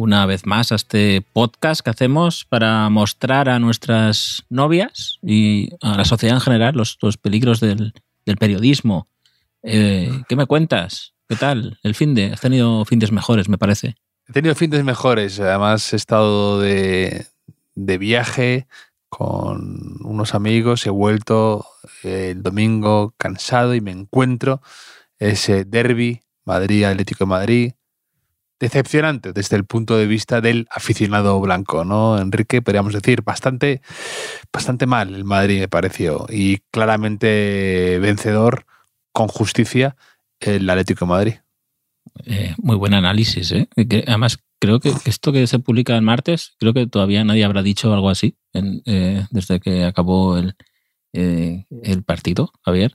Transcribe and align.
una 0.00 0.24
vez 0.24 0.46
más 0.46 0.72
a 0.72 0.76
este 0.76 1.22
podcast 1.34 1.82
que 1.82 1.90
hacemos 1.90 2.46
para 2.46 2.88
mostrar 2.88 3.50
a 3.50 3.58
nuestras 3.58 4.44
novias 4.48 5.18
y 5.22 5.68
a 5.82 5.98
la 5.98 6.06
sociedad 6.06 6.36
en 6.36 6.40
general 6.40 6.74
los, 6.74 6.96
peligros 7.20 7.60
del, 7.60 7.92
del 8.24 8.36
periodismo. 8.38 9.08
Eh, 9.62 10.22
¿Qué 10.26 10.36
me 10.36 10.46
cuentas? 10.46 11.12
¿Qué 11.28 11.36
tal? 11.36 11.78
El 11.82 11.94
fin 11.94 12.14
de. 12.14 12.32
Has 12.32 12.40
tenido 12.40 12.84
fines 12.86 13.12
mejores, 13.12 13.50
me 13.50 13.58
parece. 13.58 13.96
He 14.26 14.32
tenido 14.32 14.54
fines 14.54 14.82
mejores. 14.84 15.38
Además, 15.38 15.92
he 15.92 15.96
estado 15.96 16.60
de, 16.60 17.26
de 17.74 17.98
viaje 17.98 18.66
con 19.10 19.98
unos 20.02 20.34
amigos. 20.34 20.86
He 20.86 20.90
vuelto 20.90 21.66
eh, 22.04 22.30
el 22.30 22.42
domingo 22.42 23.12
cansado 23.18 23.74
y 23.74 23.82
me 23.82 23.90
encuentro 23.90 24.62
ese 25.18 25.66
derby 25.66 26.22
Madrid-Atlético 26.46 27.24
de 27.24 27.28
Madrid 27.28 27.72
decepcionante 28.60 29.32
desde 29.32 29.56
el 29.56 29.64
punto 29.64 29.96
de 29.96 30.06
vista 30.06 30.42
del 30.42 30.68
aficionado 30.70 31.40
blanco, 31.40 31.84
¿no? 31.84 32.18
Enrique, 32.18 32.60
podríamos 32.60 32.92
decir, 32.92 33.22
bastante, 33.22 33.80
bastante 34.52 34.86
mal 34.86 35.14
el 35.14 35.24
Madrid 35.24 35.60
me 35.60 35.68
pareció 35.68 36.26
y 36.28 36.58
claramente 36.70 37.98
vencedor 38.00 38.66
con 39.12 39.28
justicia 39.28 39.96
el 40.40 40.68
Atlético 40.68 41.06
de 41.06 41.08
Madrid. 41.08 41.34
Eh, 42.26 42.54
muy 42.58 42.76
buen 42.76 42.92
análisis, 42.92 43.50
¿eh? 43.52 43.68
Que, 43.88 44.04
además, 44.06 44.38
creo 44.60 44.78
que 44.78 44.92
esto 45.06 45.32
que 45.32 45.46
se 45.46 45.58
publica 45.58 45.96
el 45.96 46.02
martes, 46.02 46.54
creo 46.58 46.74
que 46.74 46.86
todavía 46.86 47.24
nadie 47.24 47.44
habrá 47.44 47.62
dicho 47.62 47.92
algo 47.92 48.10
así 48.10 48.36
en, 48.52 48.82
eh, 48.84 49.26
desde 49.30 49.60
que 49.60 49.84
acabó 49.84 50.36
el, 50.36 50.54
eh, 51.14 51.64
el 51.82 52.02
partido, 52.02 52.52
Javier. 52.62 52.94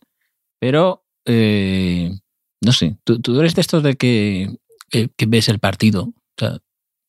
Pero, 0.59 1.03
no 1.25 2.71
sé, 2.71 2.97
¿tú, 3.03 3.19
tú 3.19 3.39
eres 3.39 3.55
de 3.55 3.61
estos 3.61 3.81
de 3.81 3.95
que 3.95 4.57
que, 4.95 5.09
que, 5.15 5.25
ves 5.25 5.49
el 5.49 5.59
partido. 5.59 6.03
O 6.03 6.13
sea, 6.37 6.59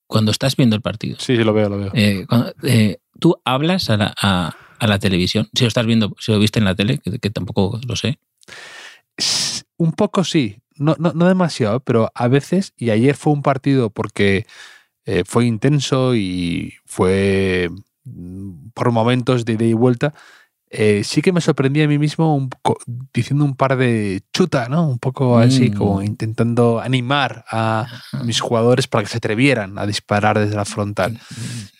cuando 0.08 0.32
estás 0.32 0.56
viendo 0.56 0.74
el 0.74 0.82
partido. 0.82 1.16
Sí, 1.20 1.36
sí, 1.36 1.44
lo 1.44 1.52
veo, 1.52 1.68
lo 1.68 1.78
veo. 1.78 1.90
Eh, 1.94 2.26
cuando, 2.28 2.52
eh, 2.64 2.98
tú 3.20 3.40
hablas 3.44 3.90
a 3.90 3.96
la, 3.96 4.14
a, 4.20 4.56
a, 4.78 4.86
la, 4.86 4.98
televisión. 4.98 5.48
Si 5.54 5.62
lo 5.64 5.68
estás 5.68 5.86
viendo, 5.86 6.14
si 6.18 6.32
lo 6.32 6.38
viste 6.38 6.58
en 6.58 6.64
la 6.64 6.74
tele, 6.74 6.98
que, 6.98 7.18
que 7.18 7.30
tampoco 7.30 7.80
lo 7.86 7.94
sé. 7.96 8.18
Un 9.76 9.92
poco 9.92 10.24
sí. 10.24 10.58
No, 10.74 10.96
no, 10.98 11.12
no, 11.14 11.26
demasiado, 11.26 11.80
pero 11.80 12.10
a 12.14 12.28
veces, 12.28 12.74
y 12.76 12.90
ayer 12.90 13.16
fue 13.16 13.32
un 13.32 13.42
partido 13.42 13.88
porque 13.88 14.46
eh, 15.06 15.22
fue 15.24 15.46
intenso 15.46 16.14
y 16.14 16.74
fue 16.84 17.70
mm, 18.04 18.70
por 18.74 18.90
momentos 18.92 19.44
de 19.44 19.54
ida 19.54 19.64
y 19.64 19.72
vuelta, 19.72 20.12
eh, 20.68 21.04
sí 21.04 21.22
que 21.22 21.32
me 21.32 21.40
sorprendí 21.40 21.80
a 21.82 21.88
mí 21.88 21.96
mismo 21.96 22.34
un, 22.34 22.50
diciendo 23.14 23.44
un 23.44 23.54
par 23.54 23.76
de 23.76 24.22
chuta, 24.32 24.68
¿no? 24.68 24.88
Un 24.88 24.98
poco 24.98 25.38
así, 25.38 25.70
mm. 25.70 25.74
como 25.74 26.02
intentando 26.02 26.80
animar 26.80 27.44
a 27.48 27.86
mis 28.24 28.40
jugadores 28.40 28.88
para 28.88 29.04
que 29.04 29.10
se 29.10 29.18
atrevieran 29.18 29.78
a 29.78 29.86
disparar 29.86 30.38
desde 30.38 30.56
la 30.56 30.64
frontal. 30.64 31.20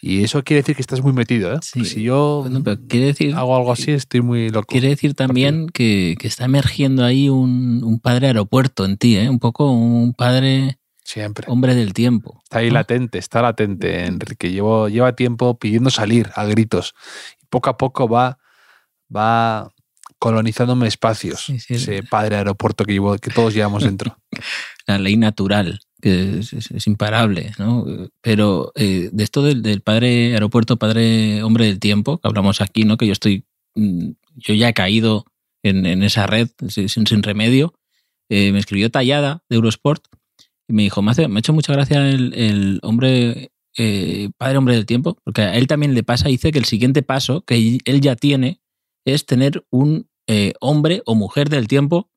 Y 0.00 0.22
eso 0.22 0.44
quiere 0.44 0.62
decir 0.62 0.76
que 0.76 0.82
estás 0.82 1.02
muy 1.02 1.12
metido, 1.12 1.52
¿eh? 1.52 1.58
Sí. 1.62 1.84
Si 1.84 2.02
yo 2.02 2.46
bueno, 2.48 2.62
quiere 2.88 3.06
decir, 3.06 3.34
hago 3.34 3.56
algo 3.56 3.72
así, 3.72 3.90
estoy 3.90 4.20
muy 4.20 4.50
loco. 4.50 4.68
Quiere 4.68 4.88
decir 4.88 5.14
también 5.14 5.66
que, 5.68 6.14
que, 6.18 6.28
está 6.28 6.44
emergiendo 6.44 7.04
ahí 7.04 7.28
un, 7.28 7.82
un, 7.82 7.98
padre 7.98 8.28
aeropuerto 8.28 8.84
en 8.84 8.98
ti, 8.98 9.16
¿eh? 9.16 9.28
Un 9.28 9.40
poco 9.40 9.70
un 9.70 10.14
padre... 10.14 10.78
Siempre. 11.02 11.46
Hombre 11.48 11.74
del 11.76 11.92
tiempo. 11.92 12.40
Está 12.44 12.58
ahí 12.58 12.68
¿no? 12.68 12.74
latente, 12.74 13.18
está 13.18 13.40
latente, 13.40 14.06
Enrique. 14.06 14.50
Llevo, 14.50 14.88
lleva 14.88 15.14
tiempo 15.14 15.56
pidiendo 15.56 15.90
salir 15.90 16.30
a 16.34 16.44
gritos. 16.44 16.94
Poco 17.48 17.70
a 17.70 17.76
poco 17.76 18.08
va 18.08 18.38
va 19.14 19.72
colonizándome 20.18 20.88
espacios. 20.88 21.44
Sí, 21.44 21.58
sí, 21.58 21.74
ese 21.74 22.02
padre 22.02 22.36
aeropuerto 22.36 22.84
que, 22.84 22.92
llevo, 22.92 23.16
que 23.18 23.30
todos 23.30 23.54
llevamos 23.54 23.84
dentro. 23.84 24.18
La 24.86 24.98
ley 24.98 25.16
natural, 25.16 25.80
que 26.00 26.38
es, 26.38 26.52
es, 26.52 26.70
es 26.70 26.86
imparable, 26.86 27.52
¿no? 27.58 27.84
Pero 28.20 28.72
eh, 28.76 29.10
de 29.12 29.24
esto 29.24 29.42
del, 29.42 29.62
del, 29.62 29.80
padre 29.80 30.32
aeropuerto, 30.34 30.76
padre 30.76 31.42
hombre 31.42 31.66
del 31.66 31.80
tiempo, 31.80 32.18
que 32.18 32.28
hablamos 32.28 32.60
aquí, 32.60 32.84
¿no? 32.84 32.96
Que 32.96 33.06
yo 33.06 33.12
estoy, 33.12 33.44
mm, 33.74 34.10
yo 34.36 34.54
ya 34.54 34.68
he 34.68 34.74
caído 34.74 35.26
en, 35.62 35.86
en 35.86 36.02
esa 36.02 36.26
red 36.26 36.48
sin, 36.68 36.88
sin 36.88 37.22
remedio. 37.22 37.74
Eh, 38.28 38.52
me 38.52 38.58
escribió 38.58 38.90
Tallada 38.90 39.42
de 39.48 39.56
Eurosport 39.56 40.04
y 40.68 40.72
me 40.72 40.82
dijo, 40.82 41.02
me, 41.02 41.10
hace, 41.10 41.28
me 41.28 41.36
ha 41.36 41.40
hecho 41.40 41.52
mucha 41.52 41.72
gracia 41.72 42.08
el, 42.08 42.32
el 42.34 42.80
hombre 42.82 43.50
eh, 43.76 44.30
padre 44.38 44.56
hombre 44.56 44.74
del 44.74 44.86
tiempo, 44.86 45.18
porque 45.22 45.42
a 45.42 45.54
él 45.56 45.66
también 45.66 45.94
le 45.94 46.02
pasa, 46.02 46.28
dice 46.28 46.50
que 46.50 46.58
el 46.58 46.64
siguiente 46.64 47.02
paso 47.02 47.42
que 47.42 47.78
él 47.84 48.00
ya 48.00 48.16
tiene 48.16 48.60
es 49.06 49.24
tener 49.24 49.64
un 49.70 50.08
eh, 50.26 50.52
hombre 50.60 51.02
o 51.06 51.14
mujer 51.14 51.48
del 51.48 51.68
tiempo 51.68 52.10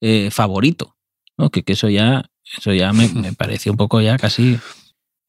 eh, 0.00 0.30
favorito. 0.30 0.96
¿no? 1.36 1.50
Que, 1.50 1.64
que, 1.64 1.74
eso 1.74 1.88
ya, 1.88 2.30
eso 2.56 2.72
ya 2.72 2.92
me, 2.92 3.08
me 3.08 3.32
parece 3.34 3.70
un 3.70 3.76
poco 3.76 4.00
ya 4.00 4.16
casi 4.16 4.58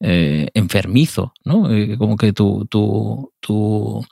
eh, 0.00 0.48
enfermizo, 0.54 1.34
¿no? 1.44 1.68
como 1.98 2.16
que 2.16 2.32
tu, 2.32 2.66
tu, 2.66 3.32
tu, 3.40 4.02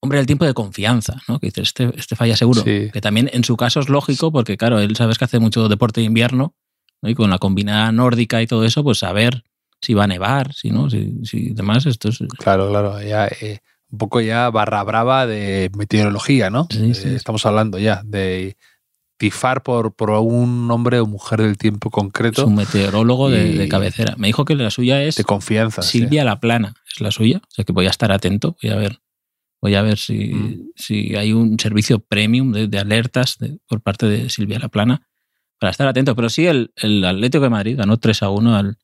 hombre 0.00 0.18
del 0.18 0.26
tiempo 0.26 0.44
de 0.44 0.52
confianza, 0.52 1.22
¿no? 1.28 1.38
Que 1.38 1.46
dices, 1.46 1.68
este, 1.68 1.90
este 1.96 2.14
falla 2.14 2.36
seguro. 2.36 2.62
Sí. 2.62 2.90
Que 2.92 3.00
también 3.00 3.30
en 3.32 3.42
su 3.42 3.56
caso 3.56 3.80
es 3.80 3.88
lógico, 3.88 4.30
porque 4.30 4.58
claro, 4.58 4.78
él 4.78 4.96
sabes 4.96 5.16
que 5.16 5.24
hace 5.24 5.38
mucho 5.38 5.68
deporte 5.68 6.02
de 6.02 6.06
invierno, 6.06 6.54
¿no? 7.00 7.08
y 7.08 7.14
con 7.14 7.30
la 7.30 7.38
combinada 7.38 7.90
nórdica 7.90 8.42
y 8.42 8.46
todo 8.46 8.64
eso, 8.64 8.84
pues 8.84 8.98
saber 8.98 9.44
si 9.80 9.94
va 9.94 10.04
a 10.04 10.08
nevar, 10.08 10.52
si 10.52 10.70
no, 10.70 10.90
si, 10.90 11.24
si 11.24 11.54
demás, 11.54 11.86
esto 11.86 12.08
es. 12.08 12.18
Claro, 12.38 12.68
claro. 12.68 13.00
Ya, 13.02 13.28
eh, 13.28 13.60
un 13.94 13.98
poco 13.98 14.20
ya 14.20 14.50
barra 14.50 14.82
brava 14.82 15.24
de 15.24 15.70
meteorología, 15.76 16.50
¿no? 16.50 16.66
Sí, 16.68 16.94
sí. 16.94 17.08
Eh, 17.08 17.14
estamos 17.14 17.46
hablando 17.46 17.78
ya 17.78 18.02
de 18.04 18.56
tifar 19.18 19.62
por, 19.62 19.94
por 19.94 20.10
un 20.10 20.68
hombre 20.68 20.98
o 20.98 21.06
mujer 21.06 21.40
del 21.40 21.56
tiempo 21.56 21.90
concreto. 21.90 22.42
Es 22.42 22.48
un 22.48 22.56
meteorólogo 22.56 23.30
de, 23.30 23.52
de, 23.54 23.68
cabecera. 23.68 24.16
Me 24.18 24.26
dijo 24.26 24.44
que 24.44 24.56
la 24.56 24.70
suya 24.70 25.00
es. 25.00 25.14
De 25.14 25.22
confianza. 25.22 25.82
Silvia 25.82 26.22
sí. 26.22 26.26
La 26.26 26.40
Plana 26.40 26.74
es 26.92 27.00
la 27.00 27.12
suya. 27.12 27.38
O 27.38 27.50
sea 27.50 27.64
que 27.64 27.72
voy 27.72 27.86
a 27.86 27.90
estar 27.90 28.10
atento. 28.10 28.56
Voy 28.60 28.72
a 28.72 28.76
ver. 28.76 28.98
Voy 29.62 29.76
a 29.76 29.82
ver 29.82 29.96
si, 29.96 30.34
mm. 30.34 30.72
si 30.74 31.14
hay 31.14 31.32
un 31.32 31.58
servicio 31.60 32.00
premium 32.00 32.52
de, 32.52 32.66
de 32.66 32.78
alertas 32.78 33.38
de, 33.38 33.58
por 33.68 33.80
parte 33.80 34.06
de 34.06 34.28
Silvia 34.28 34.58
La 34.58 34.68
Plana 34.68 35.06
para 35.60 35.70
estar 35.70 35.86
atento. 35.86 36.16
Pero 36.16 36.28
sí, 36.28 36.46
el, 36.46 36.72
el 36.76 37.04
Atlético 37.04 37.44
de 37.44 37.50
Madrid 37.50 37.76
ganó 37.78 37.96
3 37.98 38.24
a 38.24 38.30
1 38.30 38.56
al, 38.56 38.78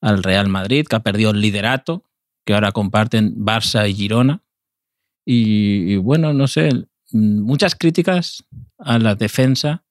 al 0.00 0.22
Real 0.24 0.48
Madrid, 0.48 0.86
que 0.86 0.96
ha 0.96 1.00
perdido 1.00 1.30
el 1.30 1.40
liderato 1.40 2.09
que 2.50 2.54
ahora 2.54 2.72
comparten 2.72 3.36
Barça 3.36 3.88
y 3.88 3.94
Girona. 3.94 4.42
Y, 5.24 5.96
bueno, 5.98 6.32
no 6.32 6.48
sé, 6.48 6.68
muchas 7.12 7.76
críticas 7.76 8.42
a 8.76 8.98
la 8.98 9.14
defensa 9.14 9.84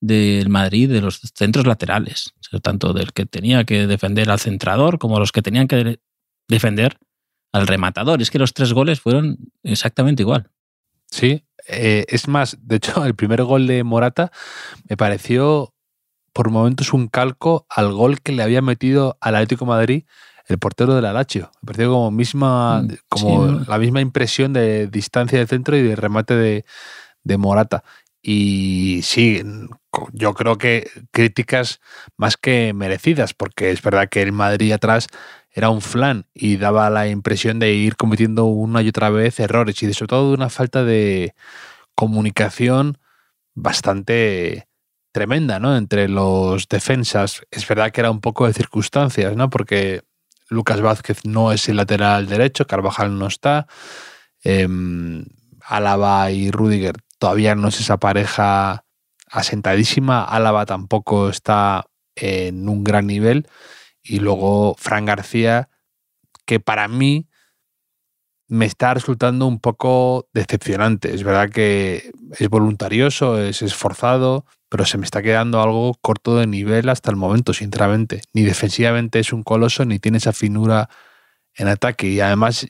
del 0.00 0.48
Madrid 0.48 0.88
de 0.88 1.02
los 1.02 1.20
centros 1.34 1.66
laterales, 1.66 2.32
tanto 2.62 2.94
del 2.94 3.12
que 3.12 3.26
tenía 3.26 3.64
que 3.64 3.86
defender 3.86 4.30
al 4.30 4.40
centrador 4.40 4.98
como 4.98 5.18
los 5.18 5.30
que 5.30 5.42
tenían 5.42 5.68
que 5.68 6.00
defender 6.48 6.96
al 7.52 7.66
rematador. 7.66 8.22
Es 8.22 8.30
que 8.30 8.38
los 8.38 8.54
tres 8.54 8.72
goles 8.72 9.00
fueron 9.00 9.36
exactamente 9.62 10.22
igual. 10.22 10.50
Sí, 11.10 11.44
eh, 11.68 12.06
es 12.08 12.28
más, 12.28 12.56
de 12.62 12.76
hecho, 12.76 13.04
el 13.04 13.14
primer 13.14 13.42
gol 13.42 13.66
de 13.66 13.84
Morata 13.84 14.32
me 14.88 14.96
pareció 14.96 15.74
por 16.32 16.50
momentos 16.50 16.94
un 16.94 17.08
calco 17.08 17.66
al 17.68 17.92
gol 17.92 18.22
que 18.22 18.32
le 18.32 18.42
había 18.42 18.62
metido 18.62 19.18
al 19.20 19.34
Atlético 19.34 19.66
Madrid 19.66 20.04
el 20.50 20.58
portero 20.58 20.94
del 20.94 21.04
Alacho. 21.04 21.50
Me 21.62 21.66
pareció 21.66 21.92
como 21.92 22.10
misma, 22.10 22.86
como 23.08 23.60
sí, 23.60 23.64
la 23.68 23.78
misma 23.78 24.00
impresión 24.00 24.52
de 24.52 24.86
distancia 24.88 25.38
de 25.38 25.46
centro 25.46 25.76
y 25.76 25.82
de 25.82 25.96
remate 25.96 26.34
de, 26.34 26.64
de, 27.24 27.36
Morata. 27.38 27.84
Y 28.22 29.00
sí, 29.02 29.42
yo 30.12 30.34
creo 30.34 30.58
que 30.58 30.90
críticas 31.10 31.80
más 32.16 32.36
que 32.36 32.72
merecidas, 32.74 33.32
porque 33.34 33.70
es 33.70 33.80
verdad 33.82 34.08
que 34.08 34.22
el 34.22 34.32
Madrid 34.32 34.72
atrás 34.72 35.06
era 35.52 35.70
un 35.70 35.80
flan 35.80 36.26
y 36.34 36.56
daba 36.56 36.90
la 36.90 37.08
impresión 37.08 37.58
de 37.58 37.72
ir 37.72 37.96
cometiendo 37.96 38.44
una 38.44 38.82
y 38.82 38.88
otra 38.88 39.10
vez 39.10 39.40
errores 39.40 39.82
y 39.82 39.92
sobre 39.94 40.08
todo 40.08 40.28
de 40.28 40.34
una 40.34 40.48
falta 40.48 40.84
de 40.84 41.34
comunicación 41.94 42.98
bastante 43.54 44.68
tremenda, 45.12 45.58
¿no? 45.58 45.76
Entre 45.76 46.08
los 46.08 46.68
defensas. 46.68 47.42
Es 47.50 47.66
verdad 47.66 47.90
que 47.90 48.00
era 48.00 48.10
un 48.10 48.20
poco 48.20 48.46
de 48.46 48.52
circunstancias, 48.52 49.36
¿no? 49.36 49.50
Porque 49.50 50.02
Lucas 50.50 50.80
Vázquez 50.80 51.24
no 51.24 51.52
es 51.52 51.68
el 51.68 51.76
lateral 51.76 52.26
derecho, 52.26 52.66
Carvajal 52.66 53.18
no 53.18 53.28
está. 53.28 53.66
Em, 54.42 55.24
Álava 55.62 56.30
y 56.30 56.50
Rudiger 56.50 56.96
todavía 57.18 57.54
no 57.54 57.68
es 57.68 57.80
esa 57.80 57.98
pareja 57.98 58.84
asentadísima. 59.28 60.24
Álava 60.24 60.66
tampoco 60.66 61.28
está 61.28 61.86
en 62.16 62.68
un 62.68 62.82
gran 62.84 63.06
nivel. 63.06 63.48
Y 64.02 64.18
luego 64.18 64.74
Fran 64.76 65.06
García, 65.06 65.70
que 66.46 66.58
para 66.58 66.88
mí 66.88 67.28
me 68.48 68.66
está 68.66 68.92
resultando 68.92 69.46
un 69.46 69.60
poco 69.60 70.28
decepcionante. 70.32 71.14
Es 71.14 71.22
verdad 71.22 71.50
que 71.50 72.10
es 72.36 72.48
voluntarioso, 72.48 73.40
es 73.40 73.62
esforzado, 73.62 74.44
pero 74.70 74.86
se 74.86 74.96
me 74.96 75.04
está 75.04 75.20
quedando 75.20 75.60
algo 75.60 75.98
corto 76.00 76.36
de 76.36 76.46
nivel 76.46 76.88
hasta 76.88 77.10
el 77.10 77.16
momento, 77.16 77.52
sinceramente. 77.52 78.22
Ni 78.32 78.42
defensivamente 78.42 79.18
es 79.18 79.32
un 79.32 79.42
coloso, 79.42 79.84
ni 79.84 79.98
tiene 79.98 80.18
esa 80.18 80.32
finura 80.32 80.88
en 81.54 81.66
ataque. 81.66 82.06
Y 82.06 82.20
además, 82.20 82.68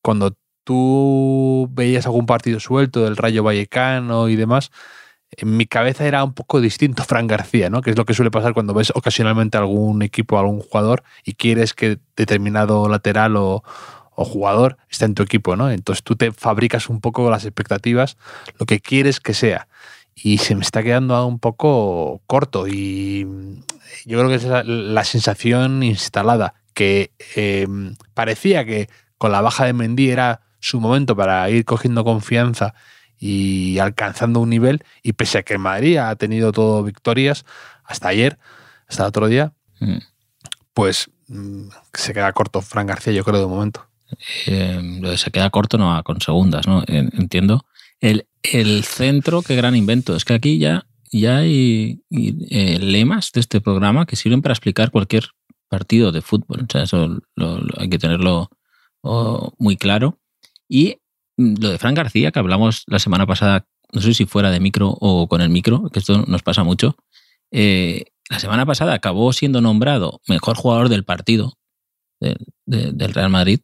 cuando 0.00 0.38
tú 0.62 1.68
veías 1.72 2.06
algún 2.06 2.24
partido 2.24 2.60
suelto 2.60 3.04
del 3.04 3.16
Rayo 3.16 3.42
Vallecano 3.42 4.28
y 4.28 4.36
demás, 4.36 4.70
en 5.32 5.56
mi 5.56 5.66
cabeza 5.66 6.06
era 6.06 6.22
un 6.22 6.34
poco 6.34 6.60
distinto 6.60 7.02
Fran 7.08 7.26
García, 7.26 7.68
¿no? 7.68 7.82
Que 7.82 7.90
es 7.90 7.96
lo 7.96 8.04
que 8.04 8.14
suele 8.14 8.30
pasar 8.30 8.54
cuando 8.54 8.72
ves 8.72 8.92
ocasionalmente 8.94 9.58
algún 9.58 10.02
equipo, 10.02 10.38
algún 10.38 10.60
jugador 10.60 11.02
y 11.24 11.34
quieres 11.34 11.74
que 11.74 11.98
determinado 12.16 12.88
lateral 12.88 13.34
o, 13.34 13.64
o 14.14 14.24
jugador 14.24 14.76
está 14.88 15.04
en 15.04 15.16
tu 15.16 15.24
equipo, 15.24 15.56
¿no? 15.56 15.68
Entonces 15.68 16.04
tú 16.04 16.14
te 16.14 16.30
fabricas 16.30 16.88
un 16.88 17.00
poco 17.00 17.28
las 17.28 17.44
expectativas, 17.44 18.16
lo 18.56 18.66
que 18.66 18.78
quieres 18.78 19.18
que 19.18 19.34
sea. 19.34 19.66
Y 20.16 20.38
se 20.38 20.54
me 20.54 20.62
está 20.62 20.82
quedando 20.82 21.26
un 21.26 21.38
poco 21.38 22.22
corto 22.26 22.66
y 22.66 23.26
yo 24.06 24.18
creo 24.18 24.28
que 24.28 24.36
es 24.36 24.44
la, 24.44 25.04
sensación 25.04 25.82
instalada, 25.82 26.54
que 26.74 27.12
em, 27.34 27.94
parecía 28.14 28.64
que 28.64 28.88
con 29.18 29.30
la 29.30 29.42
baja 29.42 29.66
de 29.66 29.74
Mendy 29.74 30.10
era 30.10 30.40
su 30.58 30.80
momento 30.80 31.14
para 31.14 31.48
ir 31.50 31.64
cogiendo 31.64 32.02
confianza 32.02 32.74
y 33.18 33.78
alcanzando 33.78 34.40
un 34.40 34.50
nivel 34.50 34.84
y 35.02 35.12
pese 35.12 35.38
a 35.38 35.42
que 35.42 35.58
Madrid 35.58 35.98
ha 35.98 36.16
tenido 36.16 36.50
todo 36.52 36.82
victorias 36.82 37.44
hasta 37.84 38.08
ayer, 38.08 38.38
hasta 38.88 39.04
el 39.04 39.08
otro 39.08 39.28
día, 39.28 39.52
mm. 39.80 39.98
pues 40.72 41.10
mm, 41.28 41.68
se 41.92 42.14
queda 42.14 42.32
corto 42.32 42.62
Fran 42.62 42.86
García 42.86 43.12
yo 43.12 43.24
creo 43.24 43.40
de 43.40 43.46
momento 43.46 43.86
eh, 44.46 45.14
se 45.16 45.30
queda 45.30 45.50
corto 45.50 45.78
no 45.78 46.02
con 46.04 46.20
segundas, 46.20 46.66
¿no? 46.66 46.82
Entiendo. 46.86 47.64
El, 48.00 48.26
el, 48.42 48.84
centro, 48.84 49.42
qué 49.42 49.56
gran 49.56 49.74
invento. 49.74 50.16
Es 50.16 50.24
que 50.24 50.34
aquí 50.34 50.58
ya, 50.58 50.86
ya 51.12 51.38
hay 51.38 52.02
eh, 52.10 52.78
lemas 52.78 53.32
de 53.32 53.40
este 53.40 53.60
programa 53.60 54.06
que 54.06 54.16
sirven 54.16 54.42
para 54.42 54.52
explicar 54.52 54.90
cualquier 54.90 55.28
partido 55.68 56.12
de 56.12 56.22
fútbol. 56.22 56.62
O 56.62 56.66
sea, 56.70 56.82
eso 56.82 57.20
hay 57.78 57.88
que 57.88 57.98
tenerlo 57.98 58.50
muy 59.58 59.76
claro. 59.76 60.18
Y 60.68 60.98
mm, 61.36 61.54
lo 61.60 61.70
de 61.70 61.78
Fran 61.78 61.94
García, 61.94 62.32
que 62.32 62.38
hablamos 62.38 62.84
la 62.86 62.98
semana 62.98 63.26
pasada, 63.26 63.66
no 63.92 64.00
sé 64.00 64.14
si 64.14 64.26
fuera 64.26 64.50
de 64.50 64.60
micro 64.60 64.88
o 64.88 65.28
con 65.28 65.40
el 65.40 65.50
micro, 65.50 65.88
que 65.90 66.00
esto 66.00 66.24
nos 66.26 66.42
pasa 66.42 66.64
mucho. 66.64 66.96
Eh, 67.50 68.06
la 68.28 68.40
semana 68.40 68.66
pasada 68.66 68.94
acabó 68.94 69.32
siendo 69.32 69.60
nombrado 69.60 70.20
mejor 70.26 70.56
jugador 70.56 70.88
del 70.88 71.04
partido 71.04 71.54
del 72.64 73.14
Real 73.14 73.30
Madrid 73.30 73.60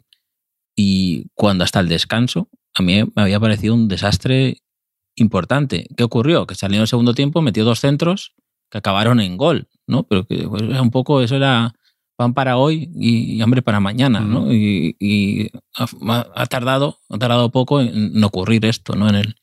y 0.77 1.27
cuando 1.35 1.65
hasta 1.65 1.81
el 1.81 1.89
descanso, 1.89 2.49
a 2.75 2.83
mí 2.83 3.03
me 3.15 3.23
había 3.23 3.41
parecido 3.41 3.75
un 3.75 3.89
desastre 3.89 4.59
importante. 5.15 5.87
¿Qué 5.97 6.05
ocurrió? 6.05 6.47
Que 6.47 6.55
salió 6.55 6.77
en 6.77 6.83
el 6.83 6.89
segundo 6.89 7.15
tiempo, 7.15 7.43
metió 7.43 7.65
dos 7.65 7.81
centros 7.81 8.35
que 8.71 8.79
acabaron 8.79 9.21
en 9.21 9.37
gol, 9.37 9.69
¿no? 9.87 10.05
Pero 10.05 10.25
que 10.25 10.49
pues, 10.49 10.63
un 10.63 10.91
poco, 10.91 11.21
eso 11.21 11.37
era 11.37 11.75
pan 12.17 12.35
para 12.35 12.57
hoy 12.57 12.91
y, 12.95 13.41
hambre 13.43 13.63
para 13.63 13.81
mañana, 13.81 14.21
¿no? 14.21 14.53
Y, 14.53 15.51
ha, 15.75 16.47
tardado, 16.47 16.99
ha 17.11 17.19
tardado 17.19 17.51
poco 17.51 17.81
en 17.81 18.23
ocurrir 18.25 18.65
esto, 18.65 18.95
¿no? 18.95 19.09
En 19.09 19.17
el, 19.17 19.35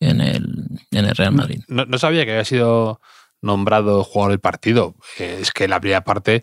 en 0.00 0.20
el, 0.20 0.66
en 0.90 1.04
el 1.04 1.14
Real 1.14 1.32
Madrid. 1.32 1.60
No, 1.68 1.84
no 1.84 1.98
sabía 1.98 2.24
que 2.24 2.32
había 2.32 2.44
sido 2.44 3.00
nombrado 3.42 4.04
jugador 4.04 4.32
del 4.32 4.40
partido. 4.40 4.96
Es 5.18 5.52
que 5.52 5.68
la 5.68 5.80
primera 5.80 6.02
parte 6.02 6.42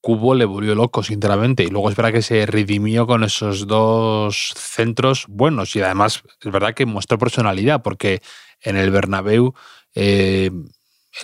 Cubo 0.00 0.34
le 0.34 0.44
volvió 0.44 0.74
loco, 0.74 1.02
sinceramente. 1.02 1.64
Y 1.64 1.68
luego 1.68 1.90
es 1.90 1.96
verdad 1.96 2.12
que 2.12 2.22
se 2.22 2.46
redimió 2.46 3.06
con 3.06 3.24
esos 3.24 3.66
dos 3.66 4.54
centros 4.56 5.26
buenos. 5.28 5.74
Y 5.76 5.82
además 5.82 6.22
es 6.40 6.52
verdad 6.52 6.74
que 6.74 6.86
mostró 6.86 7.18
personalidad, 7.18 7.82
porque 7.82 8.22
en 8.60 8.76
el 8.76 8.90
Bernabéu 8.90 9.54
eh, 9.94 10.50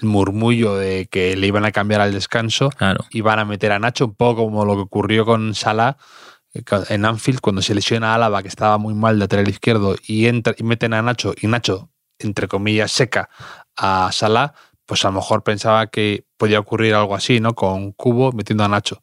el 0.01 0.09
murmullo 0.09 0.77
de 0.77 1.07
que 1.07 1.37
le 1.37 1.47
iban 1.47 1.65
a 1.65 1.73
cambiar 1.73 2.01
al 2.01 2.13
descanso, 2.13 2.71
iban 3.11 3.39
a 3.39 3.45
meter 3.45 3.73
a 3.73 3.79
Nacho, 3.79 4.07
un 4.07 4.15
poco 4.15 4.45
como 4.45 4.65
lo 4.65 4.75
que 4.75 4.83
ocurrió 4.83 5.25
con 5.25 5.55
Salah 5.55 5.97
eh, 6.53 6.63
en 6.89 7.05
Anfield, 7.05 7.41
cuando 7.41 7.63
se 7.63 7.75
lesiona 7.75 8.13
a 8.13 8.15
Álava, 8.17 8.43
que 8.43 8.49
estaba 8.49 8.79
muy 8.79 8.95
mal 8.95 9.17
de 9.17 9.21
lateral 9.21 9.49
izquierdo, 9.49 9.97
y, 10.07 10.27
entra, 10.27 10.55
y 10.57 10.65
meten 10.65 10.95
a 10.95 11.03
Nacho, 11.03 11.35
y 11.41 11.47
Nacho, 11.47 11.91
entre 12.19 12.49
comillas, 12.49 12.91
seca 12.93 13.29
a 13.77 14.11
Salah, 14.13 14.55
pues 14.87 15.05
a 15.05 15.09
lo 15.09 15.15
mejor 15.15 15.43
pensaba 15.43 15.87
que 15.89 16.27
podía 16.37 16.61
ocurrir 16.61 16.95
algo 16.95 17.15
así, 17.15 17.41
¿no? 17.41 17.55
Con 17.55 17.93
Cubo 17.93 18.33
metiendo 18.33 18.65
a 18.65 18.69
Nacho. 18.69 19.03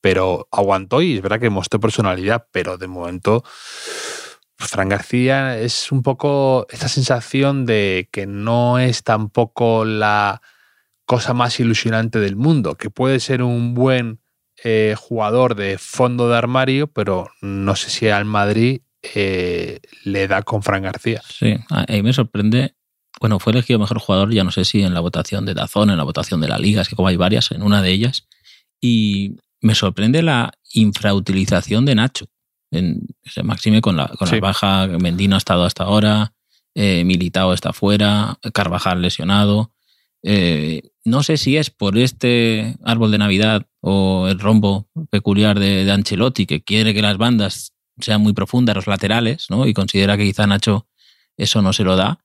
Pero 0.00 0.48
aguantó 0.50 1.00
y 1.00 1.16
es 1.16 1.22
verdad 1.22 1.40
que 1.40 1.50
mostró 1.50 1.80
personalidad, 1.80 2.46
pero 2.50 2.76
de 2.76 2.88
momento 2.88 3.44
Fran 4.56 4.88
García 4.88 5.58
es 5.58 5.92
un 5.92 6.02
poco 6.02 6.66
esta 6.70 6.88
sensación 6.88 7.66
de 7.66 8.08
que 8.12 8.26
no 8.26 8.78
es 8.78 9.04
tampoco 9.04 9.84
la 9.84 10.42
cosa 11.06 11.34
más 11.34 11.58
ilusionante 11.60 12.18
del 12.18 12.36
mundo, 12.36 12.76
que 12.76 12.90
puede 12.90 13.20
ser 13.20 13.42
un 13.42 13.74
buen 13.74 14.20
eh, 14.64 14.94
jugador 14.98 15.54
de 15.54 15.78
fondo 15.78 16.28
de 16.28 16.36
armario, 16.36 16.86
pero 16.86 17.30
no 17.40 17.76
sé 17.76 17.90
si 17.90 18.08
al 18.08 18.24
Madrid 18.24 18.82
eh, 19.14 19.80
le 20.04 20.28
da 20.28 20.42
con 20.42 20.62
Fran 20.62 20.82
García. 20.82 21.20
Sí, 21.28 21.56
a 21.68 21.84
mí 21.88 22.02
me 22.02 22.12
sorprende 22.12 22.74
bueno, 23.22 23.38
fue 23.38 23.52
elegido 23.52 23.78
mejor 23.78 24.00
jugador, 24.00 24.34
ya 24.34 24.42
no 24.42 24.50
sé 24.50 24.64
si 24.64 24.82
en 24.82 24.94
la 24.94 24.98
votación 24.98 25.46
de 25.46 25.54
Dazón, 25.54 25.90
en 25.90 25.96
la 25.96 26.02
votación 26.02 26.40
de 26.40 26.48
la 26.48 26.58
Liga, 26.58 26.82
es 26.82 26.88
que 26.88 26.96
como 26.96 27.06
hay 27.06 27.16
varias, 27.16 27.52
en 27.52 27.62
una 27.62 27.80
de 27.80 27.92
ellas. 27.92 28.26
Y 28.80 29.36
me 29.60 29.76
sorprende 29.76 30.24
la 30.24 30.52
infrautilización 30.72 31.84
de 31.84 31.94
Nacho. 31.94 32.26
En, 32.72 33.06
Maxime 33.44 33.80
con 33.80 33.96
la, 33.96 34.08
con 34.08 34.28
la 34.28 34.40
baja, 34.40 34.88
Mendino 34.88 35.36
ha 35.36 35.38
estado 35.38 35.62
hasta 35.62 35.84
ahora, 35.84 36.32
eh, 36.74 37.04
Militao 37.04 37.52
está 37.52 37.72
fuera, 37.72 38.40
Carvajal 38.52 39.00
lesionado. 39.00 39.70
Eh, 40.24 40.82
no 41.04 41.22
sé 41.22 41.36
si 41.36 41.56
es 41.56 41.70
por 41.70 41.96
este 41.96 42.74
árbol 42.82 43.12
de 43.12 43.18
Navidad 43.18 43.68
o 43.80 44.26
el 44.26 44.40
rombo 44.40 44.88
peculiar 45.10 45.60
de, 45.60 45.84
de, 45.84 45.92
Ancelotti, 45.92 46.44
que 46.44 46.64
quiere 46.64 46.92
que 46.92 47.02
las 47.02 47.18
bandas 47.18 47.72
sean 48.00 48.20
muy 48.20 48.32
profundas, 48.32 48.74
los 48.74 48.88
laterales, 48.88 49.46
¿no? 49.48 49.64
y 49.68 49.74
considera 49.74 50.16
que 50.16 50.24
quizá 50.24 50.48
Nacho 50.48 50.88
eso 51.36 51.62
no 51.62 51.72
se 51.72 51.84
lo 51.84 51.94
da 51.94 52.18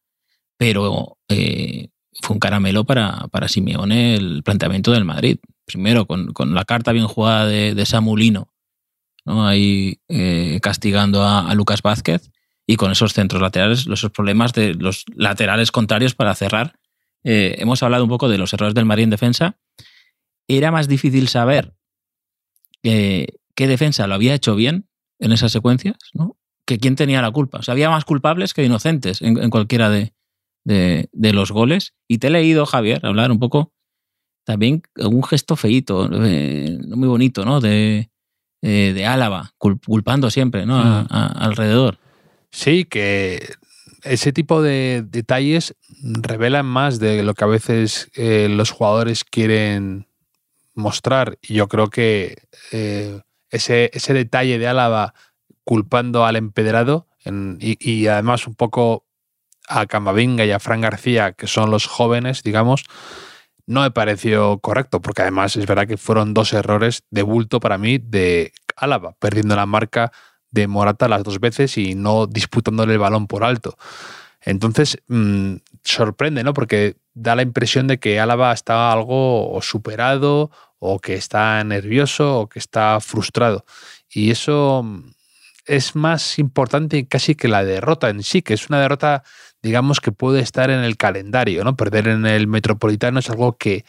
pero 0.58 1.18
eh, 1.30 1.90
fue 2.22 2.34
un 2.34 2.40
caramelo 2.40 2.84
para, 2.84 3.28
para, 3.32 3.48
Simeone 3.48 4.16
el 4.16 4.44
planteamiento 4.44 4.92
del 4.92 5.06
Madrid. 5.06 5.38
Primero, 5.66 6.06
con, 6.06 6.34
con 6.34 6.54
la 6.54 6.66
carta 6.66 6.92
bien 6.92 7.08
jugada 7.08 7.46
de, 7.46 7.76
de 7.76 7.86
Samulino, 7.86 8.52
¿no? 9.26 9.48
ahí 9.48 10.00
eh, 10.08 10.60
castigando 10.62 11.24
a, 11.24 11.54
Lucas 11.54 11.82
Vázquez, 11.82 12.32
y 12.66 12.76
con 12.76 12.92
esos 12.92 13.14
centros 13.14 13.42
laterales, 13.42 13.88
esos 13.88 14.12
problemas 14.12 14.54
de 14.54 14.74
los 14.74 15.06
laterales 15.16 15.72
contrarios 15.72 16.16
para 16.16 16.36
cerrar. 16.36 16.80
Eh, 17.24 17.56
hemos 17.60 17.82
hablado 17.84 18.04
un 18.04 18.10
poco 18.10 18.28
de 18.28 18.38
los 18.38 18.54
errores 18.54 18.74
del 18.74 18.86
Madrid 18.86 19.06
en 19.06 19.10
defensa. 19.10 19.58
Era 20.48 20.72
más 20.72 20.88
difícil 20.88 21.28
saber 21.28 21.74
qué 22.82 23.68
defensa 23.68 24.08
lo 24.08 24.16
había 24.16 24.34
hecho 24.34 24.56
bien 24.56 24.88
en 25.20 25.34
esas 25.34 25.52
secuencias, 25.52 25.98
¿no? 26.14 26.38
que 26.66 26.78
quién 26.78 26.96
tenía 26.96 27.22
la 27.22 27.32
culpa. 27.32 27.60
O 27.60 27.64
sea, 27.64 27.74
había 27.74 27.90
más 27.90 28.06
culpables 28.06 28.54
que 28.54 28.64
inocentes 28.64 29.22
en 29.22 29.50
cualquiera 29.50 29.90
de, 29.90 30.14
de, 30.68 31.34
los 31.34 31.52
goles. 31.52 31.94
Y 32.08 32.18
te 32.18 32.28
he 32.28 32.30
leído, 32.30 32.66
Javier, 32.66 33.06
hablar 33.06 33.32
un 33.32 33.40
poco 33.40 33.72
también 34.44 34.82
un 34.96 35.24
gesto 35.24 35.56
feíto, 35.56 36.10
eh, 36.24 36.78
muy 36.88 37.08
bonito, 37.08 37.44
¿no? 37.44 37.60
De, 37.60 38.10
eh, 38.62 38.94
de 38.96 39.06
Álava, 39.06 39.54
culpando 39.58 40.30
siempre, 40.30 40.66
¿no? 40.66 40.78
Mm. 40.78 41.08
alrededor. 41.10 42.00
Sí, 42.52 42.86
que 42.86 43.56
ese 44.04 44.32
tipo 44.32 44.62
de 44.62 45.04
detalles 45.06 45.76
revelan 46.02 46.66
más 46.66 47.00
de 47.00 47.24
lo 47.24 47.34
que 47.34 47.44
a 47.44 47.48
veces 47.48 48.10
eh, 48.16 48.48
los 48.50 48.72
jugadores 48.72 49.24
quieren 49.26 50.08
mostrar. 50.76 51.38
Y 51.42 51.56
yo 51.56 51.68
creo 51.68 51.90
que 51.90 52.38
ese, 53.52 53.90
ese 53.94 54.14
detalle 54.14 54.60
de 54.60 54.68
Álava 54.68 55.14
culpando 55.66 56.26
al 56.26 56.38
empedrado 56.38 57.08
y, 57.60 57.78
y, 57.80 58.08
además 58.08 58.48
un 58.48 58.56
poco 58.56 59.07
a 59.68 59.86
Camavinga 59.86 60.46
y 60.46 60.52
a 60.52 60.60
Fran 60.60 60.82
García, 60.82 61.34
que 61.34 61.48
son 61.48 61.72
los 61.72 61.86
jóvenes, 61.86 62.44
digamos, 62.44 62.86
no 63.66 63.82
me 63.82 63.92
pareció 63.92 64.60
correcto, 64.60 65.02
porque 65.02 65.24
además 65.24 65.56
es 65.58 65.66
verdad 65.66 65.88
que 65.88 65.98
fueron 65.98 66.34
dos 66.34 66.54
errores 66.54 67.04
de 67.12 67.22
bulto 67.22 67.60
para 67.60 67.78
mí 67.78 67.98
de 67.98 68.54
Álava, 68.76 69.14
perdiendo 69.20 69.56
la 69.56 69.66
marca 69.66 70.12
de 70.52 70.68
Morata 70.68 71.10
las 71.10 71.24
dos 71.24 71.40
veces 71.40 71.78
y 71.78 71.94
no 71.94 72.28
disputándole 72.28 72.94
el 72.94 73.00
balón 73.00 73.28
por 73.28 73.44
alto. 73.44 73.78
Entonces, 74.42 74.98
mm, 75.08 75.56
sorprende, 75.84 76.44
¿no? 76.44 76.54
Porque 76.54 76.96
da 77.14 77.36
la 77.36 77.42
impresión 77.42 77.88
de 77.88 78.00
que 78.00 78.20
Álava 78.20 78.54
está 78.54 78.92
algo 78.92 79.60
superado 79.62 80.52
o 80.80 81.00
que 81.00 81.16
está 81.16 81.62
nervioso 81.64 82.40
o 82.40 82.48
que 82.48 82.60
está 82.60 83.00
frustrado. 83.02 83.66
Y 84.10 84.32
eso 84.32 84.86
es 85.66 85.96
más 85.96 86.40
importante 86.40 87.08
casi 87.08 87.36
que 87.36 87.48
la 87.50 87.66
derrota 87.66 88.10
en 88.10 88.24
sí, 88.24 88.42
que 88.42 88.54
es 88.54 88.70
una 88.70 88.80
derrota, 88.80 89.24
digamos, 89.68 90.00
que 90.00 90.14
puede 90.14 90.40
estar 90.40 90.70
en 90.70 90.80
el 90.80 90.96
calendario, 90.96 91.64
¿no? 91.66 91.76
Perder 91.76 92.08
en 92.08 92.26
el 92.26 92.48
Metropolitano 92.48 93.20
es 93.20 93.30
algo 93.30 93.58
que 93.58 93.84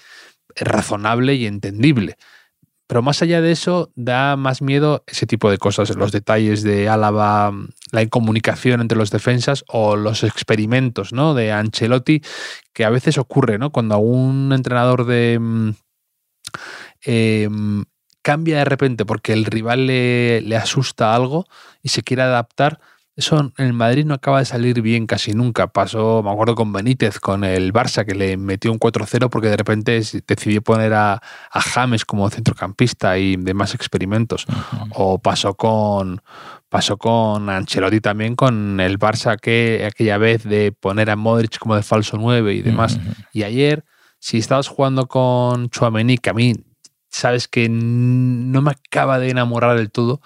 es 0.56 0.66
razonable 0.66 1.36
y 1.36 1.46
entendible. 1.46 2.16
Pero 2.88 3.00
más 3.02 3.22
allá 3.22 3.40
de 3.40 3.52
eso, 3.52 3.92
da 3.94 4.36
más 4.36 4.60
miedo 4.60 5.04
ese 5.06 5.26
tipo 5.26 5.50
de 5.50 5.58
cosas, 5.58 5.94
los 5.94 6.10
detalles 6.10 6.62
de 6.62 6.88
Álava, 6.88 7.52
la 7.92 8.02
incomunicación 8.02 8.80
entre 8.80 8.98
los 8.98 9.10
defensas 9.10 9.62
o 9.68 9.94
los 9.94 10.24
experimentos 10.24 11.12
¿no? 11.12 11.34
de 11.34 11.52
Ancelotti, 11.52 12.22
que 12.72 12.84
a 12.84 12.90
veces 12.90 13.18
ocurre, 13.18 13.58
¿no? 13.58 13.70
Cuando 13.70 13.98
un 13.98 14.52
entrenador 14.52 15.04
de 15.04 15.38
mm, 15.38 15.70
em, 17.02 17.84
cambia 18.22 18.58
de 18.58 18.64
repente 18.64 19.04
porque 19.04 19.32
el 19.32 19.44
rival 19.44 19.86
le, 19.86 20.40
le 20.40 20.56
asusta 20.56 21.14
algo 21.14 21.46
y 21.82 21.90
se 21.90 22.02
quiere 22.02 22.22
adaptar, 22.22 22.80
eso 23.18 23.40
en 23.40 23.52
el 23.56 23.72
Madrid 23.72 24.04
no 24.04 24.14
acaba 24.14 24.38
de 24.38 24.44
salir 24.44 24.80
bien 24.80 25.08
casi 25.08 25.32
nunca. 25.32 25.66
Pasó, 25.66 26.22
me 26.22 26.30
acuerdo 26.30 26.54
con 26.54 26.72
Benítez, 26.72 27.18
con 27.18 27.42
el 27.42 27.72
Barça, 27.72 28.06
que 28.06 28.14
le 28.14 28.36
metió 28.36 28.70
un 28.70 28.78
4-0 28.78 29.28
porque 29.28 29.48
de 29.48 29.56
repente 29.56 30.00
decidió 30.24 30.62
poner 30.62 30.94
a, 30.94 31.20
James 31.52 32.04
como 32.04 32.30
centrocampista 32.30 33.18
y 33.18 33.34
demás 33.34 33.74
experimentos. 33.74 34.46
O 34.90 35.18
pasó 35.18 35.54
con, 35.54 36.22
pasó 36.68 36.96
con 36.96 37.50
Ancelotti 37.50 38.00
también, 38.00 38.36
con 38.36 38.78
el 38.78 39.00
Barça 39.00 39.36
que 39.36 39.84
aquella 39.84 40.16
vez 40.16 40.44
de 40.44 40.70
poner 40.70 41.10
a 41.10 41.16
Modric 41.16 41.58
como 41.58 41.74
de 41.74 41.82
falso 41.82 42.18
9 42.18 42.54
y 42.54 42.62
demás. 42.62 43.00
Y 43.32 43.42
ayer, 43.42 43.84
si 44.20 44.38
estabas 44.38 44.68
jugando 44.68 45.08
con 45.08 45.70
Chouameni, 45.70 46.18
que 46.18 46.30
a 46.30 46.34
mí 46.34 46.54
sabes 47.08 47.48
que 47.48 47.68
no 47.68 48.62
me 48.62 48.70
acaba 48.70 49.18
de 49.18 49.30
enamorar 49.30 49.76
del 49.76 49.90
todo, 49.90 50.20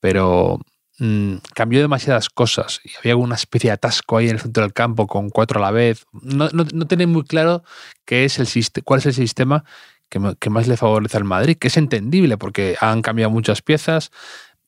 pero 0.00 0.58
mm, 1.00 1.38
cambió 1.54 1.80
demasiadas 1.80 2.28
cosas 2.28 2.80
y 2.84 2.90
había 2.98 3.16
una 3.16 3.34
especie 3.34 3.70
de 3.70 3.74
atasco 3.74 4.16
ahí 4.16 4.28
en 4.28 4.36
el 4.36 4.40
centro 4.40 4.62
del 4.62 4.72
campo 4.72 5.08
con 5.08 5.30
cuatro 5.30 5.58
a 5.58 5.62
la 5.62 5.72
vez. 5.72 6.06
No, 6.12 6.48
no, 6.52 6.64
no 6.72 7.06
muy 7.08 7.24
claro 7.24 7.64
qué 8.04 8.24
es 8.24 8.38
el, 8.38 8.84
cuál 8.84 9.00
es 9.00 9.06
el 9.06 9.14
sistema 9.14 9.64
que, 10.08 10.50
más 10.50 10.68
le 10.68 10.76
favorece 10.76 11.16
al 11.16 11.24
Madrid, 11.24 11.56
que 11.56 11.68
es 11.68 11.76
entendible 11.76 12.36
porque 12.36 12.76
han 12.80 13.02
cambiado 13.02 13.30
muchas 13.30 13.62
piezas. 13.62 14.10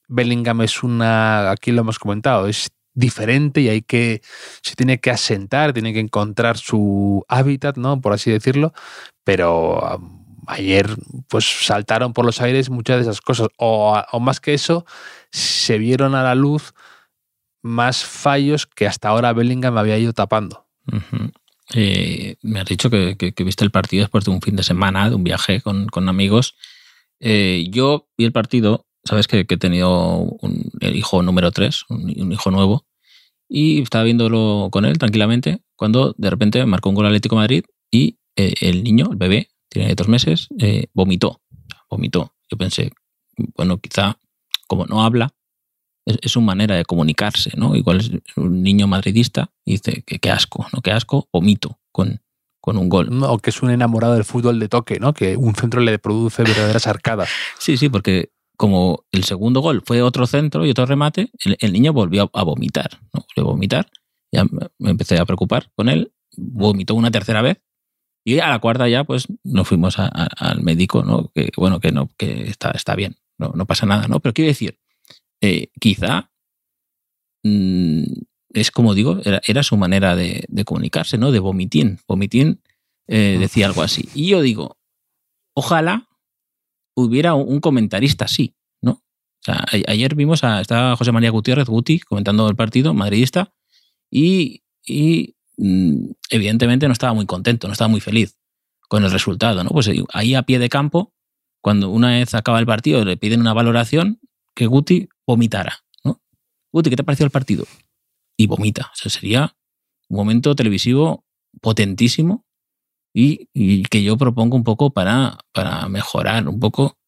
Bellingham 0.08 0.62
es 0.62 0.82
una, 0.82 1.50
aquí 1.50 1.72
lo 1.72 1.82
hemos 1.82 1.98
comentado, 1.98 2.46
es 2.46 2.70
diferente 2.94 3.60
y 3.60 3.68
hay 3.68 3.82
que, 3.82 4.22
se 4.62 4.74
tiene 4.74 5.00
que 5.00 5.10
asentar, 5.10 5.72
tiene 5.72 5.92
que 5.92 6.00
encontrar 6.00 6.58
su 6.58 7.24
hábitat, 7.28 7.76
¿no? 7.76 8.00
Por 8.00 8.12
así 8.12 8.30
decirlo, 8.30 8.72
pero 9.24 10.00
ayer 10.46 10.96
pues 11.28 11.44
saltaron 11.66 12.12
por 12.12 12.24
los 12.24 12.40
aires 12.40 12.70
muchas 12.70 12.96
de 12.96 13.02
esas 13.02 13.20
cosas. 13.20 13.48
O, 13.56 14.00
más 14.20 14.40
que 14.40 14.54
eso, 14.54 14.84
se 15.32 15.78
vieron 15.78 16.14
a 16.14 16.22
la 16.22 16.34
luz 16.34 16.74
más 17.62 18.04
fallos 18.04 18.66
que 18.66 18.86
hasta 18.86 19.08
ahora 19.08 19.32
Bellingham 19.32 19.76
había 19.78 19.98
ido 19.98 20.12
tapando. 20.12 20.66
Me 21.74 22.60
has 22.60 22.66
dicho 22.66 22.90
que, 22.90 23.34
viste 23.44 23.64
el 23.64 23.70
partido 23.70 24.02
después 24.02 24.24
de 24.24 24.30
un 24.30 24.42
fin 24.42 24.56
de 24.56 24.62
semana, 24.62 25.08
de 25.08 25.16
un 25.16 25.24
viaje 25.24 25.60
con, 25.60 26.08
amigos. 26.08 26.56
Eh, 27.20 27.66
yo 27.70 28.08
vi 28.18 28.24
el 28.24 28.32
partido, 28.32 28.86
sabes 29.04 29.26
que, 29.26 29.40
he 29.40 29.56
tenido 29.56 30.18
un, 30.18 30.70
el 30.80 30.96
hijo 30.96 31.22
número 31.22 31.50
3, 31.50 31.84
un, 31.88 32.32
hijo 32.32 32.50
nuevo, 32.50 32.84
y 33.48 33.80
estaba 33.80 34.04
viéndolo 34.04 34.68
con 34.70 34.84
él 34.84 34.98
tranquilamente, 34.98 35.60
cuando 35.76 36.14
de 36.18 36.30
repente 36.30 36.64
marcó 36.66 36.88
un 36.88 36.96
gol 36.96 37.06
Atlético 37.06 37.36
Madrid 37.36 37.64
y 37.90 38.18
eh, 38.36 38.54
el 38.60 38.82
niño, 38.82 39.08
el 39.10 39.16
bebé, 39.16 39.48
tiene 39.68 39.94
dos 39.94 40.08
meses, 40.08 40.48
eh, 40.58 40.86
vomitó. 40.92 41.40
Vomitó. 41.88 42.34
Yo 42.50 42.56
pensé, 42.58 42.92
bueno, 43.56 43.78
quizá 43.78 44.18
como 44.72 44.86
no 44.86 45.02
habla, 45.02 45.34
es, 46.06 46.34
una 46.34 46.46
manera 46.46 46.74
de 46.74 46.86
comunicarse, 46.86 47.50
¿no? 47.58 47.76
Igual 47.76 48.00
es 48.00 48.10
un 48.36 48.62
niño 48.62 48.86
madridista 48.86 49.50
y 49.66 49.72
dice 49.72 50.02
que 50.06 50.18
qué 50.18 50.30
asco, 50.30 50.66
¿no? 50.72 50.80
Qué 50.80 50.92
asco, 50.92 51.28
vomito 51.30 51.78
con, 51.92 52.22
con 52.58 52.78
un 52.78 52.88
gol. 52.88 53.10
O 53.22 53.36
que 53.36 53.50
es 53.50 53.62
un 53.62 53.70
enamorado 53.70 54.14
del 54.14 54.24
fútbol 54.24 54.58
de 54.58 54.70
toque, 54.70 54.98
¿no? 54.98 55.12
Que 55.12 55.36
un 55.36 55.54
centro 55.54 55.82
le 55.82 55.98
produce 55.98 56.42
verdaderas 56.42 56.86
arcadas. 56.86 57.28
sí, 57.58 57.76
sí, 57.76 57.90
porque 57.90 58.30
como 58.56 59.04
el 59.12 59.24
segundo 59.24 59.60
gol 59.60 59.82
fue 59.84 60.00
otro 60.00 60.26
centro 60.26 60.64
y 60.64 60.70
otro 60.70 60.86
remate, 60.86 61.30
el, 61.44 61.72
niño 61.74 61.92
volvió 61.92 62.30
a, 62.32 62.44
vomitar, 62.44 62.98
¿no? 63.12 63.26
Volvió 63.36 63.50
a 63.50 63.52
vomitar. 63.52 63.90
Ya 64.32 64.46
me 64.78 64.90
empecé 64.90 65.18
a 65.18 65.26
preocupar 65.26 65.70
con 65.76 65.90
él. 65.90 66.14
Vomitó 66.34 66.94
una 66.94 67.10
tercera 67.10 67.42
vez 67.42 67.60
y 68.24 68.38
a 68.38 68.48
la 68.48 68.60
cuarta 68.60 68.88
ya, 68.88 69.04
pues 69.04 69.26
nos 69.44 69.66
fuimos 69.68 69.96
al 69.98 70.62
médico, 70.62 71.02
¿no? 71.02 71.30
Que 71.34 71.50
bueno, 71.56 71.80
que 71.80 71.92
no, 71.92 72.08
que 72.16 72.44
está, 72.48 72.70
está 72.70 72.94
bien, 72.94 73.16
no, 73.42 73.52
no 73.54 73.66
pasa 73.66 73.86
nada, 73.86 74.08
¿no? 74.08 74.20
Pero 74.20 74.32
quiero 74.32 74.48
decir, 74.48 74.78
eh, 75.40 75.68
quizá 75.80 76.30
mm, 77.42 78.04
es 78.54 78.70
como 78.70 78.94
digo, 78.94 79.20
era, 79.24 79.62
su 79.62 79.76
manera 79.76 80.16
de, 80.16 80.46
comunicarse, 80.64 81.18
¿no? 81.18 81.32
De 81.32 81.38
vomitín. 81.38 81.98
Vomitín 82.06 82.62
eh, 83.06 83.36
decía 83.38 83.66
algo 83.66 83.82
así. 83.82 84.08
Y 84.14 84.28
yo 84.28 84.40
digo, 84.40 84.78
ojalá 85.54 86.08
hubiera 86.94 87.34
un 87.34 87.60
comentarista 87.60 88.26
así, 88.26 88.54
¿no? 88.80 88.92
O 88.92 89.42
sea, 89.44 89.64
ayer 89.86 90.14
vimos 90.14 90.44
a 90.44 90.60
estaba 90.60 90.96
José 90.96 91.12
María 91.12 91.30
Gutiérrez, 91.30 91.68
Guti, 91.68 92.00
comentando 92.00 92.48
el 92.48 92.56
partido, 92.56 92.94
madridista, 92.94 93.52
y, 94.10 94.62
y 94.86 95.34
Mm, 95.56 96.12
evidentemente 96.30 96.86
no 96.86 96.92
estaba 96.92 97.12
muy 97.12 97.26
contento, 97.26 97.68
no 97.68 97.72
estaba 97.72 97.88
muy 97.88 98.00
feliz 98.00 98.36
con 98.88 99.04
el 99.04 99.10
resultado. 99.10 99.62
¿no? 99.62 99.70
Pues 99.70 99.90
ahí 100.12 100.34
a 100.34 100.42
pie 100.42 100.58
de 100.58 100.68
campo, 100.68 101.12
cuando 101.62 101.88
una 101.88 102.10
vez 102.10 102.34
acaba 102.34 102.58
el 102.58 102.66
partido 102.66 103.04
le 103.04 103.16
piden 103.16 103.40
una 103.40 103.54
valoración, 103.54 104.20
que 104.54 104.66
Guti 104.66 105.08
vomitara. 105.26 105.84
¿no? 106.04 106.20
Guti, 106.72 106.90
¿qué 106.90 106.96
te 106.96 107.04
pareció 107.04 107.24
el 107.24 107.30
partido? 107.30 107.66
Y 108.36 108.46
vomita. 108.46 108.90
O 108.92 108.96
sea, 108.96 109.10
sería 109.10 109.56
un 110.08 110.16
momento 110.18 110.54
televisivo 110.54 111.24
potentísimo 111.60 112.44
y, 113.14 113.48
que 113.84 114.02
yo 114.02 114.16
propongo 114.16 114.56
un 114.56 114.64
poco 114.64 114.90
para, 114.90 115.38
para 115.52 115.88
mejorar 115.88 116.48
un 116.48 116.58
poco 116.58 116.98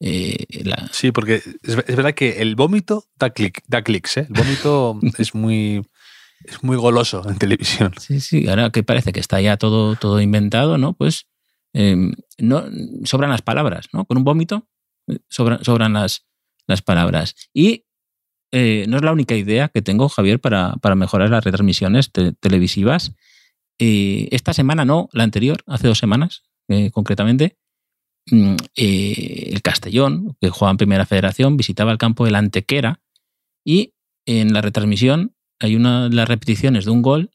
eh, 0.00 0.46
la... 0.64 0.88
Sí, 0.92 1.12
porque 1.12 1.42
es, 1.62 1.76
verdad 1.76 2.14
que 2.14 2.42
el 2.42 2.56
vómito 2.56 3.04
da, 3.16 3.30
clic, 3.30 3.62
da 3.68 3.82
clics. 3.82 4.16
¿eh? 4.16 4.26
El 4.28 4.42
vómito 4.42 4.98
es 5.18 5.34
muy 5.34 5.82
es 6.44 6.62
muy 6.64 6.76
goloso 6.76 7.22
en 7.28 7.38
televisión. 7.38 7.92
Sí, 7.98 8.20
sí, 8.20 8.48
ahora 8.48 8.70
que 8.70 8.82
parece 8.82 9.12
que 9.12 9.20
está 9.20 9.40
ya 9.40 9.56
todo, 9.56 9.96
todo 9.96 10.20
inventado, 10.20 10.78
¿no? 10.78 10.94
Pues 10.94 11.26
em, 11.72 12.12
no, 12.38 12.64
sobran 13.04 13.30
las 13.30 13.42
palabras, 13.42 13.88
¿no? 13.92 14.04
Con 14.04 14.18
un 14.18 14.24
vómito 14.24 14.68
eh, 15.08 15.18
sobran, 15.28 15.64
sobran 15.64 15.92
las, 15.92 16.26
las 16.66 16.82
palabras. 16.82 17.34
Y 17.54 17.84
eh, 18.52 18.84
no 18.88 18.96
es 18.96 19.02
la 19.02 19.12
única 19.12 19.36
idea 19.36 19.68
que 19.68 19.82
tengo, 19.82 20.08
Javier, 20.08 20.40
para, 20.40 20.74
para 20.76 20.94
mejorar 20.94 21.30
las 21.30 21.44
retransmisiones 21.44 22.10
televisivas. 22.40 23.14
Eh, 23.78 24.28
esta 24.32 24.52
semana 24.52 24.84
no, 24.84 25.08
la 25.12 25.24
anterior, 25.24 25.62
hace 25.66 25.88
dos 25.88 25.98
semanas, 25.98 26.42
concretamente, 26.92 27.58
mm, 28.30 28.56
el 28.76 29.62
Castellón, 29.62 30.36
que 30.40 30.50
juega 30.50 30.70
en 30.70 30.76
Primera 30.76 31.06
Federación, 31.06 31.56
visitaba 31.56 31.90
el 31.90 31.98
campo 31.98 32.24
de 32.24 32.30
la 32.30 32.38
Antequera 32.38 33.00
y 33.64 33.94
en 34.26 34.52
la 34.52 34.60
retransmisión 34.60 35.34
hay 35.58 35.76
una 35.76 36.08
de 36.08 36.14
las 36.14 36.28
repeticiones 36.28 36.84
de 36.84 36.90
un 36.90 37.02
gol 37.02 37.30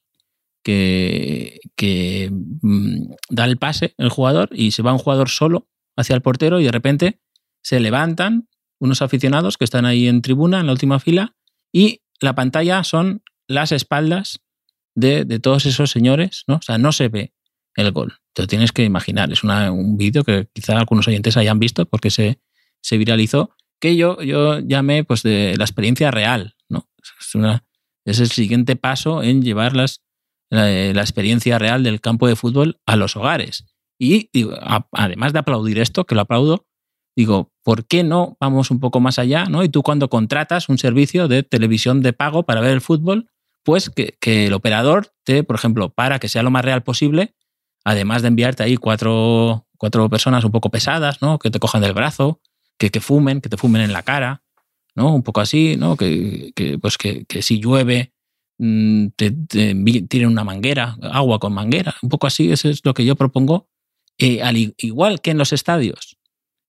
que, 0.66 1.60
que 1.76 2.32
mm, 2.32 3.14
da 3.30 3.46
el 3.46 3.58
pase 3.58 3.94
el 4.00 4.10
jugador 4.10 4.50
y 4.52 4.72
se 4.72 4.82
va 4.82 4.94
un 4.94 4.98
jugador 4.98 5.30
solo 5.30 5.70
hacia 5.96 6.16
el 6.16 6.24
portero 6.24 6.60
y 6.60 6.64
de 6.64 6.72
repente 6.72 7.22
se 7.62 7.80
levantan 7.80 8.50
unos 8.80 9.04
aficionados 9.04 9.58
que 9.58 9.64
están 9.64 9.86
ahí 9.86 10.08
en 10.08 10.24
tribuna, 10.24 10.60
en 10.60 10.66
la 10.66 10.72
última 10.72 11.00
fila, 11.00 11.36
y 11.72 12.02
la 12.20 12.34
pantalla 12.34 12.84
son 12.84 13.22
las 13.48 13.72
espaldas 13.72 14.40
de, 14.96 15.26
todos 15.40 15.68
esos 15.68 15.92
señores, 15.92 16.46
¿no? 16.48 16.56
O 16.56 16.62
sea, 16.62 16.80
no 16.80 16.92
se 16.92 17.10
ve 17.10 17.34
el 17.76 17.92
gol. 17.92 18.18
Te 18.34 18.42
lo 18.42 18.48
tienes 18.48 18.72
que 18.72 18.84
imaginar. 18.84 19.32
Es 19.32 19.44
un 19.44 19.98
vídeo 19.98 20.24
que 20.24 20.48
quizá 20.52 20.78
algunos 20.78 21.08
oyentes 21.08 21.38
hayan 21.38 21.60
visto 21.60 21.86
porque 21.86 22.10
se, 22.10 22.40
se 22.82 22.98
viralizó, 22.98 23.56
que 23.80 23.96
yo, 23.96 24.22
yo 24.24 24.60
llamé 24.60 25.04
pues 25.04 25.22
de 25.22 25.56
la 25.58 25.66
experiencia 25.66 26.10
real, 26.10 26.56
¿no? 26.70 26.90
Es 27.20 27.36
una, 27.36 27.66
es 28.04 28.20
el 28.20 28.30
siguiente 28.30 28.76
paso 28.76 29.22
en 29.22 29.44
llevar 29.44 29.76
la, 30.50 31.02
experiencia 31.02 31.60
real 31.60 31.84
del 31.84 32.02
campo 32.02 32.28
de 32.28 32.36
fútbol 32.36 32.80
a 32.86 32.96
los 32.96 33.16
hogares. 33.16 33.66
Y 33.98 34.30
además 34.92 35.34
de 35.34 35.40
aplaudir 35.40 35.80
esto, 35.80 36.06
que 36.06 36.16
lo 36.16 36.22
aplaudo, 36.22 36.66
digo, 37.16 37.52
¿por 37.64 37.86
qué 37.86 38.04
no 38.04 38.38
vamos 38.40 38.72
un 38.72 38.80
poco 38.80 39.00
más 39.00 39.20
allá? 39.20 39.46
¿no? 39.46 39.64
Y 39.64 39.70
tú 39.70 39.84
cuando 39.84 40.10
contratas 40.10 40.70
un 40.70 40.78
servicio 40.78 41.28
de 41.28 41.44
televisión 41.44 42.02
de 42.02 42.14
pago 42.14 42.44
para 42.44 42.62
ver 42.62 42.72
el 42.72 42.82
fútbol, 42.82 43.30
pues 43.64 43.90
que, 43.90 44.18
el 44.46 44.54
operador 44.54 45.14
te, 45.24 45.44
por 45.44 45.56
ejemplo, 45.56 45.90
para 45.90 46.20
que 46.20 46.28
sea 46.28 46.44
lo 46.44 46.52
más 46.52 46.66
real 46.66 46.84
posible, 46.84 47.36
además 47.84 48.22
de 48.22 48.28
enviarte 48.28 48.64
ahí 48.64 48.78
cuatro, 48.78 49.68
cuatro 49.78 50.10
personas 50.10 50.44
un 50.44 50.52
poco 50.52 50.70
pesadas, 50.70 51.22
¿no? 51.22 51.40
que 51.40 51.50
te 51.50 51.60
cojan 51.60 51.82
del 51.82 51.94
brazo, 51.94 52.42
que, 52.78 52.92
que 52.92 53.00
fumen, 53.00 53.42
que 53.42 53.50
te 53.50 53.58
fumen 53.58 53.82
en 53.82 53.94
la 53.94 54.04
cara, 54.04 54.44
¿no? 54.96 55.14
Un 55.14 55.24
poco 55.24 55.42
así, 55.42 55.76
¿no? 55.78 55.98
Que, 55.98 56.54
pues 56.82 56.98
que, 56.98 57.26
si 57.42 57.60
llueve, 57.60 58.14
te, 58.58 59.32
te 59.32 59.74
envi- 59.76 60.08
tiren 60.08 60.30
una 60.30 60.44
manguera, 60.44 60.98
agua 61.02 61.40
con 61.40 61.54
manguera. 61.54 61.96
Un 62.02 62.10
poco 62.10 62.28
así, 62.28 62.52
eso 62.52 62.70
es 62.70 62.82
lo 62.84 62.94
que 62.94 63.06
yo 63.06 63.16
propongo. 63.16 63.70
Eh, 64.18 64.42
al 64.42 64.56
igual 64.78 65.22
que 65.22 65.32
en 65.32 65.38
los 65.38 65.52
estadios, 65.54 66.18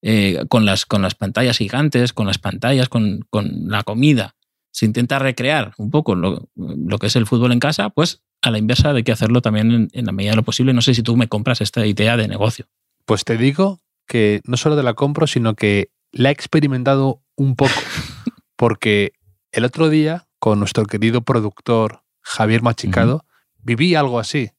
eh, 0.02 0.45
con, 0.49 0.64
las, 0.64 0.85
con 0.87 1.02
las 1.02 1.14
pantallas 1.14 1.59
gigantes, 1.59 2.12
con 2.12 2.26
las 2.26 2.38
pantallas, 2.38 2.88
con, 2.88 3.21
con 3.31 3.69
la 3.69 3.83
comida, 3.83 4.35
se 4.73 4.85
intenta 4.85 5.19
recrear 5.19 5.73
un 5.78 5.90
poco 5.90 6.14
lo, 6.14 6.50
lo 6.55 6.99
que 6.99 7.07
es 7.07 7.16
el 7.16 7.26
fútbol 7.26 7.52
en 7.52 7.61
casa, 7.61 7.90
pues 7.90 8.23
a 8.43 8.50
la 8.50 8.59
inversa 8.59 8.93
de 8.93 9.02
que 9.05 9.12
hacerlo 9.12 9.40
también 9.40 9.71
en, 9.71 9.88
en 9.93 10.05
la 10.07 10.12
medida 10.12 10.33
de 10.33 10.37
lo 10.37 10.43
posible. 10.43 10.73
No 10.75 10.83
sé 10.83 10.93
si 10.95 11.02
tú 11.02 11.16
me 11.16 11.28
compras 11.28 11.61
esta 11.61 11.87
idea 11.87 12.16
de 12.16 12.28
negocio. 12.28 12.66
Pues 13.07 13.25
te 13.25 13.37
digo 13.38 13.81
que 14.07 14.40
no 14.45 14.57
solo 14.57 14.76
te 14.76 14.83
la 14.83 14.95
compro, 14.95 15.26
sino 15.26 15.55
que 15.55 15.90
la 16.12 16.28
he 16.28 16.33
experimentado 16.33 17.23
un 17.37 17.57
poco. 17.57 17.73
Porque 18.57 19.12
el 19.52 19.64
otro 19.64 19.88
día, 19.88 20.25
con 20.38 20.59
nuestro 20.59 20.85
querido 20.87 21.23
productor 21.23 22.02
Javier 22.23 22.62
Machicado, 22.62 23.25
viví 23.59 23.95
algo 23.95 24.19
así 24.19 24.50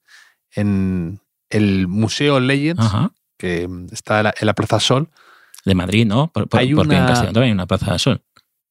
en 0.52 1.20
el 1.50 1.88
Museo 1.88 2.40
Legends, 2.40 2.82
que 3.38 3.68
está 3.92 4.20
en 4.20 4.24
la, 4.26 4.34
en 4.40 4.46
la 4.48 4.54
Plaza 4.54 4.80
Sol, 4.80 5.10
De 5.66 5.76
Madrid, 5.76 6.06
¿no? 6.06 6.32
Por- 6.32 6.48
por- 6.48 6.60
Hay 6.60 6.74
porque 6.74 6.96
en 6.96 7.02
una- 7.02 7.08
Castellón 7.10 7.34
también 7.34 7.50
hay 7.52 7.54
una 7.54 7.68
plaza 7.68 8.00
sol. 8.00 8.22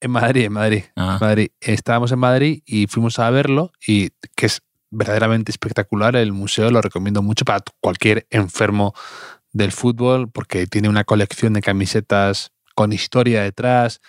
en 0.01 0.11
Madrid, 0.11 0.45
en 0.45 0.53
Madrid. 0.53 0.85
Ah, 0.97 1.19
Madrid. 1.21 1.49
Estábamos 1.61 2.11
en 2.13 2.19
Madrid 2.19 2.63
y 2.67 2.87
fuimos 2.87 3.19
a 3.19 3.29
verlo 3.31 3.71
y 3.87 4.11
que 4.35 4.47
es 4.47 4.63
verdaderamente 4.91 5.51
espectacular. 5.53 6.17
El 6.17 6.33
museo 6.33 6.71
lo 6.71 6.81
recomiendo 6.81 7.23
mucho 7.23 7.45
para 7.45 7.63
cualquier 7.81 8.27
enfermo 8.31 8.95
del 9.53 9.73
fútbol 9.73 10.31
porque 10.31 10.67
tiene 10.67 10.89
una 10.89 11.05
colección 11.05 11.53
de 11.55 11.63
camisetas 11.63 12.53
con 12.75 12.93
historia 12.93 13.43
detrás, 13.43 14.01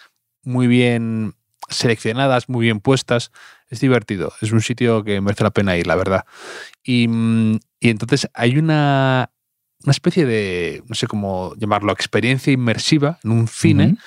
muy 0.43 0.67
bien 0.67 1.35
seleccionadas, 1.69 2.49
muy 2.49 2.65
bien 2.65 2.79
puestas. 2.79 3.31
Es 3.69 3.79
divertido. 3.79 4.31
Es 4.41 4.51
un 4.51 4.61
sitio 4.61 5.03
que 5.03 5.19
merece 5.21 5.43
la 5.43 5.51
pena 5.51 5.77
ir, 5.77 5.87
la 5.87 5.95
verdad. 5.95 6.25
Y, 6.83 7.07
mm, 7.07 7.59
y 7.79 7.89
entonces 7.89 8.29
hay 8.33 8.57
una, 8.57 9.31
una 9.83 9.91
especie 9.91 10.25
de, 10.25 10.83
no 10.87 10.95
sé 10.95 11.07
cómo 11.07 11.53
llamarlo, 11.57 11.91
experiencia 11.91 12.51
inmersiva 12.53 13.19
en 13.23 13.31
un 13.31 13.47
cine 13.47 13.97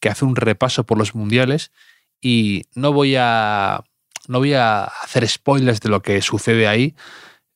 que 0.00 0.08
hace 0.08 0.24
un 0.24 0.36
repaso 0.36 0.84
por 0.84 0.98
los 0.98 1.14
mundiales 1.14 1.72
y 2.20 2.64
no 2.74 2.92
voy 2.92 3.16
a 3.18 3.84
no 4.28 4.38
voy 4.38 4.54
a 4.54 4.84
hacer 4.84 5.26
spoilers 5.28 5.80
de 5.80 5.88
lo 5.88 6.02
que 6.02 6.20
sucede 6.20 6.66
ahí, 6.66 6.96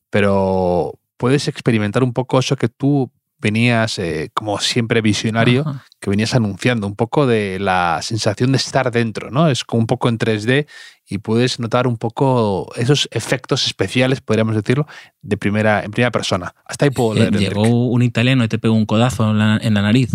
pero 0.09 0.99
puedes 1.17 1.49
experimentar 1.49 2.03
un 2.03 2.13
poco 2.13 2.39
eso 2.39 2.57
que 2.57 2.69
tú 2.69 3.11
venías 3.41 3.99
eh, 3.99 4.31
como 4.35 4.59
siempre 4.61 5.01
visionario, 5.01 5.63
Ajá. 5.67 5.85
que 6.01 6.11
venías 6.11 6.35
anunciando, 6.35 6.87
un 6.87 6.95
poco 6.97 7.27
de 7.27 7.59
la 7.59 8.01
sensación 8.03 8.53
de 8.53 8.57
estar 8.59 8.91
dentro, 8.91 9.31
¿no? 9.31 9.49
Es 9.49 9.65
como 9.65 9.81
un 9.81 9.87
poco 9.87 10.09
en 10.09 10.19
3D 10.19 10.67
y 11.09 11.19
puedes 11.19 11.59
notar 11.59 11.87
un 11.87 11.97
poco 11.97 12.71
esos 12.77 13.09
efectos 13.13 13.67
especiales, 13.67 14.21
podríamos 14.21 14.55
decirlo, 14.55 14.87
de 15.23 15.37
primera 15.37 15.83
en 15.83 15.91
primera 15.91 16.11
persona. 16.11 16.55
Hasta 16.65 16.85
ahí 16.85 16.91
puedo 16.91 17.15
Eh, 17.17 17.31
leer. 17.31 17.39
llegó 17.39 17.63
un 17.89 18.03
italiano 18.03 18.45
y 18.45 18.49
te 18.49 18.59
pegó 18.59 18.75
un 18.75 18.87
codazo 18.87 19.31
en 19.31 19.39
la, 19.39 19.59
en 19.61 19.75
la 19.75 19.83
nariz. 19.83 20.11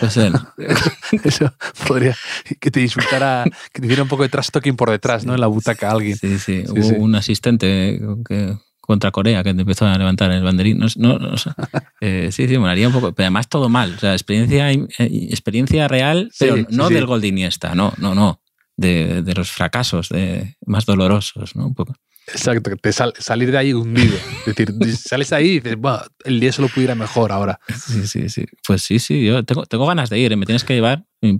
Pues 0.00 0.16
él. 0.16 0.32
Eso 1.24 1.52
podría 1.86 2.16
que 2.58 2.70
te 2.70 2.80
insultara, 2.80 3.44
que 3.72 3.80
te 3.80 3.86
hiciera 3.86 4.02
un 4.02 4.08
poco 4.08 4.22
de 4.22 4.30
trash 4.30 4.48
talking 4.50 4.76
por 4.76 4.90
detrás, 4.90 5.26
¿no? 5.26 5.34
En 5.34 5.40
la 5.40 5.46
butaca 5.46 5.88
a 5.88 5.92
alguien. 5.92 6.16
Sí, 6.16 6.38
sí. 6.38 6.64
Sí, 6.64 6.72
Hubo 6.72 6.82
sí. 6.82 6.94
un 6.98 7.14
asistente 7.16 8.00
que, 8.26 8.56
contra 8.86 9.10
Corea 9.10 9.42
que 9.42 9.50
empezó 9.50 9.86
a 9.86 9.96
levantar 9.98 10.30
el 10.32 10.42
banderín. 10.42 10.78
No, 10.78 10.86
no, 10.96 11.18
no. 11.18 11.34
Eh, 12.00 12.28
sí, 12.32 12.46
sí, 12.48 12.58
molaría 12.58 12.86
un 12.88 12.92
poco. 12.92 13.12
Pero 13.14 13.24
además 13.26 13.48
todo 13.48 13.68
mal. 13.68 13.94
O 13.96 13.98
sea, 13.98 14.12
experiencia, 14.12 14.70
eh, 14.72 14.86
experiencia 15.30 15.88
real, 15.88 16.30
pero 16.38 16.56
sí, 16.56 16.66
no 16.70 16.88
sí. 16.88 16.94
del 16.94 17.06
gol 17.06 17.20
de 17.22 17.28
Iniesta. 17.28 17.74
No, 17.74 17.92
no, 17.98 18.14
no. 18.14 18.42
De, 18.76 19.22
de 19.22 19.34
los 19.34 19.50
fracasos 19.50 20.08
de, 20.08 20.56
más 20.66 20.84
dolorosos, 20.84 21.54
¿no? 21.56 21.66
Un 21.66 21.74
poco. 21.74 21.94
Exacto, 22.26 22.70
te 22.80 22.92
sal- 22.92 23.12
salir 23.18 23.50
de 23.52 23.58
ahí 23.58 23.72
hundido. 23.72 24.16
Es 24.46 24.54
decir, 24.56 24.74
sales 24.96 25.32
ahí 25.32 25.46
y 25.46 25.60
dices, 25.60 25.76
bueno, 25.76 26.00
el 26.24 26.40
día 26.40 26.52
solo 26.52 26.68
pudiera 26.68 26.94
mejor 26.94 27.32
ahora. 27.32 27.60
Sí, 27.74 28.06
sí, 28.06 28.28
sí. 28.28 28.44
Pues 28.66 28.82
sí, 28.82 28.98
sí. 28.98 29.24
Yo 29.24 29.44
tengo, 29.44 29.64
tengo 29.66 29.86
ganas 29.86 30.10
de 30.10 30.18
ir. 30.18 30.32
¿eh? 30.32 30.36
Me 30.36 30.44
tienes 30.46 30.64
que 30.64 30.74
llevar 30.74 31.04
mi, 31.22 31.38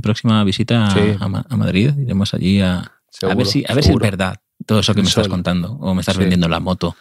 próxima 0.00 0.42
visita 0.44 0.86
a- 0.86 0.90
Sí. 0.92 1.00
a, 1.18 1.28
Ma- 1.28 1.44
a 1.48 1.56
Madrid. 1.56 1.92
Iremos 1.98 2.32
allí 2.34 2.60
a, 2.60 2.92
a 3.22 3.34
ver 3.34 3.46
si, 3.46 3.64
a 3.68 3.74
ver 3.74 3.84
si 3.84 3.90
es 3.90 3.96
verdad 3.98 4.36
todo 4.68 4.80
eso 4.80 4.92
que 4.92 5.00
El 5.00 5.04
me 5.04 5.08
estás 5.08 5.28
contando. 5.28 5.72
O 5.80 5.94
me 5.94 6.00
estás 6.00 6.16
Sí. 6.16 6.20
vendiendo 6.20 6.46
la 6.46 6.60
moto. 6.60 6.94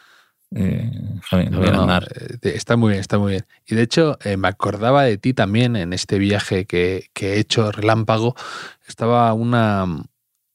Eh, 0.56 0.90
Javier, 1.24 1.52
no, 1.52 1.98
eh, 1.98 2.40
está 2.44 2.78
muy 2.78 2.92
bien, 2.92 3.02
está 3.02 3.18
muy 3.20 3.32
bien. 3.34 3.46
Y 3.66 3.76
de 3.76 3.82
hecho, 3.82 4.18
eh, 4.24 4.38
me 4.38 4.48
acordaba 4.48 5.04
de 5.04 5.18
ti 5.18 5.34
también 5.34 5.76
en 5.76 5.92
este 5.92 6.18
viaje 6.18 6.66
que, 6.66 7.10
que 7.14 7.34
he 7.34 7.40
hecho 7.40 7.70
relámpago. 7.74 8.34
Estaba 8.88 9.34
una 9.34 9.86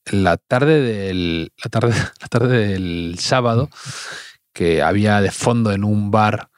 la 0.07 0.38
tarde 0.38 0.81
del 0.81 1.53
la 1.62 1.68
tarde, 1.70 1.92
la 2.22 2.29
tarde 2.29 2.68
del 2.68 3.16
sábado 3.18 3.68
que 4.55 4.83
había 4.83 5.20
de 5.20 5.31
fondo 5.31 5.72
en 5.72 5.85
un 5.85 6.11
bar 6.11 6.48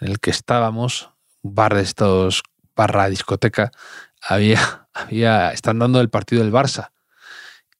en 0.00 0.08
el 0.08 0.20
que 0.20 0.30
estábamos, 0.30 1.10
un 1.42 1.54
bar 1.54 1.74
de 1.74 1.82
estos 1.82 2.42
barra 2.76 3.08
discoteca, 3.08 3.72
había 4.20 4.60
había 4.92 5.52
están 5.52 5.78
dando 5.78 6.02
el 6.02 6.10
partido 6.10 6.42
del 6.42 6.52
Barça 6.52 6.90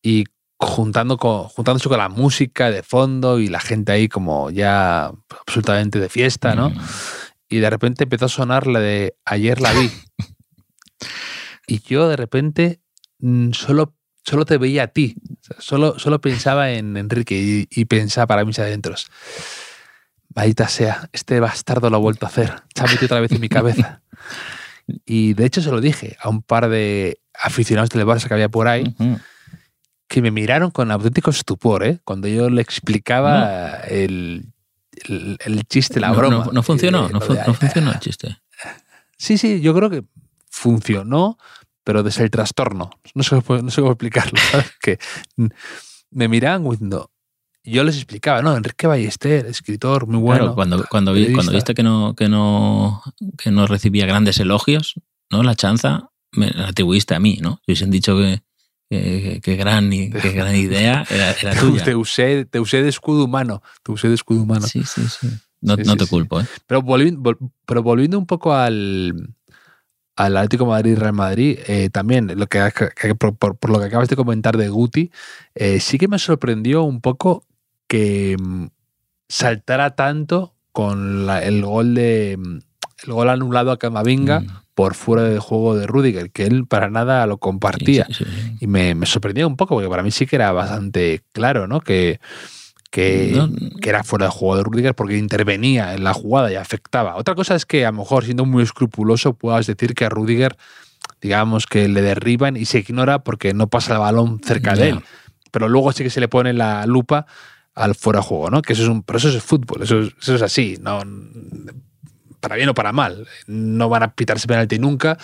y 0.02 0.24
juntando 0.64 1.16
con, 1.16 1.44
juntándose 1.44 1.88
con 1.88 1.98
la 1.98 2.08
música 2.08 2.70
de 2.70 2.82
fondo 2.82 3.38
y 3.38 3.48
la 3.48 3.60
gente 3.60 3.92
ahí 3.92 4.08
como 4.08 4.50
ya 4.50 5.12
absolutamente 5.40 5.98
de 5.98 6.08
fiesta, 6.08 6.54
¿no? 6.54 6.70
Mm. 6.70 6.78
Y 7.48 7.58
de 7.58 7.70
repente 7.70 8.04
empezó 8.04 8.26
a 8.26 8.28
sonar 8.28 8.66
la 8.66 8.80
de 8.80 9.16
ayer 9.24 9.60
la 9.60 9.72
vi. 9.72 9.90
y 11.66 11.80
yo 11.80 12.08
de 12.08 12.16
repente 12.16 12.80
mm, 13.18 13.52
solo, 13.52 13.94
solo 14.24 14.44
te 14.44 14.58
veía 14.58 14.84
a 14.84 14.88
ti. 14.88 15.16
Solo, 15.58 15.98
solo 15.98 16.20
pensaba 16.20 16.70
en 16.72 16.96
Enrique 16.96 17.36
y, 17.38 17.68
y 17.70 17.84
pensaba 17.84 18.26
para 18.26 18.44
mis 18.44 18.58
adentros. 18.58 19.08
Maldita 20.34 20.68
sea, 20.68 21.08
este 21.12 21.38
bastardo 21.38 21.90
lo 21.90 21.96
ha 21.96 22.00
vuelto 22.00 22.26
a 22.26 22.28
hacer. 22.28 22.62
Se 22.74 22.82
ha 22.82 22.86
metido 22.86 23.06
otra 23.06 23.20
vez 23.20 23.32
en 23.32 23.40
mi 23.40 23.48
cabeza. 23.48 24.02
Y 25.06 25.34
de 25.34 25.46
hecho 25.46 25.62
se 25.62 25.70
lo 25.70 25.80
dije 25.80 26.18
a 26.20 26.28
un 26.28 26.42
par 26.42 26.68
de 26.68 27.18
aficionados 27.32 27.88
del 27.90 28.06
Barça 28.06 28.28
que 28.28 28.34
había 28.34 28.50
por 28.50 28.68
ahí, 28.68 28.94
Ujú. 28.98 29.18
Que 30.14 30.22
me 30.22 30.30
miraron 30.30 30.70
con 30.70 30.92
auténtico 30.92 31.30
estupor, 31.30 31.82
¿eh? 31.82 31.98
Cuando 32.04 32.28
yo 32.28 32.48
le 32.48 32.62
explicaba 32.62 33.80
el, 33.80 34.52
el, 35.08 35.36
el 35.44 35.64
chiste, 35.66 35.98
la 35.98 36.10
no, 36.10 36.14
broma. 36.14 36.44
No, 36.46 36.52
no 36.52 36.62
funcionó, 36.62 37.06
Eh, 37.08 37.12
no, 37.12 37.18
lo 37.18 37.26
fu- 37.26 37.32
de- 37.34 37.44
no 37.44 37.52
funcionó 37.54 37.90
el 37.90 37.98
chiste. 37.98 38.38
Sí, 39.18 39.38
sí, 39.38 39.60
yo 39.60 39.74
creo 39.74 39.90
que 39.90 40.04
funcionó, 40.50 41.36
pero 41.82 42.04
desde 42.04 42.22
el 42.22 42.30
trastorno. 42.30 42.90
No 43.14 43.24
sé, 43.24 43.42
no 43.48 43.70
sé 43.70 43.80
cómo 43.80 43.90
explicarlo. 43.92 44.38
¿sabes? 44.52 44.70
Que 44.80 44.98
me 46.10 46.28
miraban 46.28 46.62
cuando 46.62 47.10
yo 47.64 47.82
les 47.82 47.96
explicaba, 47.96 48.40
no, 48.40 48.56
Enrique 48.56 48.86
Ballester, 48.86 49.46
escritor 49.46 50.06
muy 50.06 50.20
bueno. 50.20 50.40
claro, 50.42 50.54
cuando, 50.54 50.84
cuando, 50.88 51.12
vi- 51.12 51.32
cuando 51.32 51.50
viste 51.50 51.74
que 51.74 51.82
no, 51.82 52.14
que, 52.14 52.28
no, 52.28 53.02
que 53.36 53.50
no 53.50 53.66
recibía 53.66 54.06
grandes 54.06 54.38
elogios, 54.38 54.94
¿no? 55.30 55.42
La 55.42 55.56
chanza 55.56 56.10
me 56.30 56.50
la 56.50 56.68
atribuiste 56.68 57.16
a 57.16 57.18
mí, 57.18 57.38
¿no? 57.40 57.56
Si 57.66 57.72
hubiesen 57.72 57.90
dicho 57.90 58.16
que, 58.16 58.42
que 59.40 59.56
gran, 59.56 59.90
que 59.90 60.30
gran 60.32 60.54
idea 60.54 61.04
era, 61.10 61.32
era 61.32 61.54
tuya. 61.60 61.84
te, 61.84 61.94
usé, 61.94 62.44
te 62.44 62.60
usé 62.60 62.82
de 62.82 62.88
escudo 62.88 63.24
humano. 63.24 63.62
Te 63.82 63.92
usé 63.92 64.08
de 64.08 64.14
escudo 64.14 64.42
humano. 64.42 64.66
Sí, 64.66 64.84
sí, 64.84 65.02
sí. 65.08 65.28
No, 65.60 65.76
Sí, 65.76 65.82
no 65.84 65.92
sí, 65.92 65.98
te 65.98 66.06
culpo, 66.06 66.40
¿eh? 66.40 66.46
Pero 66.66 66.82
volviendo, 66.82 67.20
vol- 67.20 67.50
pero 67.66 67.82
volviendo 67.82 68.18
un 68.18 68.26
poco 68.26 68.54
al, 68.54 69.34
al 70.16 70.36
Atlético 70.36 70.64
de 70.64 70.70
Madrid 70.70 70.98
Real 70.98 71.12
Madrid, 71.14 71.58
eh, 71.66 71.88
también 71.90 72.30
lo 72.38 72.46
que, 72.46 72.60
que- 73.00 73.14
por, 73.14 73.34
por- 73.36 73.56
por 73.56 73.70
lo 73.70 73.78
que 73.80 73.86
acabas 73.86 74.08
de 74.08 74.16
comentar 74.16 74.56
de 74.56 74.68
Guti, 74.68 75.10
eh, 75.54 75.80
sí 75.80 75.96
que 75.98 76.06
me 76.08 76.18
sorprendió 76.18 76.82
un 76.82 77.00
poco 77.00 77.44
que 77.88 78.36
mm, 78.38 78.66
saltara 79.28 79.94
tanto 79.96 80.54
con 80.72 81.26
la- 81.26 81.42
el 81.42 81.62
gol 81.64 81.94
de 81.94 82.36
mm, 82.38 82.58
el 83.06 83.12
gol 83.12 83.28
anulado 83.30 83.70
a 83.72 83.78
Camavinga 83.78 84.40
Mm. 84.40 84.63
Por 84.74 84.94
fuera 84.94 85.22
del 85.22 85.38
juego 85.38 85.76
de 85.76 85.86
Rudiger, 85.86 86.30
que 86.30 86.44
él 86.44 86.66
para 86.66 86.90
nada 86.90 87.26
lo 87.26 87.38
compartía. 87.38 88.06
Sí, 88.08 88.14
sí, 88.14 88.24
sí. 88.24 88.56
Y 88.60 88.66
me, 88.66 88.94
me 88.94 89.06
sorprendió 89.06 89.46
un 89.46 89.56
poco, 89.56 89.74
porque 89.76 89.88
para 89.88 90.02
mí 90.02 90.10
sí 90.10 90.26
que 90.26 90.36
era 90.36 90.52
bastante 90.52 91.22
claro, 91.32 91.68
¿no? 91.68 91.80
Que, 91.80 92.20
que, 92.90 93.32
No, 93.36 93.50
que 93.80 93.88
era 93.88 94.02
fuera 94.02 94.26
de 94.26 94.32
juego 94.32 94.56
de 94.56 94.62
Rudiger 94.64 94.94
porque 94.94 95.16
intervenía 95.16 95.94
en 95.94 96.04
la 96.04 96.12
jugada 96.12 96.50
y 96.52 96.56
afectaba. 96.56 97.16
Otra 97.16 97.34
cosa 97.34 97.54
es 97.54 97.66
que 97.66 97.86
a 97.86 97.92
lo 97.92 97.98
mejor, 97.98 98.24
siendo 98.24 98.44
muy 98.44 98.62
escrupuloso, 98.62 99.34
puedas 99.34 99.66
decir 99.66 99.94
que 99.94 100.04
a 100.04 100.08
Rudiger, 100.08 100.56
digamos, 101.20 101.66
que 101.66 101.88
le 101.88 102.02
derriban 102.02 102.56
y 102.56 102.64
se 102.64 102.80
ignora 102.80 103.20
porque 103.20 103.54
no 103.54 103.68
pasa 103.68 103.94
el 103.94 104.00
balón 104.00 104.40
cerca 104.44 104.74
de 104.74 104.90
él. 104.90 105.00
Pero 105.52 105.68
luego 105.68 105.92
sí 105.92 106.02
que 106.02 106.10
se 106.10 106.20
le 106.20 106.28
pone 106.28 106.52
la 106.52 106.84
lupa 106.86 107.26
al 107.74 107.94
fuera 107.94 108.20
de 108.20 108.26
juego, 108.26 108.50
¿no? 108.50 108.62
Que 108.62 108.72
eso 108.72 108.82
es 108.82 108.88
un, 108.88 109.02
pero 109.02 109.18
eso 109.18 109.28
es 109.28 109.42
fútbol, 109.42 109.82
eso 109.82 110.00
es, 110.00 110.14
eso 110.20 110.34
es 110.34 110.42
así, 110.42 110.78
no 110.80 111.00
para 112.44 112.56
bien 112.56 112.68
o 112.68 112.74
para 112.74 112.92
mal. 112.92 113.26
No 113.46 113.88
van 113.88 114.02
a 114.02 114.14
pitarse 114.14 114.46
penalti 114.46 114.78
nunca 114.78 115.16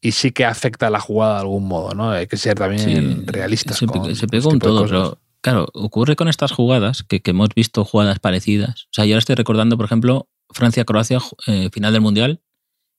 y 0.00 0.12
sí 0.12 0.32
que 0.32 0.44
afecta 0.44 0.88
a 0.88 0.90
la 0.90 0.98
jugada 0.98 1.34
de 1.34 1.40
algún 1.42 1.68
modo, 1.68 1.94
¿no? 1.94 2.10
Hay 2.10 2.26
que 2.26 2.36
ser 2.36 2.58
también 2.58 2.80
Sí, 2.80 3.24
realistas. 3.26 3.78
Se, 3.78 3.86
con 3.86 4.04
se 4.04 4.12
este 4.12 4.26
pegó 4.26 4.50
un 4.50 4.58
todo, 4.58 4.84
pero 4.84 5.18
claro, 5.40 5.68
ocurre 5.72 6.16
con 6.16 6.28
estas 6.28 6.50
jugadas 6.50 7.04
que, 7.04 7.22
que 7.22 7.30
hemos 7.30 7.50
visto 7.54 7.84
jugadas 7.84 8.18
parecidas. 8.18 8.86
O 8.86 8.94
sea, 8.94 9.04
yo 9.04 9.14
ahora 9.14 9.20
estoy 9.20 9.36
recordando, 9.36 9.76
por 9.76 9.86
ejemplo, 9.86 10.28
Francia-Croacia, 10.50 11.20
eh, 11.46 11.70
final 11.72 11.92
del 11.92 12.02
Mundial. 12.02 12.40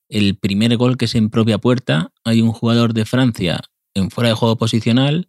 El 0.08 0.36
primer 0.36 0.74
gol 0.78 0.96
que 0.96 1.04
es 1.04 1.14
en 1.14 1.28
propia 1.28 1.58
puerta, 1.58 2.12
hay 2.24 2.40
un 2.40 2.52
jugador 2.52 2.94
de 2.94 3.04
Francia 3.04 3.60
en 3.94 4.10
fuera 4.10 4.30
de 4.30 4.34
juego 4.34 4.56
posicional, 4.56 5.28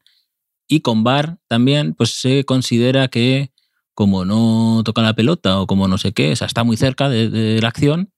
y 0.67 0.79
con 0.79 1.03
VAR 1.03 1.37
también, 1.47 1.93
pues 1.93 2.11
se 2.11 2.43
considera 2.45 3.07
que 3.07 3.51
como 3.95 4.23
no 4.25 4.81
toca 4.85 5.01
la 5.01 5.15
pelota 5.15 5.59
o 5.59 5.65
como 5.67 5.87
no 5.87 5.97
sé 5.97 6.11
qué, 6.13 6.33
o 6.33 6.35
sea, 6.35 6.45
está 6.47 6.63
muy 6.63 6.77
cerca 6.77 7.09
de, 7.09 7.29
de 7.29 7.59
la 7.61 7.69
acción, 7.69 8.11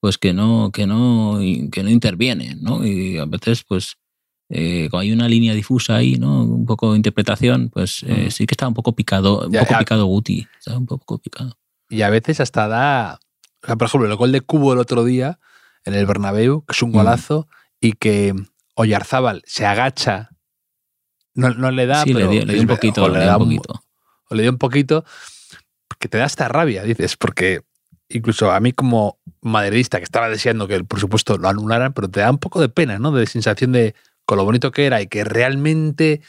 pues 0.00 0.16
que 0.18 0.32
no, 0.32 0.70
que 0.72 0.86
no, 0.86 1.38
que 1.70 1.82
no 1.82 1.90
interviene, 1.90 2.56
¿no? 2.60 2.86
Y 2.86 3.18
a 3.18 3.26
veces, 3.26 3.64
pues, 3.68 3.96
eh, 4.48 4.86
cuando 4.90 5.02
hay 5.02 5.12
una 5.12 5.28
línea 5.28 5.52
difusa 5.54 5.96
ahí, 5.96 6.14
¿no? 6.14 6.44
Un 6.44 6.64
poco 6.64 6.92
de 6.92 6.96
interpretación, 6.98 7.68
pues 7.70 8.04
eh, 8.06 8.30
sí 8.30 8.46
que 8.46 8.52
está 8.54 8.68
un 8.68 8.74
poco 8.74 8.94
picado, 8.94 9.46
un 9.46 9.52
Ya, 9.52 9.60
poco 9.60 9.72
ya. 9.72 9.78
picado 9.80 10.06
Guti, 10.06 10.46
está 10.58 10.78
un 10.78 10.86
poco 10.86 11.18
picado. 11.18 11.58
Y 11.90 12.02
a 12.02 12.10
veces 12.10 12.40
hasta 12.40 12.68
da. 12.68 13.18
o 13.62 13.66
sea, 13.66 13.76
por 13.76 13.88
ejemplo, 13.88 14.08
el 14.08 14.16
gol 14.16 14.30
de 14.32 14.40
Cubo 14.40 14.72
el 14.72 14.78
otro 14.78 15.04
día 15.04 15.40
en 15.84 15.94
el 15.94 16.06
Bernabéu, 16.06 16.64
que 16.64 16.72
es 16.72 16.82
un 16.82 16.90
Mm. 16.90 16.94
golazo, 16.94 17.48
y 17.80 17.92
que 17.92 18.32
Oyarzábal 18.76 19.42
se 19.46 19.66
agacha. 19.66 20.30
No, 21.34 21.50
no 21.50 21.70
le 21.70 21.86
da, 21.86 22.02
sí, 22.04 22.10
le 22.14 22.20
pero 22.20 22.30
dio, 22.30 22.44
le 22.44 22.52
dio 22.54 22.62
un 22.62 22.68
poquito, 22.68 23.04
o 23.04 23.08
le 23.08 23.18
le 23.20 23.24
da 23.26 23.36
un- 23.38 23.44
poquito. 23.44 23.82
O 24.28 24.34
le 24.34 24.42
dio 24.42 24.50
un 24.50 24.58
poquito, 24.58 25.04
que 25.98 26.08
te 26.08 26.18
da 26.18 26.24
hasta 26.24 26.48
rabia, 26.48 26.82
dices, 26.82 27.16
porque 27.16 27.62
incluso 28.08 28.52
a 28.52 28.60
mí 28.60 28.72
como 28.72 29.18
madridista, 29.40 29.98
que 29.98 30.04
estaba 30.04 30.28
deseando 30.28 30.68
que 30.68 30.82
por 30.84 31.00
supuesto 31.00 31.38
lo 31.38 31.48
anularan, 31.48 31.92
pero 31.92 32.08
te 32.08 32.20
da 32.20 32.30
un 32.30 32.38
poco 32.38 32.60
de 32.60 32.68
pena, 32.68 32.98
¿no? 32.98 33.12
De 33.12 33.26
sensación 33.26 33.72
de 33.72 33.94
con 34.24 34.38
lo 34.38 34.44
bonito 34.44 34.72
que 34.72 34.86
era 34.86 35.00
y 35.00 35.06
que 35.06 35.24
realmente, 35.24 36.20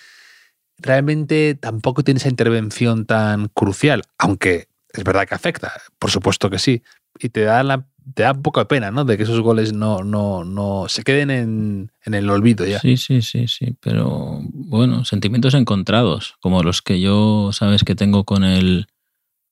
realmente 0.77 1.55
tampoco 1.55 2.03
tiene 2.03 2.19
esa 2.19 2.29
intervención 2.29 3.05
tan 3.05 3.47
crucial, 3.49 4.03
aunque 4.17 4.67
es 4.93 5.03
verdad 5.03 5.27
que 5.27 5.35
afecta, 5.35 5.73
por 5.99 6.11
supuesto 6.11 6.49
que 6.49 6.59
sí, 6.59 6.83
y 7.19 7.29
te 7.29 7.41
da 7.41 7.63
la 7.63 7.85
te 8.13 8.23
da 8.23 8.31
un 8.31 8.41
poco 8.41 8.59
de 8.59 8.65
pena, 8.65 8.91
¿no? 8.91 9.05
De 9.05 9.17
que 9.17 9.23
esos 9.23 9.41
goles 9.41 9.73
no, 9.73 10.03
no, 10.03 10.43
no 10.43 10.85
se 10.87 11.03
queden 11.03 11.29
en, 11.29 11.91
en 12.05 12.13
el 12.13 12.29
olvido 12.29 12.65
ya. 12.65 12.79
Sí, 12.79 12.97
sí, 12.97 13.21
sí, 13.21 13.47
sí, 13.47 13.75
pero 13.79 14.39
bueno, 14.53 15.05
sentimientos 15.05 15.53
encontrados, 15.53 16.35
como 16.39 16.63
los 16.63 16.81
que 16.81 16.99
yo, 16.99 17.51
sabes, 17.53 17.83
que 17.83 17.95
tengo 17.95 18.23
con 18.23 18.43
el, 18.43 18.87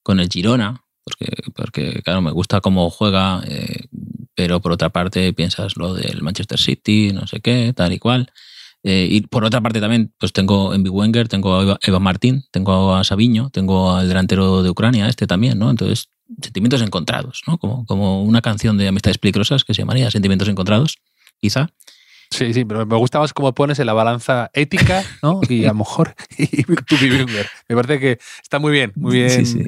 con 0.03 0.19
el 0.19 0.29
Girona, 0.29 0.83
porque, 1.03 1.31
porque 1.53 2.01
claro, 2.03 2.21
me 2.21 2.31
gusta 2.31 2.61
cómo 2.61 2.89
juega, 2.89 3.43
eh, 3.47 3.85
pero 4.35 4.61
por 4.61 4.71
otra 4.71 4.89
parte 4.89 5.33
piensas 5.33 5.77
lo 5.77 5.93
del 5.93 6.21
Manchester 6.21 6.59
City, 6.59 7.11
no 7.13 7.27
sé 7.27 7.41
qué, 7.41 7.73
tal 7.75 7.93
y 7.93 7.99
cual. 7.99 8.31
Eh, 8.83 9.07
y 9.09 9.21
por 9.21 9.43
otra 9.43 9.61
parte 9.61 9.81
también, 9.81 10.13
pues 10.19 10.31
tengo 10.31 10.73
en 10.73 10.83
Big 10.83 10.93
Wenger, 10.93 11.27
tengo 11.27 11.57
a 11.57 11.63
Eva, 11.63 11.79
Eva 11.81 11.99
Martín, 11.99 12.43
tengo 12.51 12.95
a 12.95 13.03
Sabiño, 13.03 13.49
tengo 13.49 13.95
al 13.95 14.07
delantero 14.07 14.61
de 14.61 14.69
Ucrania, 14.69 15.07
este 15.07 15.25
también, 15.25 15.57
¿no? 15.57 15.71
Entonces, 15.71 16.09
sentimientos 16.41 16.81
encontrados, 16.81 17.41
¿no? 17.47 17.57
Como, 17.57 17.85
como 17.85 18.23
una 18.23 18.41
canción 18.41 18.77
de 18.77 18.87
Amistades 18.87 19.17
Peligrosas 19.17 19.63
que 19.63 19.73
se 19.73 19.81
llamaría 19.81 20.09
Sentimientos 20.11 20.47
Encontrados, 20.47 20.97
quizá. 21.39 21.69
Sí, 22.31 22.53
sí, 22.53 22.65
pero 22.65 22.85
me 22.85 22.97
gusta 22.97 23.19
más 23.19 23.33
cómo 23.33 23.53
pones 23.53 23.79
en 23.79 23.85
la 23.85 23.93
balanza 23.93 24.49
ética, 24.53 25.03
¿no? 25.21 25.41
Y 25.47 25.65
a 25.65 25.69
lo 25.69 25.75
mejor 25.75 26.15
y 26.37 26.63
tu. 26.63 26.95
Me 27.69 27.75
parece 27.75 27.99
que 27.99 28.19
está 28.41 28.59
muy 28.59 28.71
bien, 28.71 28.91
muy 28.95 29.17
bien. 29.17 29.29
Sí, 29.29 29.45
sí. 29.45 29.65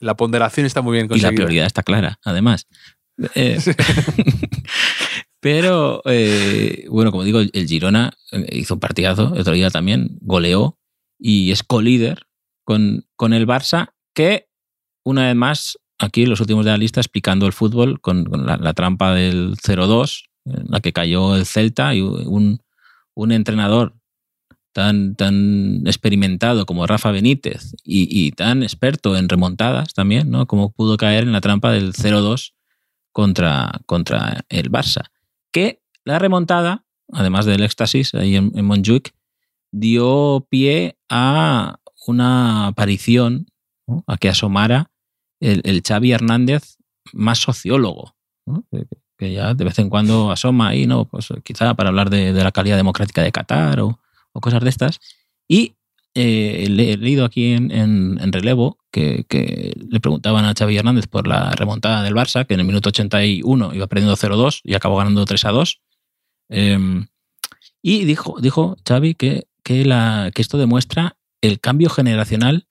La 0.00 0.16
ponderación 0.16 0.66
está 0.66 0.82
muy 0.82 0.94
bien 0.94 1.06
Y 1.06 1.08
la 1.08 1.10
conseguida. 1.10 1.34
prioridad 1.34 1.66
está 1.66 1.82
clara, 1.82 2.18
además. 2.24 2.66
Eh, 3.34 3.58
pero, 5.40 6.02
eh, 6.06 6.86
bueno, 6.88 7.10
como 7.10 7.24
digo, 7.24 7.40
el 7.40 7.66
Girona 7.66 8.12
eh, 8.32 8.46
hizo 8.52 8.74
un 8.74 8.80
partidazo 8.80 9.34
el 9.34 9.40
otro 9.40 9.52
día 9.52 9.70
también, 9.70 10.18
goleó 10.20 10.78
y 11.18 11.52
es 11.52 11.62
co-líder 11.62 12.26
con, 12.64 13.06
con 13.16 13.34
el 13.34 13.46
Barça, 13.46 13.92
que 14.14 14.48
una 15.04 15.26
vez 15.26 15.36
más, 15.36 15.78
aquí 16.00 16.26
los 16.26 16.40
últimos 16.40 16.64
de 16.64 16.72
la 16.72 16.78
lista, 16.78 17.00
explicando 17.00 17.46
el 17.46 17.52
fútbol 17.52 18.00
con, 18.00 18.26
la, 18.32 18.72
trampa 18.72 19.14
del 19.14 19.54
0-2, 19.56 20.24
en 20.46 20.64
la 20.68 20.80
que 20.80 20.92
cayó 20.92 21.36
el 21.36 21.46
Celta 21.46 21.94
y 21.94 22.00
un, 22.00 22.60
entrenador 23.30 23.94
tan, 24.72 25.14
tan 25.14 25.86
experimentado 25.86 26.64
como 26.64 26.86
Rafa 26.86 27.10
Benítez 27.10 27.74
y, 27.84 28.32
tan 28.32 28.62
experto 28.62 29.16
en 29.16 29.28
remontadas 29.28 29.92
también, 29.92 30.30
¿no? 30.30 30.46
Como 30.46 30.72
pudo 30.72 30.96
caer 30.96 31.24
en 31.24 31.32
la 31.32 31.42
trampa 31.42 31.70
del 31.70 31.92
0-2 31.92 32.54
contra, 33.12 33.80
contra 33.86 34.44
el 34.48 34.70
Barça. 34.70 35.10
Que 35.52 35.82
la 36.04 36.18
remontada, 36.18 36.84
además 37.12 37.44
del 37.44 37.62
éxtasis 37.62 38.14
ahí 38.14 38.36
en, 38.36 38.52
en 38.54 38.64
Montjuic, 38.64 39.12
dio 39.70 40.46
pie 40.48 40.96
a 41.10 41.78
una 42.06 42.68
aparición, 42.68 43.46
a 44.06 44.16
que 44.16 44.28
asomara 44.28 44.90
el, 45.40 45.62
el, 45.64 45.82
Xavi 45.82 46.12
Hernández 46.12 46.76
más 47.12 47.38
sociólogo, 47.38 48.14
que, 49.18 49.32
ya 49.32 49.54
de 49.54 49.64
vez 49.64 49.78
en 49.78 49.90
cuando 49.90 50.30
asoma 50.30 50.68
ahí, 50.68 50.86
¿no? 50.86 51.06
Pues 51.06 51.28
quizá 51.42 51.74
para 51.74 51.88
hablar 51.88 52.10
de, 52.10 52.32
de 52.32 52.44
la 52.44 52.52
calidad 52.52 52.76
democrática 52.76 53.22
de 53.22 53.32
Qatar 53.32 53.80
o, 53.80 54.00
o 54.32 54.40
cosas 54.40 54.62
de 54.62 54.70
estas. 54.70 55.00
Y 55.48 55.74
eh, 56.14 56.64
he 56.64 56.68
leído 56.68 57.24
aquí 57.24 57.52
en, 57.52 57.70
en, 57.70 58.32
relevo 58.32 58.78
que, 58.90 59.24
que, 59.28 59.72
le 59.88 60.00
preguntaban 60.00 60.44
a 60.44 60.54
Xavi 60.54 60.76
Hernández 60.76 61.06
por 61.06 61.26
la 61.26 61.52
remontada 61.52 62.02
del 62.02 62.14
Barça, 62.14 62.46
que 62.46 62.54
en 62.54 62.60
el 62.60 62.66
minuto 62.66 62.88
81 62.88 63.74
iba 63.74 63.86
perdiendo 63.86 64.16
0-2 64.16 64.60
y 64.64 64.74
acabó 64.74 64.96
ganando 64.96 65.24
3-2. 65.24 65.80
Eh, 66.48 67.06
y 67.82 68.04
dijo, 68.04 68.36
dijo 68.40 68.76
Xavi 68.86 69.14
que, 69.14 69.46
que, 69.62 69.84
la, 69.84 70.30
que 70.34 70.42
esto 70.42 70.58
demuestra 70.58 71.16
el 71.40 71.60
cambio 71.60 71.88
generacional 71.90 72.66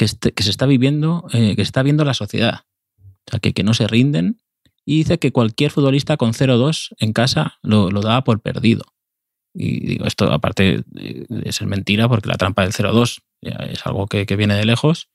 que, 0.00 0.06
este, 0.06 0.32
que 0.32 0.42
se 0.42 0.48
está 0.48 0.64
viviendo, 0.64 1.26
eh, 1.34 1.50
que 1.50 1.62
se 1.62 1.68
está 1.68 1.82
viendo 1.82 2.04
en 2.04 2.06
la 2.06 2.14
sociedad. 2.14 2.60
O 3.26 3.30
sea, 3.30 3.38
que, 3.38 3.52
que 3.52 3.62
no 3.62 3.74
se 3.74 3.86
rinden. 3.86 4.40
Y 4.86 4.96
dice 4.96 5.18
que 5.18 5.30
cualquier 5.30 5.70
futbolista 5.70 6.16
con 6.16 6.32
0-2 6.32 6.94
en 7.00 7.12
casa 7.12 7.58
lo, 7.60 7.90
lo 7.90 8.00
daba 8.00 8.24
por 8.24 8.40
perdido. 8.40 8.86
Y 9.52 9.86
digo, 9.86 10.06
esto 10.06 10.32
aparte 10.32 10.84
de 10.86 11.52
ser 11.52 11.66
mentira, 11.66 12.08
porque 12.08 12.30
la 12.30 12.38
trampa 12.38 12.62
del 12.62 12.72
0-2 12.72 13.18
es 13.42 13.86
algo 13.86 14.06
que, 14.06 14.24
que, 14.24 14.36
viene 14.36 14.54
de 14.54 14.64
lejos. 14.64 15.10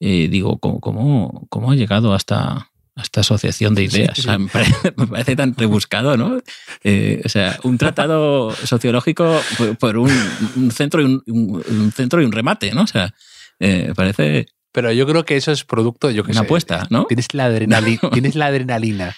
Eh, 0.00 0.28
digo, 0.28 0.58
¿cómo, 0.58 0.80
cómo, 0.80 1.46
¿cómo, 1.50 1.72
ha 1.72 1.74
llegado 1.74 2.14
hasta, 2.14 2.70
esta 2.96 3.20
asociación 3.20 3.74
de 3.74 3.84
ideas? 3.84 4.16
Sí, 4.16 4.22
sí. 4.22 4.28
O 4.28 4.30
sea, 4.30 4.38
me, 4.38 4.48
parece, 4.48 4.94
me, 4.96 5.06
parece, 5.06 5.36
tan 5.36 5.54
rebuscado, 5.54 6.16
¿no? 6.16 6.40
Eh, 6.82 7.20
o 7.26 7.28
sea, 7.28 7.58
un 7.62 7.76
tratado 7.76 8.52
sociológico 8.64 9.38
por, 9.58 9.76
por 9.76 9.98
un, 9.98 10.10
un, 10.56 10.70
centro 10.70 11.02
y 11.02 11.04
un, 11.04 11.22
un, 11.26 11.92
centro 11.92 12.22
y 12.22 12.24
un 12.24 12.32
remate, 12.32 12.72
¿no? 12.72 12.84
O 12.84 12.86
sea, 12.86 13.12
eh, 13.60 13.92
parece. 13.94 14.46
Pero 14.72 14.92
yo 14.92 15.06
creo 15.06 15.24
que 15.24 15.36
eso 15.36 15.52
es 15.52 15.64
producto, 15.64 16.10
yo 16.10 16.24
que 16.24 16.32
Una 16.32 16.40
sé, 16.40 16.46
apuesta, 16.46 16.86
¿no? 16.90 17.04
Tienes 17.06 17.32
la, 17.32 17.44
adrenalina, 17.44 18.00
no. 18.02 18.10
tienes 18.10 18.34
la 18.34 18.46
adrenalina 18.46 19.14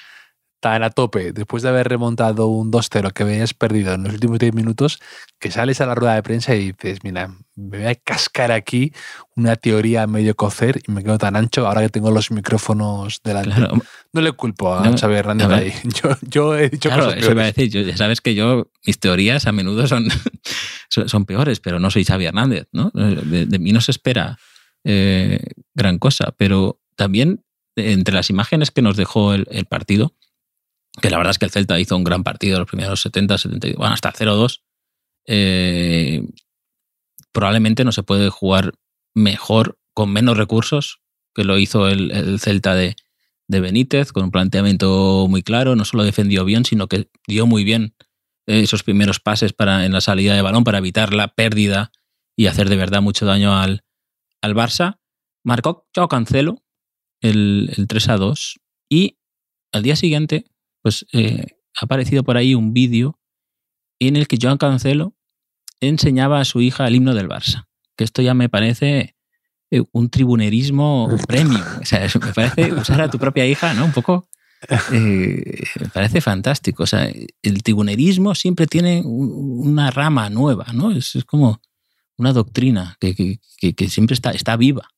tan 0.61 0.83
a 0.83 0.91
tope 0.91 1.33
después 1.33 1.63
de 1.63 1.69
haber 1.69 1.89
remontado 1.89 2.49
un 2.49 2.73
2-0 2.73 3.13
que 3.13 3.23
habías 3.23 3.55
perdido 3.55 3.95
en 3.95 4.05
los 4.05 4.15
últimos 4.15 4.39
10 4.39 4.55
minutos, 4.55 4.99
que 5.39 5.51
sales 5.51 5.81
a 5.81 5.87
la 5.87 5.95
rueda 5.95 6.15
de 6.15 6.23
prensa 6.23 6.55
y 6.55 6.73
dices, 6.73 7.01
mira, 7.05 7.31
me 7.55 7.79
voy 7.79 7.87
a 7.87 7.95
cascar 7.95 8.53
aquí 8.53 8.93
una 9.35 9.57
teoría 9.57 10.03
a 10.03 10.07
medio 10.07 10.35
cocer 10.35 10.81
y 10.87 10.93
me 10.93 11.03
quedo 11.03 11.19
tan 11.19 11.37
ancho 11.37 11.67
ahora 11.67 11.83
que 11.83 11.89
tengo 11.89 12.11
los 12.11 12.31
micrófonos 12.31 13.21
delante. 13.23 13.55
Claro. 13.55 13.77
No 14.13 14.21
le 14.21 14.33
culpo 14.33 14.75
a 14.75 14.85
no, 14.85 14.97
Xavier 14.97 15.21
Hernández 15.21 15.49
ahí. 15.51 15.73
Yo, 15.85 16.17
yo, 16.23 16.57
he 16.57 16.71
dicho 16.71 16.89
claro, 16.89 17.05
cosas 17.05 17.19
eso 17.23 17.31
a 17.33 17.45
decir. 17.45 17.71
Yo, 17.71 17.83
ya 17.83 17.97
sabes 17.97 18.21
que 18.21 18.35
yo, 18.35 18.69
mis 18.87 18.99
teorías 18.99 19.47
a 19.47 19.53
menudo 19.53 19.87
son, 19.87 20.09
son 20.89 21.25
peores, 21.25 21.61
pero 21.61 21.79
no 21.79 21.91
soy 21.91 22.05
Xavier 22.05 22.29
Hernández, 22.29 22.69
¿no? 22.73 22.91
De, 22.93 23.47
de 23.47 23.59
mí 23.59 23.73
no 23.73 23.81
se 23.81 23.91
espera 23.91 24.39
eh, 24.89 25.41
gran 25.75 25.99
cosa, 25.99 26.33
pero 26.39 26.81
también 26.95 27.45
entre 27.75 28.15
las 28.15 28.31
imágenes 28.31 28.71
que 28.71 28.83
nos 28.83 28.97
dejó 28.97 29.35
el, 29.35 29.67
partido, 29.67 30.15
que 31.03 31.11
la 31.11 31.17
verdad 31.17 31.33
es 31.33 31.39
que 31.39 31.45
el 31.45 31.51
Celta 31.51 31.81
hizo 31.81 31.97
un 31.97 32.05
gran 32.05 32.23
partido 32.23 32.61
los 32.61 32.69
primeros 32.69 33.01
70, 33.01 33.37
70, 33.37 33.69
bueno, 33.79 33.93
hasta 33.93 34.11
el 34.11 34.15
0-2, 34.15 34.63
eh, 35.27 36.23
probablemente 37.33 37.85
no 37.85 37.91
se 37.91 38.05
puede 38.05 38.31
jugar 38.31 38.75
mejor 39.13 39.77
con 39.93 40.13
menos 40.13 40.37
recursos 40.37 41.01
que 41.35 41.43
lo 41.43 41.59
hizo 41.59 41.89
el, 41.89 42.13
el 42.13 42.39
Celta 42.39 42.77
de, 42.77 42.95
de, 43.49 43.61
Benítez, 43.61 44.13
con 44.13 44.23
un 44.23 44.31
planteamiento 44.31 45.27
muy 45.29 45.43
claro, 45.43 45.75
no 45.75 45.85
solo 45.85 46.05
defendió 46.05 46.45
bien, 46.45 46.65
sino 46.65 46.87
que 46.87 47.11
dio 47.27 47.45
muy 47.47 47.65
bien 47.65 47.97
esos 48.47 48.83
primeros 48.83 49.21
pases 49.21 49.53
para, 49.53 49.85
en 49.85 49.93
la 49.93 50.01
salida 50.01 50.35
de 50.35 50.43
balón 50.43 50.65
para 50.65 50.79
evitar 50.79 51.13
la 51.13 51.29
pérdida 51.29 51.91
y 52.37 52.47
hacer 52.47 52.69
de 52.69 52.77
verdad 52.77 53.03
mucho 53.03 53.27
daño 53.27 53.57
al, 53.57 53.85
al 54.43 54.55
Barça. 54.55 54.99
Marcó 55.45 55.87
Chao 55.95 56.09
Cancelo 56.09 56.63
el, 57.21 57.73
el 57.77 57.87
3 57.87 58.09
a 58.11 58.17
2 58.17 58.61
y 58.89 59.19
al 59.73 59.83
día 59.83 59.97
siguiente 59.97 60.47
pues 60.83 61.07
eh, 61.13 61.47
ha 61.81 61.85
aparecido 61.85 62.23
por 62.23 62.37
ahí 62.37 62.55
un 62.55 62.73
vídeo 62.73 63.19
en 63.99 64.17
el 64.17 64.29
que 64.29 64.39
Joan 64.41 64.59
Cancelo 64.59 65.17
enseñaba 65.81 66.41
a 66.41 66.45
su 66.45 66.61
hija 66.61 66.87
el 66.87 66.95
himno 66.95 67.15
del 67.15 67.29
Barça. 67.29 67.67
Que 67.97 68.05
esto 68.05 68.23
ya 68.23 68.35
me 68.35 68.49
parece 68.49 69.17
eh, 69.71 69.83
un 69.93 70.11
tribunerismo 70.11 71.09
premium. 71.27 71.63
O 71.81 71.85
sea, 71.85 72.07
me 72.25 72.33
parece 72.33 72.73
usar 72.73 73.01
a 73.01 73.11
tu 73.11 73.19
propia 73.19 73.47
hija, 73.47 73.75
¿no? 73.75 73.85
Un 73.85 73.93
poco. 73.93 74.29
Eh, 74.93 75.63
me 75.81 75.89
parece 75.89 76.21
fantástico. 76.21 76.85
O 76.85 76.87
sea, 76.87 77.11
el 77.43 77.63
tribunerismo 77.63 78.35
siempre 78.35 78.67
tiene 78.67 79.03
una 79.05 79.91
rama 79.91 80.31
nueva, 80.31 80.67
¿no? 80.73 80.91
Es, 80.91 81.15
es 81.17 81.25
como 81.25 81.61
una 82.17 82.33
doctrina 82.33 82.97
que, 83.01 83.15
que, 83.15 83.75
que, 83.75 83.89
siempre 83.89 84.15
está, 84.15 84.31
está 84.31 84.57
viva. 84.57 84.89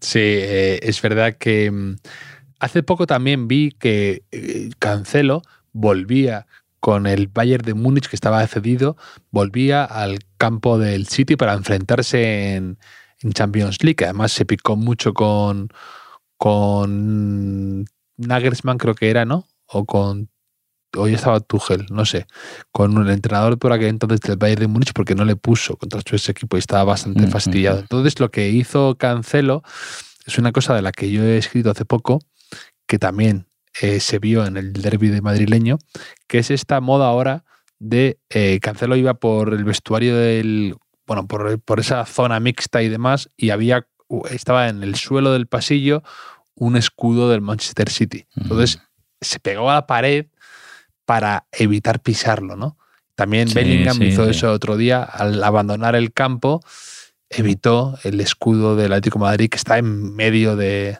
Sí, 0.00 0.20
eh, 0.20 0.80
es 0.82 1.00
verdad 1.02 1.36
que 1.38 1.70
mm, 1.70 1.96
hace 2.60 2.82
poco 2.82 3.06
también 3.06 3.48
vi 3.48 3.70
que 3.72 4.22
eh, 4.32 4.70
Cancelo 4.78 5.42
volvía 5.72 6.46
con 6.80 7.06
el 7.06 7.26
Bayern 7.28 7.64
de 7.64 7.74
Múnich 7.74 8.08
que 8.08 8.16
estaba 8.16 8.46
cedido, 8.46 8.96
volvía 9.30 9.84
al 9.84 10.20
campo 10.36 10.78
del 10.78 11.08
City 11.08 11.36
para 11.36 11.54
enfrentarse 11.54 12.54
en, 12.54 12.78
en 13.20 13.32
Champions 13.32 13.82
League. 13.82 14.04
Además 14.04 14.32
se 14.32 14.44
picó 14.44 14.76
mucho 14.76 15.12
con, 15.12 15.68
con 16.36 17.86
Nagelsmann, 18.18 18.78
creo 18.78 18.94
que 18.94 19.10
era, 19.10 19.24
¿no? 19.24 19.46
O 19.66 19.84
con 19.86 20.28
hoy 20.96 21.14
estaba 21.14 21.40
Tuchel, 21.40 21.86
no 21.90 22.04
sé, 22.06 22.26
con 22.72 22.96
un 22.96 23.10
entrenador 23.10 23.58
por 23.58 23.72
aquel 23.72 23.88
entonces 23.88 24.20
del 24.20 24.36
Bayern 24.36 24.60
de 24.62 24.68
Múnich 24.68 24.92
porque 24.94 25.14
no 25.14 25.24
le 25.24 25.36
puso 25.36 25.76
contra 25.76 26.00
su 26.00 26.30
equipo 26.30 26.56
y 26.56 26.60
estaba 26.60 26.84
bastante 26.84 27.26
Mm, 27.26 27.30
fastidiado. 27.30 27.76
mm. 27.78 27.80
Entonces 27.80 28.20
lo 28.20 28.30
que 28.30 28.48
hizo 28.48 28.96
Cancelo 28.96 29.62
es 30.26 30.38
una 30.38 30.52
cosa 30.52 30.74
de 30.74 30.82
la 30.82 30.92
que 30.92 31.10
yo 31.10 31.22
he 31.24 31.36
escrito 31.38 31.70
hace 31.70 31.84
poco, 31.84 32.20
que 32.86 32.98
también 32.98 33.46
eh, 33.82 34.00
se 34.00 34.18
vio 34.18 34.46
en 34.46 34.56
el 34.56 34.72
derby 34.72 35.08
de 35.08 35.20
madrileño, 35.20 35.78
que 36.26 36.38
es 36.38 36.50
esta 36.50 36.80
moda 36.80 37.06
ahora 37.06 37.44
de 37.78 38.18
eh, 38.30 38.58
Cancelo 38.60 38.96
iba 38.96 39.14
por 39.14 39.52
el 39.52 39.64
vestuario 39.64 40.16
del, 40.16 40.74
bueno, 41.06 41.26
por, 41.26 41.60
por 41.60 41.80
esa 41.80 42.04
zona 42.06 42.40
mixta 42.40 42.82
y 42.82 42.88
demás, 42.88 43.28
y 43.36 43.50
había, 43.50 43.86
estaba 44.30 44.68
en 44.68 44.82
el 44.82 44.94
suelo 44.96 45.32
del 45.32 45.46
pasillo 45.46 46.02
un 46.58 46.76
escudo 46.76 47.30
del 47.30 47.40
Manchester 47.40 47.90
City. 47.90 48.26
Entonces 48.36 48.80
se 49.20 49.40
pegó 49.40 49.70
a 49.70 49.74
la 49.74 49.86
pared 49.86 50.26
para 51.04 51.46
evitar 51.52 52.00
pisarlo, 52.00 52.56
¿no? 52.56 52.76
También 53.14 53.48
Sí, 53.48 53.54
Bellingham 53.54 53.96
sí, 53.96 54.04
hizo 54.04 54.24
sí. 54.24 54.30
eso 54.30 54.52
otro 54.52 54.76
día, 54.76 55.02
al 55.02 55.42
abandonar 55.42 55.96
el 55.96 56.12
campo, 56.12 56.60
evitó 57.30 57.98
el 58.04 58.20
escudo 58.20 58.76
del 58.76 58.92
Atlético 58.92 59.18
de 59.18 59.24
Madrid 59.24 59.48
que 59.50 59.56
está 59.56 59.78
en 59.78 60.14
medio 60.14 60.56
de, 60.56 60.98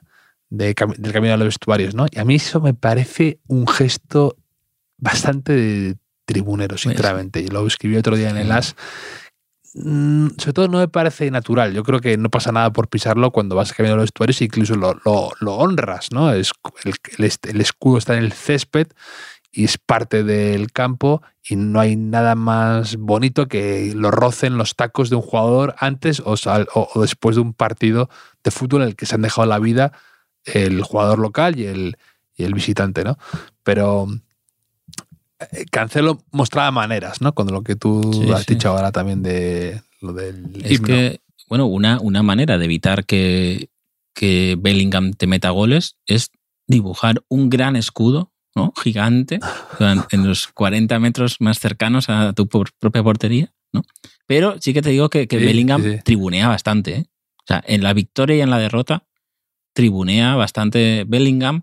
del 0.51 0.75
camino 0.75 1.33
de 1.33 1.37
los 1.37 1.47
vestuarios, 1.49 1.95
¿no? 1.95 2.07
Y 2.11 2.19
a 2.19 2.25
mí 2.25 2.37
eso 2.37 2.61
me 2.61 2.75
parece 2.75 3.39
un 3.47 3.67
gesto 3.69 4.37
bastante 4.97 5.53
de 5.53 5.97
tribunero, 6.25 6.77
sinceramente. 6.77 7.45
Yo 7.45 7.53
lo 7.53 7.67
escribí 7.67 7.97
otro 7.97 8.17
día 8.17 8.31
en 8.31 8.37
el. 8.37 8.53
AS. 8.53 8.77
Mm, 9.85 10.29
Sobre 10.39 10.53
todo 10.53 10.69
no 10.69 10.79
me 10.79 10.89
parece 10.89 11.31
natural. 11.31 11.73
Yo 11.73 11.83
creo 11.85 12.01
que 12.01 12.17
no 12.17 12.31
pasa 12.31 12.53
nada 12.53 12.73
por 12.73 12.89
pisarlo 12.89 13.31
cuando 13.31 13.55
vas 13.57 13.73
caminando 13.73 13.99
los 13.99 14.05
vestuarios 14.07 14.41
e 14.41 14.45
incluso 14.45 14.75
lo, 14.75 14.99
lo- 15.05 15.55
honras, 15.57 16.09
¿no? 16.13 16.33
Es, 16.33 16.53
el, 16.85 17.31
el 17.49 17.61
escudo 17.61 17.99
está 17.99 18.17
en 18.17 18.25
el 18.25 18.33
césped 18.33 18.89
y 19.53 19.65
es 19.65 19.79
parte 19.79 20.25
del 20.25 20.73
campo 20.73 21.23
y 21.49 21.57
no 21.57 21.81
hay 21.81 21.97
nada 21.97 22.35
más 22.35 22.97
bonito 22.97 23.49
que 23.49 23.93
lo 23.95 24.11
rocen 24.11 24.59
los 24.59 24.75
tacos 24.77 25.11
de 25.11 25.17
un 25.17 25.23
jugador 25.23 25.75
antes 25.79 26.21
o, 26.25 26.37
sal- 26.37 26.69
o- 26.75 26.89
o 26.95 27.01
después 27.03 27.37
de 27.37 27.43
un 27.43 27.55
partido 27.55 28.11
de 28.45 28.51
fútbol 28.51 28.83
en 28.83 28.89
el 28.89 28.97
que 28.97 29.07
se 29.07 29.15
han 29.15 29.23
dejado 29.23 29.47
la 29.47 29.59
vida 29.59 29.93
el 30.45 30.83
jugador 30.83 31.19
local 31.19 31.59
y 31.59 31.67
el, 31.67 31.99
y 32.37 32.45
el 32.45 32.55
visitante, 32.55 33.05
¿no? 33.05 33.19
Pero 33.63 34.09
Cancelo 35.71 36.23
mostraba 36.33 36.71
maneras, 36.71 37.21
¿no? 37.21 37.35
Con 37.35 37.49
lo 37.53 37.63
que 37.63 37.77
tú 37.77 38.13
Sí, 38.13 38.31
has 38.33 38.45
sí. 38.47 38.55
dicho 38.55 38.71
ahora 38.71 38.91
también 38.93 39.23
de 39.23 39.81
lo 40.01 40.13
del 40.13 40.65
Es 40.65 40.73
himno. 40.73 40.87
que, 40.87 41.21
bueno, 41.49 41.67
una, 41.67 42.01
una 42.01 42.23
manera 42.23 42.59
de 42.59 42.65
evitar 42.65 43.05
que, 43.05 43.71
que 44.15 44.57
Bellingham 44.59 45.13
te 45.13 45.27
meta 45.27 45.51
goles 45.51 45.97
es 46.07 46.31
dibujar 46.67 47.23
un 47.29 47.51
gran 47.51 47.77
escudo, 47.77 48.33
¿no? 48.55 48.73
Gigante, 48.83 49.39
en- 50.11 50.27
los 50.27 50.49
40 50.49 50.99
metros 50.99 51.37
más 51.41 51.59
cercanos 51.61 52.09
a 52.09 52.33
tu 52.33 52.49
propia 52.49 53.03
portería, 53.03 53.53
¿no? 53.73 53.83
Pero 54.27 54.57
sí 54.61 54.75
que 54.75 54.83
te 54.83 54.91
digo 54.91 55.09
que, 55.09 55.29
que 55.29 55.39
Sí, 55.39 55.45
Bellingham 55.45 56.01
tribunea 56.05 56.49
bastante, 56.49 56.97
¿eh? 56.97 57.05
O 57.39 57.45
sea, 57.47 57.63
en 57.67 57.83
la 57.83 57.95
victoria 57.95 58.37
y 58.37 58.41
en 58.41 58.51
la 58.51 58.59
derrota 58.59 59.07
tribunea 59.73 60.35
bastante 60.35 61.05
Bellingham 61.07 61.63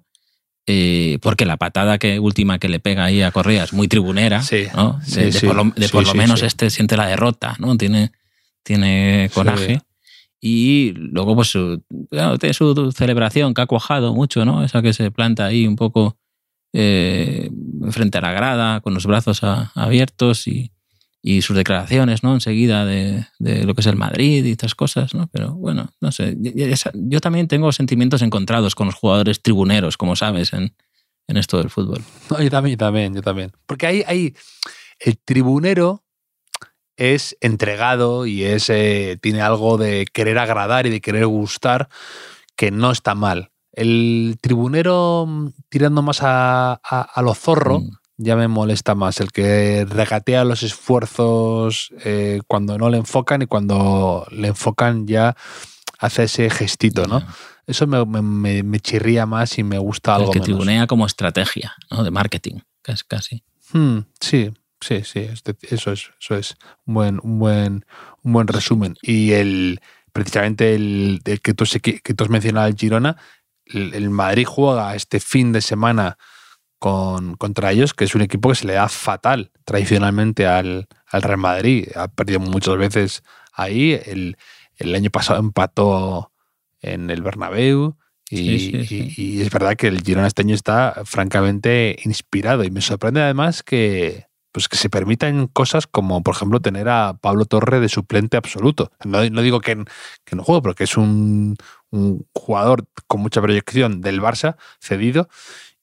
eh, 0.67 1.19
porque 1.21 1.45
la 1.45 1.58
patada 1.58 1.97
que 1.97 2.19
última 2.19 2.58
que 2.60 2.69
le 2.69 2.80
pega 2.80 3.06
ahí 3.06 3.21
a 3.21 3.32
Correa 3.32 3.63
es 3.65 3.73
muy 3.73 3.88
tribunera, 3.88 4.41
Sí, 4.41 4.65
¿no? 4.75 4.99
sí, 5.04 5.21
De, 5.21 5.39
por 5.41 5.56
lo, 5.56 5.63
de 5.75 5.88
sí, 5.88 5.91
por 5.91 6.04
lo 6.06 6.12
sí, 6.12 6.17
menos 6.17 6.41
este 6.43 6.69
siente 6.69 6.97
la 6.97 7.08
derrota, 7.08 7.56
¿no? 7.60 7.78
Tiene, 7.78 8.12
tiene 8.63 9.30
coraje. 9.34 9.82
Y 10.41 10.91
luego, 10.95 11.36
pues, 11.36 11.47
su, 11.49 11.84
claro, 12.12 12.38
tiene 12.38 12.54
su 12.54 12.91
celebración 12.95 13.54
que 13.54 13.62
ha 13.62 13.65
cuajado 13.65 14.13
mucho, 14.13 14.45
¿no? 14.45 14.63
Esa 14.63 14.82
que 14.82 14.93
se 14.93 15.10
planta 15.12 15.45
ahí 15.45 15.65
un 15.65 15.75
poco 15.75 16.17
eh, 16.73 17.49
frente 17.91 18.17
a 18.17 18.21
la 18.21 18.32
grada, 18.32 18.82
con 18.82 18.93
los 18.93 19.06
brazos 19.06 19.43
a- 19.43 19.71
abiertos 19.75 20.47
y, 20.47 20.71
y 21.27 21.41
sus 21.41 21.57
declaraciones, 21.57 22.21
¿no? 22.21 22.35
Enseguida 22.35 22.85
de, 22.85 23.25
de 23.39 23.63
lo 23.63 23.73
que 23.73 23.81
es 23.81 23.88
el 23.88 23.95
Madrid 23.95 24.45
y 24.45 24.51
estas 24.51 24.75
cosas, 24.75 25.15
¿no? 25.15 25.27
Pero 25.31 25.55
bueno, 25.55 25.89
no 25.99 26.11
sé. 26.11 26.38
Yo 26.93 27.19
también 27.19 27.47
tengo 27.47 27.71
sentimientos 27.71 28.21
encontrados 28.21 28.75
con 28.75 28.85
los 28.85 28.93
jugadores 28.93 29.41
tribuneros, 29.41 29.97
como 29.97 30.15
sabes, 30.15 30.53
en, 30.53 30.75
en 31.27 31.38
esto 31.38 31.57
del 31.57 31.71
fútbol. 31.71 32.03
No, 32.29 32.39
yo 32.39 32.51
también, 32.51 32.73
yo 32.73 32.77
también, 32.77 33.15
yo 33.15 33.23
también. 33.23 33.51
Porque 33.65 33.88
hay, 33.88 34.03
hay 34.05 34.35
el 34.99 35.17
tribunero 35.17 36.03
es 36.95 37.35
entregado 37.41 38.27
y 38.27 38.43
es 38.43 38.69
eh, 38.69 39.17
tiene 39.19 39.41
algo 39.41 39.79
de 39.79 40.05
querer 40.13 40.38
agradar 40.38 40.85
y 40.85 40.91
de 40.91 41.01
querer 41.01 41.25
gustar 41.25 41.89
que 42.55 42.69
no 42.69 42.91
está 42.91 43.15
mal. 43.15 43.49
El 43.71 44.38
tribunero 44.41 45.25
mm, 45.27 45.47
tirando 45.69 46.03
más 46.03 46.21
a, 46.21 46.73
a, 46.83 47.01
a 47.01 47.21
lo 47.23 47.33
zorro 47.33 47.79
Mm. 47.79 48.05
Ya 48.17 48.36
me 48.36 48.47
molesta 48.47 48.95
más. 48.95 49.19
El 49.19 49.32
que 49.32 49.86
regatea 49.89 50.43
los 50.43 50.63
esfuerzos 50.63 51.91
eh, 52.04 52.41
cuando 52.47 52.78
no 52.78 52.89
le 52.89 52.97
enfocan 52.97 53.41
y 53.41 53.45
cuando 53.45 54.25
le 54.32 54.49
enfocan 54.49 55.08
ya 55.08 55.36
hace 55.99 56.23
ese 56.23 56.49
gestito, 56.49 57.08
¿no? 57.08 57.25
Eso 57.67 57.88
me, 57.88 58.06
me- 58.63 58.80
chirría 58.80 59.25
más 59.25 59.58
y 59.58 59.63
me 59.63 59.78
gusta 59.80 60.15
El 60.15 60.21
algo 60.21 60.32
que 60.32 60.39
menos. 60.39 60.45
tribunea 60.45 60.88
como 60.88 61.06
estrategia, 61.06 61.73
¿no? 61.89 62.04
De 62.04 62.12
marketing, 62.12 62.60
casi. 63.08 63.43
Hmm, 63.73 63.99
sí, 64.19 64.51
sí, 64.80 65.01
sí, 65.04 65.28
eso 65.69 65.91
es, 65.91 66.12
eso 66.21 66.36
es 66.36 66.56
un 66.86 66.93
buen, 66.93 67.19
un 67.23 67.39
buen, 67.39 67.86
un 68.21 68.34
buen 68.34 68.47
resumen. 68.47 68.95
Y 69.01 69.32
el 69.32 69.80
precisamente 70.13 70.75
el, 70.75 71.21
el 71.25 71.41
que, 71.41 71.54
tú, 71.54 71.65
que 71.82 72.13
tú 72.13 72.23
has 72.23 72.30
mencionado, 72.30 72.67
el 72.67 72.75
Girona, 72.75 73.17
el, 73.65 73.93
el 73.95 74.10
Madrid 74.10 74.45
juega 74.47 74.95
este 74.95 75.19
fin 75.19 75.51
de 75.51 75.62
semana 75.62 76.17
con, 76.86 77.34
contra 77.36 77.71
ellos, 77.71 77.95
que 77.95 78.04
es 78.04 78.13
un 78.13 78.21
equipo 78.21 78.50
que 78.50 78.54
se 78.56 78.67
le 78.67 78.74
da 78.74 78.88
fatal 78.88 79.50
tradicionalmente 79.63 80.45
al, 80.45 80.88
al 81.08 81.21
Real 81.24 81.39
Madrid. 81.39 81.88
Ha 81.95 82.10
perdido 82.10 82.39
muchas 82.39 82.78
veces 82.78 83.24
ahí. 83.54 84.00
El, 84.06 84.38
el 84.78 84.93
año 84.93 85.10
pasado 85.10 85.39
empató 85.39 86.32
en 86.82 87.10
el 87.10 87.24
Bernabéu. 87.24 87.98
Y, 88.30 88.38
Sí, 88.38 88.60
sí, 88.60 88.86
sí. 88.86 89.13
y- 89.17 89.41
es 89.41 89.50
verdad 89.50 89.76
que 89.76 89.88
el 89.88 90.04
Girona 90.04 90.28
este 90.28 90.43
año 90.43 90.54
está 90.54 91.02
francamente 91.06 91.98
inspirado. 92.06 92.63
Y 92.63 92.69
me 92.69 92.82
sorprende 92.82 93.19
además 93.24 93.63
que, 93.63 94.28
pues 94.52 94.69
que 94.69 94.78
se 94.78 94.91
permitan 94.91 95.48
cosas 95.48 95.88
como, 95.88 96.21
por 96.21 96.36
ejemplo, 96.36 96.60
tener 96.60 96.88
a 96.88 97.17
Pablo 97.19 97.45
Torre 97.45 97.80
de 97.80 97.89
suplente 97.89 98.38
absoluto. 98.38 98.91
No, 99.04 99.28
no 99.28 99.41
digo 99.41 99.60
que, 99.60 99.84
que 100.24 100.36
no 100.36 100.43
juegue, 100.43 100.62
porque 100.62 100.84
es 100.84 100.98
un, 100.98 101.56
un 101.89 102.28
jugador 102.32 102.86
con 103.08 103.21
mucha 103.21 103.41
proyección 103.41 104.02
del 104.02 104.21
Barça, 104.21 104.56
cedido, 104.80 105.30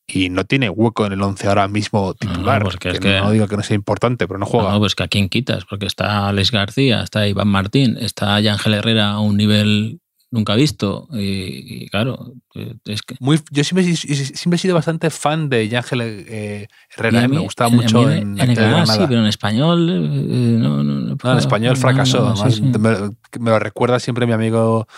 y 0.07 0.29
no 0.31 0.45
tiene 0.45 0.69
hueco 0.69 1.07
en 1.07 1.12
el 1.12 1.23
11 1.23 1.49
ahora 1.49 1.69
mismo 1.69 2.15
titular. 2.15 2.62
porque 2.62 2.91
es 2.91 3.01
que 3.01 3.21
No 3.21 3.31
digo 3.31 3.47
que 3.49 3.57
no 3.57 3.62
sea 3.62 3.75
importante, 3.75 4.27
pero 4.27 4.38
no 4.38 4.47
juega. 4.47 4.73
No, 4.73 4.79
pues 4.79 4.95
que 4.95 5.05
a 5.05 5.09
quién 5.09 5.29
quitas, 5.29 5.65
porque 5.65 5.87
está 5.87 6.29
Alex 6.29 6.51
García, 6.51 7.03
está 7.03 7.27
Iván 7.27 7.49
Martín, 7.49 7.97
está 8.01 8.37
Ángel 8.37 8.75
Herrera 8.75 9.12
a 9.12 9.21
un 9.21 9.37
nivel 9.37 10.01
nunca 10.33 10.55
visto. 10.57 11.09
Y, 11.12 11.85
y 11.85 11.88
claro, 11.88 12.33
es 12.85 13.03
que. 13.03 13.15
Muy, 13.21 13.38
yo 13.51 13.62
siempre, 13.62 13.85
siempre 13.95 14.57
he 14.57 14.59
sido 14.59 14.75
bastante 14.75 15.11
fan 15.11 15.49
de 15.49 15.75
Ángel 15.77 16.01
eh, 16.03 16.67
Herrera, 16.97 17.29
me 17.29 17.38
gustaba 17.38 17.71
mí 17.71 17.77
mucho 17.77 18.11
en, 18.11 18.41
en, 18.41 18.51
en 18.51 18.55
Granada 18.55 18.87
sí, 18.87 19.01
pero 19.07 19.21
en 19.21 19.27
español 19.27 19.88
eh, 19.91 20.57
no, 20.59 20.83
no, 20.83 20.95
no 20.95 21.17
No, 21.23 21.33
en 21.33 21.38
español 21.38 21.75
no, 21.75 21.81
fracasó. 21.81 22.21
no, 22.31 22.37
sí, 22.37 22.43
además, 22.43 22.55
sí. 22.57 22.62
Me, 23.38 23.41
me 23.45 23.51
lo 23.51 23.59
recuerda 23.59 24.01
siempre 24.01 24.27
mi 24.27 24.33
amigo 24.33 24.88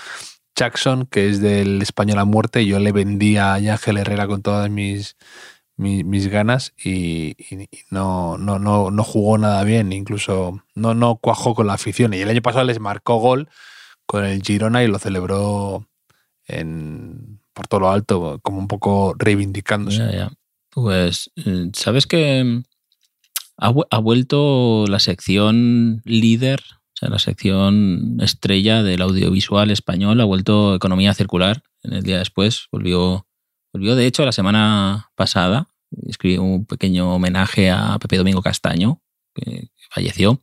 Jackson, 0.55 1.07
que 1.07 1.29
es 1.29 1.41
del 1.41 1.83
español 1.83 2.19
a 2.19 2.25
muerte. 2.25 2.67
Yo 2.67 2.79
le 2.79 2.93
vendía 2.93 3.53
a 3.53 3.57
Ángel 3.57 3.99
Herrera 3.99 4.27
con 4.27 4.43
todas 4.43 4.71
mis, 4.71 5.17
mis, 5.77 6.29
ganas 6.29 6.73
y, 6.83 7.37
no, 7.91 8.39
no, 8.39 8.59
no, 8.59 8.91
no 8.91 9.05
jugó 9.05 9.39
nada 9.39 9.65
bien. 9.65 9.93
Incluso 9.93 10.63
no, 10.75 10.95
no 10.95 11.17
cuajó 11.17 11.55
con 11.55 11.67
la 11.67 11.75
afición. 11.75 12.15
Y 12.15 12.19
el 12.19 12.29
año 12.29 12.43
pasado 12.43 12.65
les 12.65 12.81
marcó 12.81 13.17
gol 13.17 13.49
con 14.07 14.25
el 14.25 14.43
Girona 14.43 14.85
y 14.85 14.89
lo 14.89 14.99
celebró 14.99 15.87
en, 16.47 17.41
por 17.53 17.67
todo 17.67 17.81
lo 17.81 17.91
alto, 17.91 18.39
como 18.43 18.59
un 18.59 18.69
poco 18.69 19.15
reivindicándose. 19.19 20.29
Pues, 20.71 21.31
eh, 21.37 21.71
¿sabes 21.73 22.07
que 22.07 22.63
ha, 23.57 23.73
ha 23.91 23.99
vuelto 23.99 24.87
la 24.89 24.99
sección 24.99 26.03
líder, 26.05 26.63
la 27.01 27.19
sección 27.19 28.19
estrella 28.21 28.83
del 28.83 29.03
audiovisual 29.03 29.71
español, 29.71 30.21
ha 30.21 30.25
vuelto 30.25 30.75
Economía 30.75 31.15
Circular 31.15 31.63
en 31.83 31.93
el 31.93 32.03
día 32.03 32.19
después? 32.19 32.67
Volvió, 32.71 33.27
volvió 33.73 33.95
de 33.95 34.07
hecho, 34.07 34.25
la 34.25 34.33
semana 34.33 35.11
pasada. 35.15 35.69
Escribí 36.07 36.39
un 36.39 36.67
pequeño 36.67 37.15
homenaje 37.15 37.71
a 37.71 37.99
Pepe 37.99 38.17
Domingo 38.17 38.43
Castaño, 38.43 39.01
que 39.35 39.69
falleció. 39.91 40.43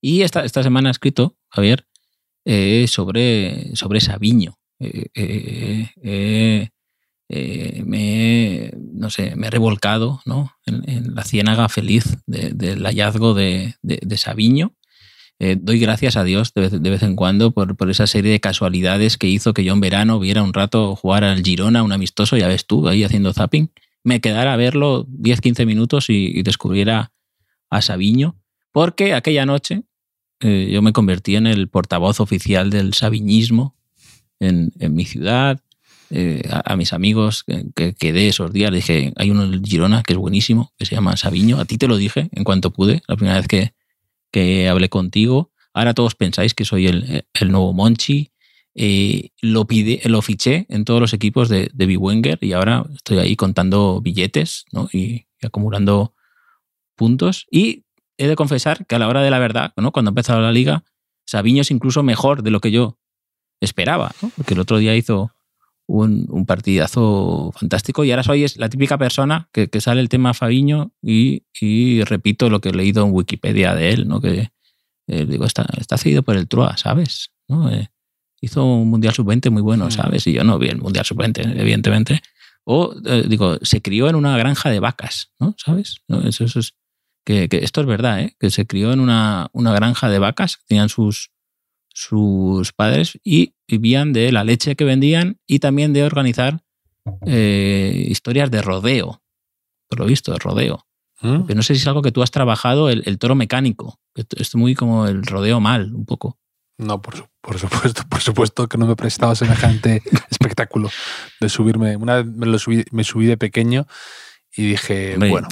Y 0.00 0.22
esta, 0.22 0.44
esta 0.44 0.62
semana 0.62 0.88
ha 0.88 0.92
escrito, 0.92 1.36
Javier, 1.48 1.86
eh, 2.44 2.86
sobre, 2.88 3.74
sobre 3.76 4.00
Sabiño. 4.00 4.58
Eh, 4.78 6.68
eh, 7.32 7.84
me, 7.86 8.72
no 8.92 9.08
sé, 9.08 9.36
me 9.36 9.46
he 9.46 9.50
revolcado 9.50 10.20
¿no? 10.24 10.52
en, 10.66 11.14
la 11.14 11.22
ciénaga 11.22 11.68
feliz 11.68 12.16
del 12.26 12.82
hallazgo 12.84 13.34
de, 13.34 13.76
de, 13.82 14.16
Sabiño. 14.16 14.74
Eh, 15.42 15.56
doy 15.58 15.78
gracias 15.78 16.18
a 16.18 16.24
Dios 16.24 16.52
de 16.52 16.68
vez, 16.68 17.02
en 17.02 17.16
cuando 17.16 17.52
por, 17.52 17.74
esa 17.90 18.06
serie 18.06 18.30
de 18.30 18.40
casualidades 18.40 19.16
que 19.16 19.26
hizo 19.26 19.54
que 19.54 19.64
yo 19.64 19.72
en 19.72 19.80
verano 19.80 20.20
viera 20.20 20.42
un 20.42 20.52
rato 20.52 20.94
jugar 20.94 21.24
al 21.24 21.42
Girona, 21.42 21.82
un 21.82 21.92
amistoso, 21.92 22.36
ya 22.36 22.46
ves 22.46 22.66
tú, 22.66 22.86
ahí 22.86 23.04
haciendo 23.04 23.32
zapping. 23.32 23.70
Me 24.04 24.20
quedara 24.20 24.52
a 24.52 24.56
verlo 24.56 25.06
10-15 25.06 25.64
minutos 25.64 26.10
y, 26.10 26.42
descubriera 26.42 27.12
a 27.70 27.80
Sabiño, 27.80 28.36
porque 28.70 29.14
aquella 29.14 29.46
noche 29.46 29.84
eh, 30.40 30.68
yo 30.70 30.82
me 30.82 30.92
convertí 30.92 31.36
en 31.36 31.46
el 31.46 31.68
portavoz 31.68 32.20
oficial 32.20 32.68
del 32.68 32.92
sabiñismo 32.92 33.76
en, 34.40 34.72
mi 34.90 35.06
ciudad 35.06 35.60
eh, 36.10 36.42
a, 36.50 36.76
mis 36.76 36.92
amigos 36.92 37.44
que, 37.74 37.94
quedé 37.94 38.28
esos 38.28 38.52
días, 38.52 38.70
le 38.70 38.78
dije, 38.78 39.14
hay 39.16 39.30
uno 39.30 39.44
en 39.44 39.64
Girona 39.64 40.02
que 40.02 40.12
es 40.12 40.18
buenísimo, 40.18 40.74
que 40.78 40.84
se 40.84 40.96
llama 40.96 41.16
Sabiño. 41.16 41.58
A 41.60 41.64
ti 41.64 41.78
te 41.78 41.88
lo 41.88 41.96
dije 41.96 42.28
en 42.32 42.44
cuanto 42.44 42.72
pude, 42.72 43.02
la 43.08 43.16
primera 43.16 43.38
vez 43.38 43.48
que, 43.48 43.72
que 44.30 44.68
hablé 44.68 44.88
contigo. 44.88 45.52
Ahora 45.72 45.94
todos 45.94 46.14
pensáis 46.14 46.54
que 46.54 46.64
soy 46.64 46.86
el, 46.86 47.26
el 47.34 47.50
nuevo 47.50 47.72
Monchi. 47.72 48.32
Eh, 48.74 49.30
lo, 49.40 49.66
pide, 49.66 50.00
lo 50.08 50.22
fiché 50.22 50.66
en 50.68 50.84
todos 50.84 51.00
los 51.00 51.12
equipos 51.12 51.48
de, 51.48 51.70
de 51.72 51.96
Wenger 51.96 52.38
y 52.40 52.52
ahora 52.52 52.86
estoy 52.94 53.18
ahí 53.18 53.34
contando 53.34 54.00
billetes 54.00 54.64
¿no? 54.72 54.88
y, 54.92 55.26
acumulando 55.42 56.14
puntos. 56.96 57.46
Y 57.50 57.84
he 58.16 58.28
de 58.28 58.36
confesar 58.36 58.86
que 58.86 58.94
a 58.94 58.98
la 58.98 59.08
hora 59.08 59.22
de 59.22 59.30
la 59.30 59.38
verdad, 59.38 59.72
¿no? 59.76 59.92
cuando 59.92 60.10
empezó 60.10 60.38
la 60.40 60.52
liga, 60.52 60.84
Sabiño 61.26 61.62
es 61.62 61.70
incluso 61.70 62.02
mejor 62.02 62.42
de 62.42 62.50
lo 62.50 62.60
que 62.60 62.70
yo 62.70 62.98
esperaba, 63.60 64.12
porque 64.36 64.54
el 64.54 64.60
otro 64.60 64.78
día 64.78 64.96
hizo 64.96 65.30
un, 65.90 66.46
partidazo 66.46 67.52
fantástico. 67.56 68.04
Y 68.04 68.10
ahora 68.10 68.22
soy 68.22 68.46
la 68.56 68.68
típica 68.68 68.96
persona 68.98 69.48
que, 69.52 69.68
sale 69.80 70.00
el 70.00 70.08
tema 70.08 70.34
Fabiño 70.34 70.92
y, 71.02 71.42
repito 72.04 72.48
lo 72.48 72.60
que 72.60 72.70
he 72.70 72.74
leído 72.74 73.04
en 73.04 73.12
Wikipedia 73.12 73.74
de 73.74 73.90
él, 73.90 74.08
¿no? 74.08 74.20
que 74.20 74.50
eh, 75.08 75.26
digo, 75.26 75.44
está, 75.44 75.66
está 75.78 75.98
cedido 75.98 76.22
por 76.22 76.36
el 76.36 76.46
Troa, 76.46 76.76
¿sabes? 76.76 77.32
¿No? 77.48 77.70
Eh, 77.70 77.90
hizo 78.40 78.64
un 78.64 78.88
Mundial 78.88 79.14
Sub-20 79.14 79.50
muy 79.50 79.62
bueno, 79.62 79.86
mm. 79.86 79.90
¿sabes? 79.90 80.26
Y 80.26 80.32
yo 80.32 80.44
no 80.44 80.58
vi 80.58 80.68
el 80.68 80.78
Mundial 80.78 81.04
Sub-20, 81.04 81.58
evidentemente. 81.58 82.22
O, 82.64 82.94
eh, 83.04 83.24
digo, 83.28 83.58
se 83.62 83.82
crió 83.82 84.08
en 84.08 84.14
una 84.14 84.36
granja 84.36 84.70
de 84.70 84.78
vacas, 84.78 85.32
¿no? 85.40 85.54
¿Sabes? 85.58 85.96
Eso, 86.24 86.44
es, 86.44 86.74
que, 87.24 87.48
esto 87.50 87.80
es 87.80 87.86
verdad, 87.86 88.20
¿eh? 88.20 88.36
Que 88.38 88.50
se 88.50 88.66
crió 88.66 88.92
en 88.92 89.00
una, 89.00 89.48
una 89.52 89.72
granja 89.72 90.08
de 90.08 90.20
vacas, 90.20 90.60
tenían 90.66 90.88
sus, 90.88 91.32
sus 91.92 92.72
padres 92.72 93.18
y 93.24 93.54
vivían 93.68 94.12
de 94.12 94.32
la 94.32 94.44
leche 94.44 94.76
que 94.76 94.84
vendían 94.84 95.38
y 95.46 95.58
también 95.58 95.92
de 95.92 96.04
organizar 96.04 96.62
eh, 97.26 98.06
historias 98.08 98.50
de 98.50 98.62
rodeo, 98.62 99.22
por 99.88 100.00
lo 100.00 100.06
visto, 100.06 100.32
de 100.32 100.38
rodeo. 100.38 100.86
¿Mm? 101.22 101.42
Pero 101.46 101.56
no 101.56 101.62
sé 101.62 101.74
si 101.74 101.80
es 101.80 101.86
algo 101.86 102.02
que 102.02 102.12
tú 102.12 102.22
has 102.22 102.30
trabajado, 102.30 102.88
el, 102.88 103.18
toro 103.18 103.34
mecánico. 103.34 104.00
Es 104.14 104.54
muy 104.54 104.74
como 104.74 105.06
el 105.06 105.22
rodeo 105.24 105.60
mal, 105.60 105.94
un 105.94 106.06
poco. 106.06 106.38
No, 106.78 107.02
por, 107.02 107.14
supuesto, 107.58 108.02
por 108.08 108.20
supuesto 108.22 108.66
que 108.66 108.78
no 108.78 108.86
me 108.86 108.96
prestaba 108.96 109.34
semejante 109.34 110.02
espectáculo 110.30 110.90
de 111.38 111.48
subirme. 111.50 111.96
Una 111.96 112.16
vez 112.16 112.26
me, 112.26 112.46
lo 112.46 112.58
subí, 112.58 112.84
me 112.90 113.04
subí 113.04 113.26
de 113.26 113.36
pequeño 113.36 113.86
y 114.56 114.70
dije, 114.70 115.16
bueno. 115.18 115.48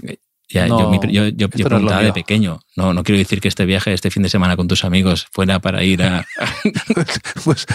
Eh, 0.50 0.66
yo, 1.11 1.28
yo, 1.28 1.48
preguntaba 1.48 2.02
de 2.02 2.12
pequeño. 2.12 2.61
No, 2.74 2.94
no 2.94 3.04
quiero 3.04 3.18
decir 3.18 3.40
que 3.40 3.48
este 3.48 3.66
viaje, 3.66 3.92
este 3.92 4.11
fin 4.11 4.22
de 4.22 4.30
semana 4.30 4.56
con 4.56 4.66
tus 4.66 4.84
amigos, 4.84 5.26
fuera 5.30 5.61
para 5.61 5.84
ir 5.84 6.02
a. 6.02 6.26
pues, 7.44 7.66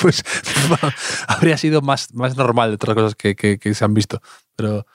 pues 0.00 0.24
habría 1.28 1.58
sido 1.58 1.82
más, 1.82 2.14
más 2.14 2.36
normal 2.36 2.70
de 2.70 2.74
otras 2.76 2.94
cosas 2.94 3.14
que, 3.14 3.34
que, 3.34 3.74
se 3.74 3.84
han 3.84 3.92
visto. 3.92 4.22
Pero, 4.56 4.86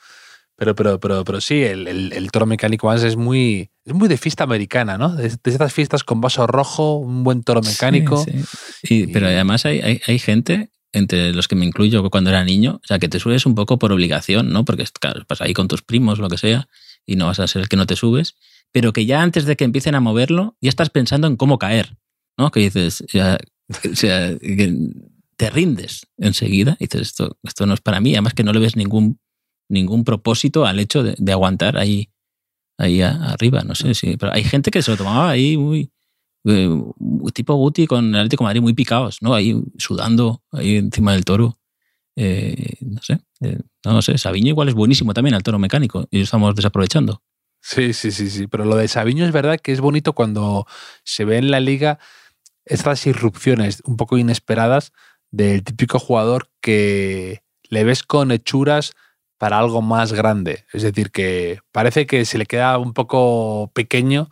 pero, 0.55 0.73
pero, 0.73 0.99
pero, 0.99 1.23
pero 1.23 1.41
sí, 1.41 1.61
el, 1.61 1.87
el, 2.11 2.31
toro 2.31 2.47
mecánico 2.47 2.87
más 2.87 3.03
es 3.03 3.15
muy, 3.15 3.69
es 3.83 3.93
muy 3.93 4.07
de 4.07 4.17
fiesta 4.17 4.43
americana, 4.43 4.97
¿no? 4.97 5.15
De, 5.15 5.27
estas 5.27 5.73
fiestas 5.73 6.03
con 6.03 6.21
vaso 6.21 6.47
rojo, 6.47 6.95
un 6.95 7.23
buen 7.23 7.43
toro 7.43 7.61
mecánico. 7.61 8.25
Sí, 8.83 9.07
Pero 9.13 9.27
además 9.27 9.65
hay, 9.65 9.81
hay, 9.81 10.01
hay, 10.07 10.17
gente 10.17 10.71
entre 10.95 11.33
los 11.33 11.47
que 11.47 11.55
me 11.55 11.65
incluyo 11.65 12.09
cuando 12.09 12.29
era 12.29 12.43
niño, 12.43 12.79
o 12.81 12.87
sea, 12.87 12.99
que 12.99 13.09
te 13.09 13.19
subes 13.19 13.45
un 13.45 13.53
poco 13.53 13.77
por 13.77 13.91
obligación, 13.91 14.51
¿no? 14.51 14.63
Porque 14.63 14.85
claro, 14.99 15.25
vas 15.27 15.41
ahí 15.41 15.53
con 15.53 15.67
tus 15.67 15.81
primos, 15.81 16.19
lo 16.19 16.29
que 16.29 16.37
sea, 16.37 16.69
y 17.05 17.17
no 17.17 17.27
vas 17.27 17.39
a 17.39 17.47
ser 17.47 17.63
el 17.63 17.69
que 17.69 17.75
no 17.75 17.85
te 17.85 17.97
subes, 17.97 18.35
pero 18.71 18.93
que 18.93 19.05
ya 19.05 19.21
antes 19.21 19.45
de 19.45 19.57
que 19.57 19.65
empiecen 19.65 19.95
a 19.95 19.99
moverlo, 19.99 20.57
ya 20.61 20.69
estás 20.69 20.89
pensando 20.89 21.27
en 21.27 21.35
cómo 21.35 21.59
caer, 21.59 21.97
¿no? 22.37 22.49
Que 22.49 22.61
dices, 22.61 23.01
o 23.11 23.95
sea, 23.95 24.37
te 25.35 25.49
rindes 25.49 26.07
enseguida, 26.17 26.77
y 26.79 26.85
dices, 26.85 27.01
esto, 27.01 27.37
esto 27.43 27.65
no 27.65 27.73
es 27.73 27.81
para 27.81 27.99
mí, 27.99 28.13
además 28.13 28.33
que 28.33 28.43
no 28.43 28.53
le 28.53 28.61
ves 28.61 28.77
ningún, 28.77 29.19
ningún 29.69 30.05
propósito 30.05 30.65
al 30.65 30.79
hecho 30.79 31.03
de, 31.03 31.31
aguantar 31.31 31.77
ahí, 31.77 32.09
ahí 32.77 33.01
arriba, 33.01 33.63
no 33.63 33.75
sé 33.75 33.93
si, 33.95 34.15
pero 34.15 34.33
hay 34.33 34.45
gente 34.45 34.71
que 34.71 34.81
se 34.81 34.91
lo 34.91 34.97
tomaba 34.97 35.29
ahí 35.29 35.57
muy 35.57 35.91
eh, 36.45 36.69
tipo 37.33 37.55
Guti 37.55 37.87
con 37.87 38.13
Atlético 38.15 38.43
Madrid 38.43 38.61
muy 38.61 38.73
picados, 38.73 39.21
¿no? 39.21 39.33
Ahí 39.33 39.55
sudando, 39.77 40.41
ahí 40.51 40.77
encima 40.77 41.13
del 41.13 41.25
toro. 41.25 41.57
Eh, 42.15 42.77
no 42.81 43.01
sé, 43.01 43.19
eh, 43.41 43.59
no 43.83 44.01
sé, 44.01 44.17
Sabiño 44.17 44.49
igual 44.49 44.69
es 44.69 44.73
buenísimo 44.73 45.13
también 45.13 45.35
al 45.35 45.43
toro 45.43 45.59
mecánico 45.59 46.07
y 46.11 46.19
lo 46.19 46.23
estamos 46.23 46.55
desaprovechando. 46.55 47.21
Sí, 47.61 47.93
sí, 47.93 48.11
sí, 48.11 48.29
sí, 48.29 48.47
pero 48.47 48.63
lo 48.63 48.75
de 48.75 48.87
Sabiño 48.87 49.25
es 49.25 49.31
verdad 49.31 49.59
que 49.59 49.71
es 49.71 49.81
bonito 49.81 50.13
cuando 50.13 50.65
se 51.03 51.25
ve 51.25 51.37
en 51.37 51.51
la 51.51 51.59
liga 51.59 51.99
estas 52.63 53.05
irrupciones 53.07 53.81
un 53.85 53.97
poco 53.97 54.17
inesperadas 54.17 54.93
del 55.31 55.63
típico 55.63 55.99
jugador 55.99 56.49
que 56.61 57.43
le 57.69 57.83
ves 57.83 58.03
con 58.03 58.31
hechuras 58.31 58.93
para 59.37 59.59
algo 59.59 59.81
más 59.81 60.13
grande. 60.13 60.65
Es 60.73 60.83
decir, 60.83 61.11
que 61.11 61.59
parece 61.71 62.05
que 62.05 62.25
se 62.25 62.37
le 62.37 62.45
queda 62.45 62.77
un 62.77 62.93
poco 62.93 63.71
pequeño 63.73 64.29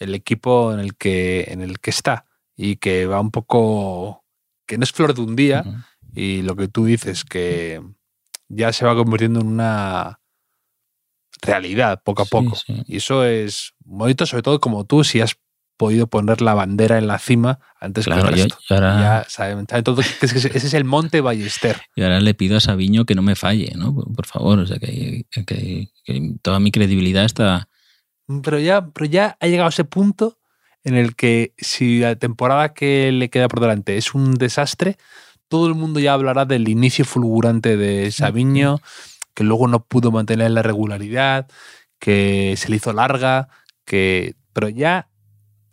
el 0.00 0.14
equipo 0.14 0.72
en 0.72 0.80
el 0.80 0.96
que, 0.96 1.46
en 1.48 1.60
el 1.60 1.78
que 1.78 1.90
está 1.90 2.26
y 2.56 2.76
que 2.76 3.06
va 3.06 3.20
un 3.20 3.30
poco, 3.30 4.24
que 4.66 4.76
no 4.76 4.84
es 4.84 4.92
flor 4.92 5.14
de 5.14 5.20
un 5.20 5.36
día 5.36 5.64
y 6.12 6.42
lo 6.42 6.56
que 6.56 6.68
tú 6.68 6.86
dices, 6.86 7.24
que 7.24 7.80
ya 8.48 8.72
se 8.72 8.84
va 8.84 8.96
convirtiendo 8.96 9.40
en 9.40 9.46
una 9.46 10.20
realidad 11.40 12.02
poco 12.04 12.22
a 12.22 12.26
poco. 12.26 12.58
Y 12.86 12.96
eso 12.96 13.24
es 13.24 13.74
bonito, 13.78 14.26
sobre 14.26 14.42
todo 14.42 14.60
como 14.60 14.84
tú, 14.84 15.04
si 15.04 15.20
has 15.20 15.36
podido 15.76 16.08
poner 16.08 16.42
la 16.42 16.52
bandera 16.52 16.98
en 16.98 17.06
la 17.06 17.18
cima 17.18 17.58
antes 17.80 18.04
que 18.04 18.12
el 18.12 18.20
resto. 18.20 18.58
ya 18.68 19.24
saben, 19.28 19.66
ese 19.70 20.48
es 20.50 20.74
el 20.74 20.84
Monte 20.84 21.22
Ballester. 21.22 21.80
Y 21.96 22.02
ahora 22.02 22.20
le 22.20 22.34
pido 22.34 22.58
a 22.58 22.60
Sabiño 22.60 23.06
que 23.06 23.14
no 23.14 23.22
me 23.22 23.34
falle, 23.34 23.72
¿no? 23.76 23.94
Por 23.94 24.26
favor, 24.26 24.58
o 24.58 24.66
sea, 24.66 24.78
que 24.78 25.24
toda 26.42 26.60
mi 26.60 26.70
credibilidad 26.70 27.24
está 27.24 27.69
pero 28.42 28.58
ya, 28.58 28.86
pero 28.86 29.06
ya 29.06 29.36
ha 29.40 29.46
llegado 29.46 29.68
ese 29.68 29.84
punto 29.84 30.38
en 30.84 30.94
el 30.96 31.14
que 31.14 31.52
si 31.58 32.00
la 32.00 32.16
temporada 32.16 32.72
que 32.72 33.12
le 33.12 33.28
queda 33.28 33.48
por 33.48 33.60
delante 33.60 33.96
es 33.96 34.14
un 34.14 34.34
desastre, 34.34 34.96
todo 35.48 35.66
el 35.66 35.74
mundo 35.74 36.00
ya 36.00 36.14
hablará 36.14 36.44
del 36.44 36.68
inicio 36.68 37.04
fulgurante 37.04 37.76
de 37.76 38.10
Sabiño, 38.12 38.80
que 39.34 39.44
luego 39.44 39.66
no 39.66 39.84
pudo 39.84 40.10
mantener 40.12 40.52
la 40.52 40.62
regularidad, 40.62 41.48
que 41.98 42.54
se 42.56 42.68
le 42.68 42.76
hizo 42.76 42.92
larga, 42.92 43.48
que 43.84 44.36
pero 44.52 44.68
ya 44.68 45.08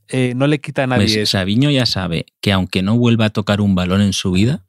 eh, 0.09 0.33
no 0.35 0.47
le 0.47 0.59
quita 0.59 0.83
a 0.83 0.87
nadie. 0.87 1.15
Pues 1.15 1.29
Sabiño 1.29 1.69
ya 1.69 1.85
sabe 1.85 2.25
que 2.41 2.51
aunque 2.51 2.81
no 2.81 2.97
vuelva 2.97 3.25
a 3.25 3.29
tocar 3.29 3.61
un 3.61 3.75
balón 3.75 4.01
en 4.01 4.13
su 4.13 4.31
vida, 4.31 4.65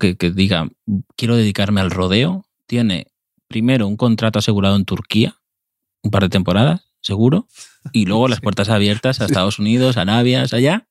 que, 0.00 0.16
que 0.16 0.30
diga 0.30 0.68
quiero 1.16 1.36
dedicarme 1.36 1.80
al 1.80 1.90
rodeo, 1.90 2.46
tiene 2.66 3.06
primero 3.48 3.86
un 3.86 3.96
contrato 3.96 4.38
asegurado 4.38 4.76
en 4.76 4.84
Turquía, 4.84 5.36
un 6.02 6.10
par 6.10 6.22
de 6.22 6.28
temporadas, 6.28 6.85
seguro, 7.06 7.46
y 7.92 8.04
luego 8.04 8.28
las 8.28 8.40
puertas 8.40 8.68
abiertas 8.68 9.20
a 9.20 9.26
Estados 9.26 9.58
Unidos, 9.58 9.96
a 9.96 10.02
Arabia, 10.02 10.44
allá, 10.52 10.88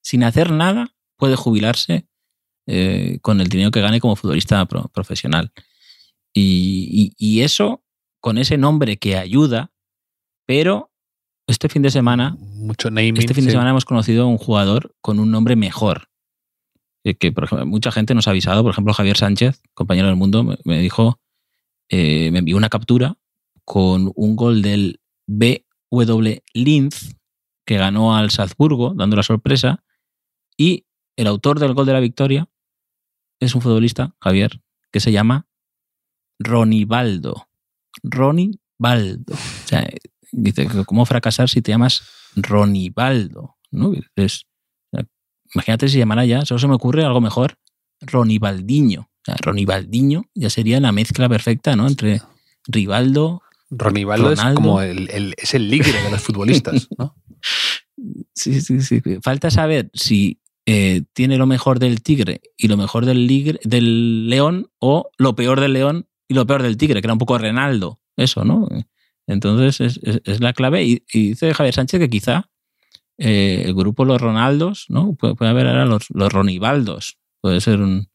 sin 0.00 0.24
hacer 0.24 0.50
nada, 0.50 0.94
puede 1.16 1.36
jubilarse 1.36 2.06
eh, 2.66 3.18
con 3.20 3.40
el 3.40 3.48
dinero 3.48 3.70
que 3.70 3.80
gane 3.80 4.00
como 4.00 4.16
futbolista 4.16 4.64
profesional. 4.66 5.52
Y, 6.32 7.40
eso, 7.42 7.82
con 8.20 8.38
ese 8.38 8.56
nombre 8.56 8.96
que 8.96 9.16
ayuda, 9.16 9.72
pero 10.46 10.90
este 11.46 11.68
fin 11.68 11.82
de 11.82 11.90
semana, 11.90 12.36
Mucho 12.38 12.88
este 12.88 13.34
fin 13.34 13.44
de 13.44 13.50
semana 13.50 13.70
hemos 13.70 13.84
conocido 13.84 14.24
a 14.24 14.26
un 14.26 14.38
jugador 14.38 14.94
con 15.00 15.18
un 15.18 15.30
nombre 15.30 15.56
mejor. 15.56 16.08
Eh, 17.02 17.14
que, 17.14 17.32
por 17.32 17.44
ejemplo, 17.44 17.66
mucha 17.66 17.90
gente 17.90 18.14
nos 18.14 18.28
ha 18.28 18.30
avisado, 18.30 18.62
por 18.62 18.72
ejemplo, 18.72 18.92
Javier 18.94 19.16
Sánchez, 19.16 19.62
compañero 19.74 20.06
del 20.06 20.16
mundo, 20.16 20.44
me, 20.64 20.78
dijo, 20.78 21.18
eh, 21.88 22.30
me 22.30 22.38
envió 22.38 22.56
una 22.56 22.68
captura 22.68 23.16
con 23.64 24.12
un 24.14 24.36
gol 24.36 24.62
del 24.62 24.99
B.W. 25.32 26.42
Linz, 26.54 27.16
que 27.64 27.76
ganó 27.76 28.16
al 28.16 28.30
Salzburgo, 28.30 28.94
dando 28.94 29.16
la 29.16 29.22
sorpresa, 29.22 29.84
y 30.56 30.86
el 31.16 31.28
autor 31.28 31.60
del 31.60 31.74
gol 31.74 31.86
de 31.86 31.92
la 31.92 32.00
victoria 32.00 32.48
es 33.38 33.54
un 33.54 33.62
futbolista, 33.62 34.14
Javier, 34.20 34.60
que 34.90 34.98
se 34.98 35.12
llama 35.12 35.46
Ronibaldo. 36.40 37.48
Ronibaldo. 38.02 39.34
O 39.34 39.66
sea, 39.66 39.88
dice, 40.32 40.66
¿cómo 40.84 41.06
fracasar 41.06 41.48
si 41.48 41.62
te 41.62 41.70
llamas 41.70 42.02
Ronibaldo? 42.34 43.56
¿No? 43.70 43.92
imagínate 45.54 45.88
si 45.88 45.98
llamara 45.98 46.24
ya, 46.24 46.44
solo 46.44 46.58
se 46.58 46.68
me 46.68 46.74
ocurre 46.74 47.04
algo 47.04 47.20
mejor, 47.20 47.56
Ronibaldiño. 48.00 49.08
Ronibaldiño 49.42 50.24
ya 50.34 50.50
sería 50.50 50.80
la 50.80 50.92
mezcla 50.92 51.28
perfecta, 51.28 51.76
¿no? 51.76 51.86
Entre 51.86 52.20
Rivaldo. 52.66 53.42
Ronivaldo 53.70 54.32
es 54.32 54.38
Ronaldo. 54.38 54.60
como 54.60 54.82
el, 54.82 55.08
el- 55.10 55.34
es 55.38 55.54
el 55.54 55.70
líder 55.70 55.94
de 56.04 56.10
los 56.10 56.20
futbolistas, 56.20 56.88
¿no? 56.98 57.14
Sí, 58.34 58.60
sí, 58.60 58.80
sí. 58.80 59.02
Falta 59.22 59.50
saber 59.50 59.90
si 59.92 60.40
eh, 60.66 61.02
tiene 61.12 61.36
lo 61.36 61.46
mejor 61.46 61.78
del 61.78 62.02
tigre 62.02 62.40
y 62.56 62.68
lo 62.68 62.76
mejor 62.78 63.04
del, 63.04 63.26
ligre- 63.26 63.60
del 63.64 64.28
león 64.28 64.70
o 64.78 65.10
lo 65.18 65.34
peor 65.34 65.60
del 65.60 65.74
león 65.74 66.06
y 66.28 66.34
lo 66.34 66.46
peor 66.46 66.62
del 66.62 66.76
tigre, 66.78 67.00
que 67.00 67.06
era 67.06 67.12
un 67.12 67.18
poco 67.18 67.36
Renaldo. 67.38 68.00
Eso, 68.16 68.44
¿no? 68.44 68.68
Entonces 69.26 69.80
es, 69.80 70.00
es- 70.02 70.22
es 70.24 70.40
la 70.40 70.52
clave. 70.54 70.84
Y, 70.84 71.04
y 71.12 71.30
dice 71.30 71.52
Javier 71.52 71.74
Sánchez 71.74 72.00
que 72.00 72.08
quizá 72.08 72.50
eh, 73.18 73.64
el 73.66 73.74
grupo 73.74 74.04
Los 74.06 74.20
Ronaldos, 74.20 74.86
¿no? 74.88 75.12
Puede, 75.14 75.34
puede 75.34 75.50
haber 75.50 75.66
ahora 75.66 75.84
los, 75.84 76.06
los 76.10 76.32
Ronibaldos. 76.32 77.18
Puede 77.42 77.60
ser 77.60 77.80
un- 77.82 78.08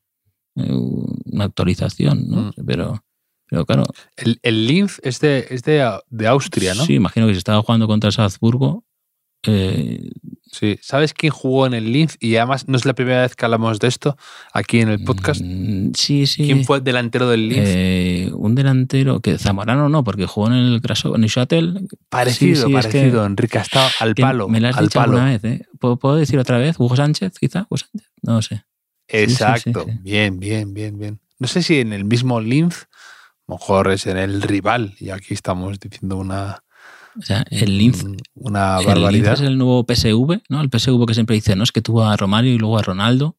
eh, 0.56 0.72
una 0.72 1.44
actualización, 1.46 2.28
¿no? 2.30 2.38
Mm. 2.58 2.66
Pero, 2.66 3.05
pero 3.50 3.66
claro, 3.66 3.84
El, 4.18 4.40
el 4.42 4.68
Linz 4.68 5.00
es 5.04 5.20
de, 5.20 5.48
es 5.50 5.64
de, 5.64 5.90
de 6.10 6.28
Austria, 6.28 6.74
¿no? 6.74 6.86
sí, 6.86 6.94
imagino 6.96 7.28
que 7.28 7.34
si 7.34 7.38
estaba 7.40 7.62
jugando 7.62 7.88
contra 7.88 8.12
Salzburgo, 8.12 8.84
eh, 9.44 10.10
Sí. 10.52 10.80
¿Sabes 10.82 11.14
quién 11.14 11.34
jugó 11.34 11.68
en 11.68 11.74
el 11.74 11.92
Linz? 11.92 12.16
Y 12.22 12.38
además 12.38 12.70
no 12.70 12.78
es 12.78 12.86
la 12.86 12.94
primera 12.94 13.22
vez 13.24 13.36
que 13.36 13.44
hablamos 13.44 13.78
de 13.80 13.90
esto 13.90 14.16
aquí 14.54 14.80
en 14.80 14.88
el 14.88 15.04
podcast. 15.04 15.42
mm, 15.44 15.92
sí, 15.98 16.26
sí. 16.28 16.46
¿Quién 16.46 16.64
fue 16.64 16.78
el 16.78 16.84
delantero 16.86 17.30
del 17.30 17.50
Linz? 17.50 17.68
Eh, 17.68 18.32
un 18.34 18.56
delantero 18.56 19.20
que 19.20 19.38
Zamorano 19.38 19.90
no, 19.90 20.06
porque 20.06 20.26
jugó 20.26 20.48
en 20.48 20.54
el 20.54 20.80
Graso, 20.80 21.14
en 21.14 21.24
el 21.24 21.30
Shuttle. 21.30 21.82
parecido, 22.08 22.56
sí, 22.56 22.72
sí, 22.72 22.78
es 22.78 22.86
parecido. 22.86 23.26
Enrique 23.26 23.58
ha 23.58 23.64
estado 23.64 23.90
al 24.00 24.16
palo. 24.16 24.48
Me 24.48 24.62
lo 24.62 24.70
has 24.70 24.78
al 24.78 24.86
dicho 24.86 25.00
palo. 25.00 25.18
alguna 25.18 25.32
vez, 25.32 25.44
¿eh? 25.44 25.66
¿Puedo, 25.78 25.98
puedo 26.00 26.16
decir 26.16 26.40
otra 26.40 26.58
vez? 26.58 26.80
¿Hugo 26.80 26.96
Sánchez, 26.96 27.34
quizá? 27.38 27.68
¿Hugo 27.70 27.78
Sánchez? 27.78 28.10
No 28.22 28.42
sé. 28.42 28.64
Exacto. 29.10 29.84
sí. 29.86 29.92
Bien, 30.02 30.40
bien, 30.40 30.74
bien, 30.74 30.98
bien. 30.98 31.20
No 31.38 31.48
sé 31.50 31.64
si 31.64 31.82
en 31.82 31.92
el 31.92 32.06
mismo 32.06 32.40
Linz, 32.40 32.88
a 33.48 33.52
lo 33.52 33.56
mejor 33.58 33.92
es 33.92 34.08
en 34.08 34.18
el 34.18 34.42
rival. 34.42 34.96
Y 35.00 35.10
aquí 35.10 35.34
estamos 35.34 35.80
diciendo 35.80 36.18
una, 36.18 36.64
O 37.18 37.22
sea, 37.22 37.46
el 37.52 37.78
Linz. 37.78 38.04
un- 38.04 38.18
una 38.36 38.80
el 38.80 38.86
barbaridad. 38.86 39.34
es 39.34 39.42
el 39.42 39.58
nuevo 39.58 39.86
PSV, 39.86 40.42
¿no? 40.50 40.62
El 40.62 40.70
PSV 40.70 41.06
que 41.06 41.14
siempre 41.14 41.36
dice, 41.36 41.56
no, 41.56 41.64
es 41.64 41.72
que 41.72 41.82
tuvo 41.82 42.04
a 42.06 42.18
Romario 42.18 42.54
y 42.54 42.58
luego 42.58 42.78
a 42.78 42.82
Ronaldo. 42.82 43.38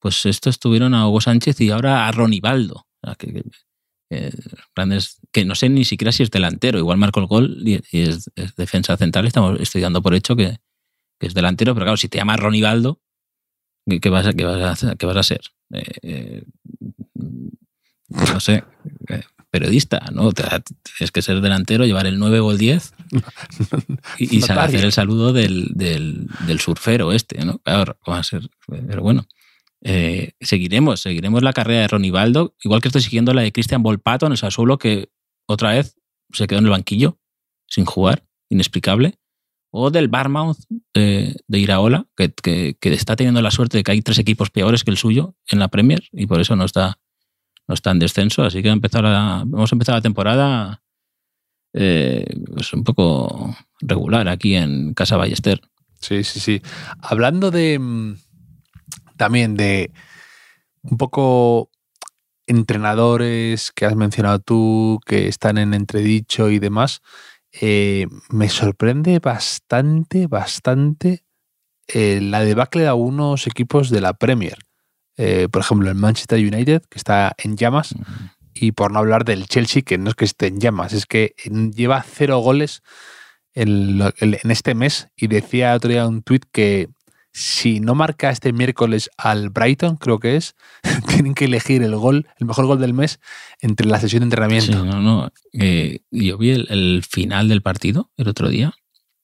Pues 0.00 0.24
estos 0.26 0.60
tuvieron 0.60 0.94
a 0.94 1.08
Hugo 1.08 1.20
Sánchez 1.20 1.60
y 1.60 1.70
ahora 1.70 2.06
a 2.06 2.12
Ronibaldo. 2.12 2.86
O 3.02 3.06
sea, 3.06 3.14
que, 3.16 3.32
que- 3.32 3.42
que 4.10 4.32
grandes, 4.74 5.20
que 5.32 5.44
no 5.44 5.54
sé 5.54 5.68
ni 5.68 5.84
siquiera 5.84 6.12
si 6.12 6.22
es 6.22 6.30
delantero. 6.30 6.78
Igual 6.78 6.96
marcó 6.96 7.20
el 7.20 7.26
gol 7.26 7.58
y, 7.68 7.74
y 7.92 8.02
es, 8.08 8.30
es 8.36 8.54
defensa 8.56 8.96
central. 8.96 9.26
Estamos, 9.26 9.60
estoy 9.60 9.82
dando 9.82 10.00
por 10.00 10.14
hecho 10.14 10.34
que, 10.34 10.56
que 11.20 11.26
es 11.26 11.34
delantero, 11.34 11.74
pero 11.74 11.84
claro, 11.84 11.96
si 11.98 12.08
te 12.08 12.16
llamas 12.16 12.40
Ronibaldo, 12.40 13.00
¿qué, 14.00 14.08
vas, 14.08 14.26
a, 14.26 14.32
qué, 14.32 14.44
vas 14.44 14.62
a, 14.62 14.70
hacer? 14.70 14.96
¿qué 14.96 15.04
vas 15.04 15.16
a 15.18 15.22
ser? 15.24 15.40
Eh, 15.74 15.82
eh, 16.02 16.44
no 18.08 18.40
sé, 18.40 18.64
eh, 19.08 19.22
periodista, 19.50 20.02
¿no? 20.12 20.30
Tienes 20.32 21.10
que 21.12 21.22
ser 21.22 21.40
delantero, 21.40 21.84
llevar 21.86 22.06
el 22.06 22.18
9 22.18 22.40
o 22.40 22.50
el 22.52 22.58
10 22.58 22.92
y, 24.18 24.42
hacer 24.42 24.84
el 24.84 24.92
saludo 24.92 25.32
del, 25.32 25.68
del, 25.74 26.26
del 26.46 26.60
surfero 26.60 27.12
este, 27.12 27.44
¿no? 27.44 27.58
Claro, 27.58 27.96
¿cómo 28.00 28.14
va 28.16 28.20
a 28.20 28.24
ser? 28.24 28.48
Pero 28.66 29.02
bueno, 29.02 29.26
eh, 29.82 30.32
seguiremos, 30.40 31.00
seguiremos 31.00 31.42
la 31.42 31.52
carrera 31.52 31.80
de 31.82 31.88
Ronivaldo, 31.88 32.54
igual 32.62 32.80
que 32.80 32.88
estoy 32.88 33.02
siguiendo 33.02 33.32
la 33.34 33.42
de 33.42 33.52
Cristian 33.52 33.82
Volpato 33.82 34.26
en 34.26 34.32
el 34.32 34.38
Sassuolo, 34.38 34.78
que 34.78 35.10
otra 35.46 35.72
vez 35.72 35.96
se 36.32 36.46
quedó 36.46 36.58
en 36.58 36.66
el 36.66 36.70
banquillo 36.72 37.18
sin 37.66 37.84
jugar, 37.84 38.24
inexplicable. 38.50 39.14
O 39.70 39.90
del 39.90 40.08
Barmouth 40.08 40.56
eh, 40.94 41.34
de 41.46 41.58
Iraola, 41.58 42.06
que, 42.16 42.32
que- 42.32 42.76
que 42.80 42.92
está 42.94 43.16
teniendo 43.16 43.42
la 43.42 43.50
suerte 43.50 43.76
de 43.76 43.84
que 43.84 43.92
hay 43.92 44.00
tres 44.00 44.18
equipos 44.18 44.48
peores 44.50 44.82
que 44.82 44.90
el 44.90 44.96
suyo 44.96 45.36
en 45.50 45.58
la 45.58 45.68
Premier 45.68 46.04
y 46.12 46.26
por 46.26 46.40
eso 46.40 46.56
no 46.56 46.64
está, 46.64 46.98
no 47.68 47.74
está 47.74 47.90
en 47.92 47.98
descenso. 48.00 48.42
Así 48.42 48.62
que 48.62 48.70
ha 48.70 48.72
empezado 48.72 49.04
la- 49.04 49.42
hemos 49.42 49.70
empezado 49.72 49.98
la 49.98 50.02
temporada 50.02 50.82
eh, 51.74 52.24
pues 52.54 52.72
un 52.72 52.82
poco 52.82 53.54
regular 53.80 54.28
aquí 54.28 54.54
en 54.56 54.94
Casa 54.94 55.16
Ballester. 55.16 55.60
Sí, 56.00 56.24
sí, 56.24 56.40
sí. 56.40 56.62
Hablando 57.02 57.50
de 57.50 57.78
mm, 57.78 58.14
también 59.16 59.56
de 59.56 59.92
un 60.82 60.96
poco 60.96 61.70
entrenadores 62.46 63.72
que 63.72 63.84
has 63.84 63.96
mencionado 63.96 64.38
tú, 64.38 65.00
que 65.04 65.28
están 65.28 65.58
en 65.58 65.74
entredicho 65.74 66.50
y 66.50 66.58
demás, 66.58 67.02
eh, 67.60 68.06
me 68.30 68.48
sorprende 68.48 69.18
bastante, 69.18 70.26
bastante 70.26 71.24
eh, 71.88 72.20
la 72.22 72.40
debacle 72.40 72.82
de 72.82 72.88
algunos 72.88 73.46
equipos 73.46 73.90
de 73.90 74.00
la 74.00 74.14
Premier. 74.14 74.56
Eh, 75.18 75.48
por 75.50 75.60
ejemplo, 75.60 75.88
el 75.88 75.94
Manchester 75.96 76.38
United, 76.38 76.82
que 76.88 76.96
está 76.98 77.34
en 77.38 77.56
llamas, 77.56 77.94
y 78.54 78.72
por 78.72 78.90
no 78.92 79.00
hablar 79.00 79.24
del 79.24 79.46
Chelsea, 79.46 79.82
que 79.82 79.98
no 79.98 80.08
es 80.10 80.14
que 80.16 80.24
esté 80.24 80.46
en 80.46 80.60
llamas, 80.60 80.92
es 80.92 81.06
que 81.06 81.34
lleva 81.74 82.02
cero 82.08 82.38
goles 82.38 82.82
en, 83.54 83.98
lo- 83.98 84.12
en- 84.20 84.38
en 84.42 84.50
este 84.50 84.74
mes 84.74 85.08
y 85.16 85.26
decía 85.26 85.74
otro 85.74 85.90
día 85.90 86.06
un 86.06 86.22
tuit 86.22 86.44
que 86.52 86.88
si 87.32 87.78
no 87.78 87.94
marca 87.94 88.30
este 88.30 88.52
miércoles 88.52 89.10
al 89.16 89.50
Brighton, 89.50 89.96
creo 89.96 90.18
que 90.18 90.36
es, 90.36 90.54
tienen 91.08 91.34
que 91.34 91.44
elegir 91.44 91.82
el 91.82 91.94
gol, 91.96 92.26
el 92.38 92.46
mejor 92.46 92.66
gol 92.66 92.80
del 92.80 92.94
mes 92.94 93.20
entre 93.60 93.86
la 93.86 94.00
sesión 94.00 94.20
de 94.20 94.24
Sí, 94.24 94.26
entrenamiento. 94.26 94.84
no, 94.84 95.00
no. 95.02 95.30
Eh, 95.52 96.00
yo 96.10 96.38
vi 96.38 96.50
el, 96.50 96.66
el 96.70 97.02
final 97.08 97.48
del 97.48 97.62
partido 97.62 98.10
el 98.16 98.28
otro 98.28 98.48
día 98.48 98.72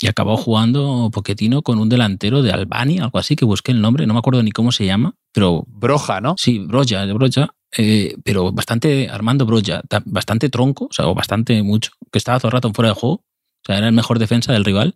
y 0.00 0.06
acabó 0.08 0.36
jugando 0.36 1.08
Poquetino 1.12 1.62
con 1.62 1.78
un 1.78 1.88
delantero 1.88 2.42
de 2.42 2.52
Albania, 2.52 3.04
algo 3.04 3.18
así, 3.18 3.36
que 3.36 3.44
busqué 3.44 3.72
el 3.72 3.80
nombre, 3.80 4.06
no 4.06 4.12
me 4.14 4.18
acuerdo 4.18 4.42
ni 4.42 4.50
cómo 4.52 4.70
se 4.70 4.84
llama, 4.86 5.14
pero 5.34 5.64
Broja, 5.66 6.20
¿no? 6.22 6.36
Sí, 6.38 6.60
Broja, 6.60 7.04
de 7.04 7.12
Broja, 7.12 7.54
eh, 7.76 8.16
pero 8.24 8.52
bastante, 8.52 9.10
Armando 9.10 9.44
Broja, 9.44 9.82
ta- 9.88 10.02
bastante 10.06 10.48
tronco, 10.48 10.86
o 10.86 10.92
sea, 10.92 11.04
bastante 11.06 11.62
mucho, 11.62 11.90
que 12.10 12.18
estaba 12.18 12.38
todo 12.38 12.48
el 12.48 12.52
rato 12.52 12.72
fuera 12.72 12.90
de 12.90 12.94
juego, 12.94 13.16
o 13.16 13.24
sea, 13.66 13.76
era 13.78 13.88
el 13.88 13.92
mejor 13.92 14.18
defensa 14.18 14.52
del 14.52 14.64
rival, 14.64 14.94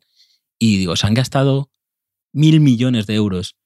y 0.59 0.79
digo, 0.79 0.97
se 0.97 1.07
han 1.07 1.15
gastado 1.15 1.71
mil 2.33 2.61
millones 2.61 3.07
de 3.07 3.15
euros 3.15 3.57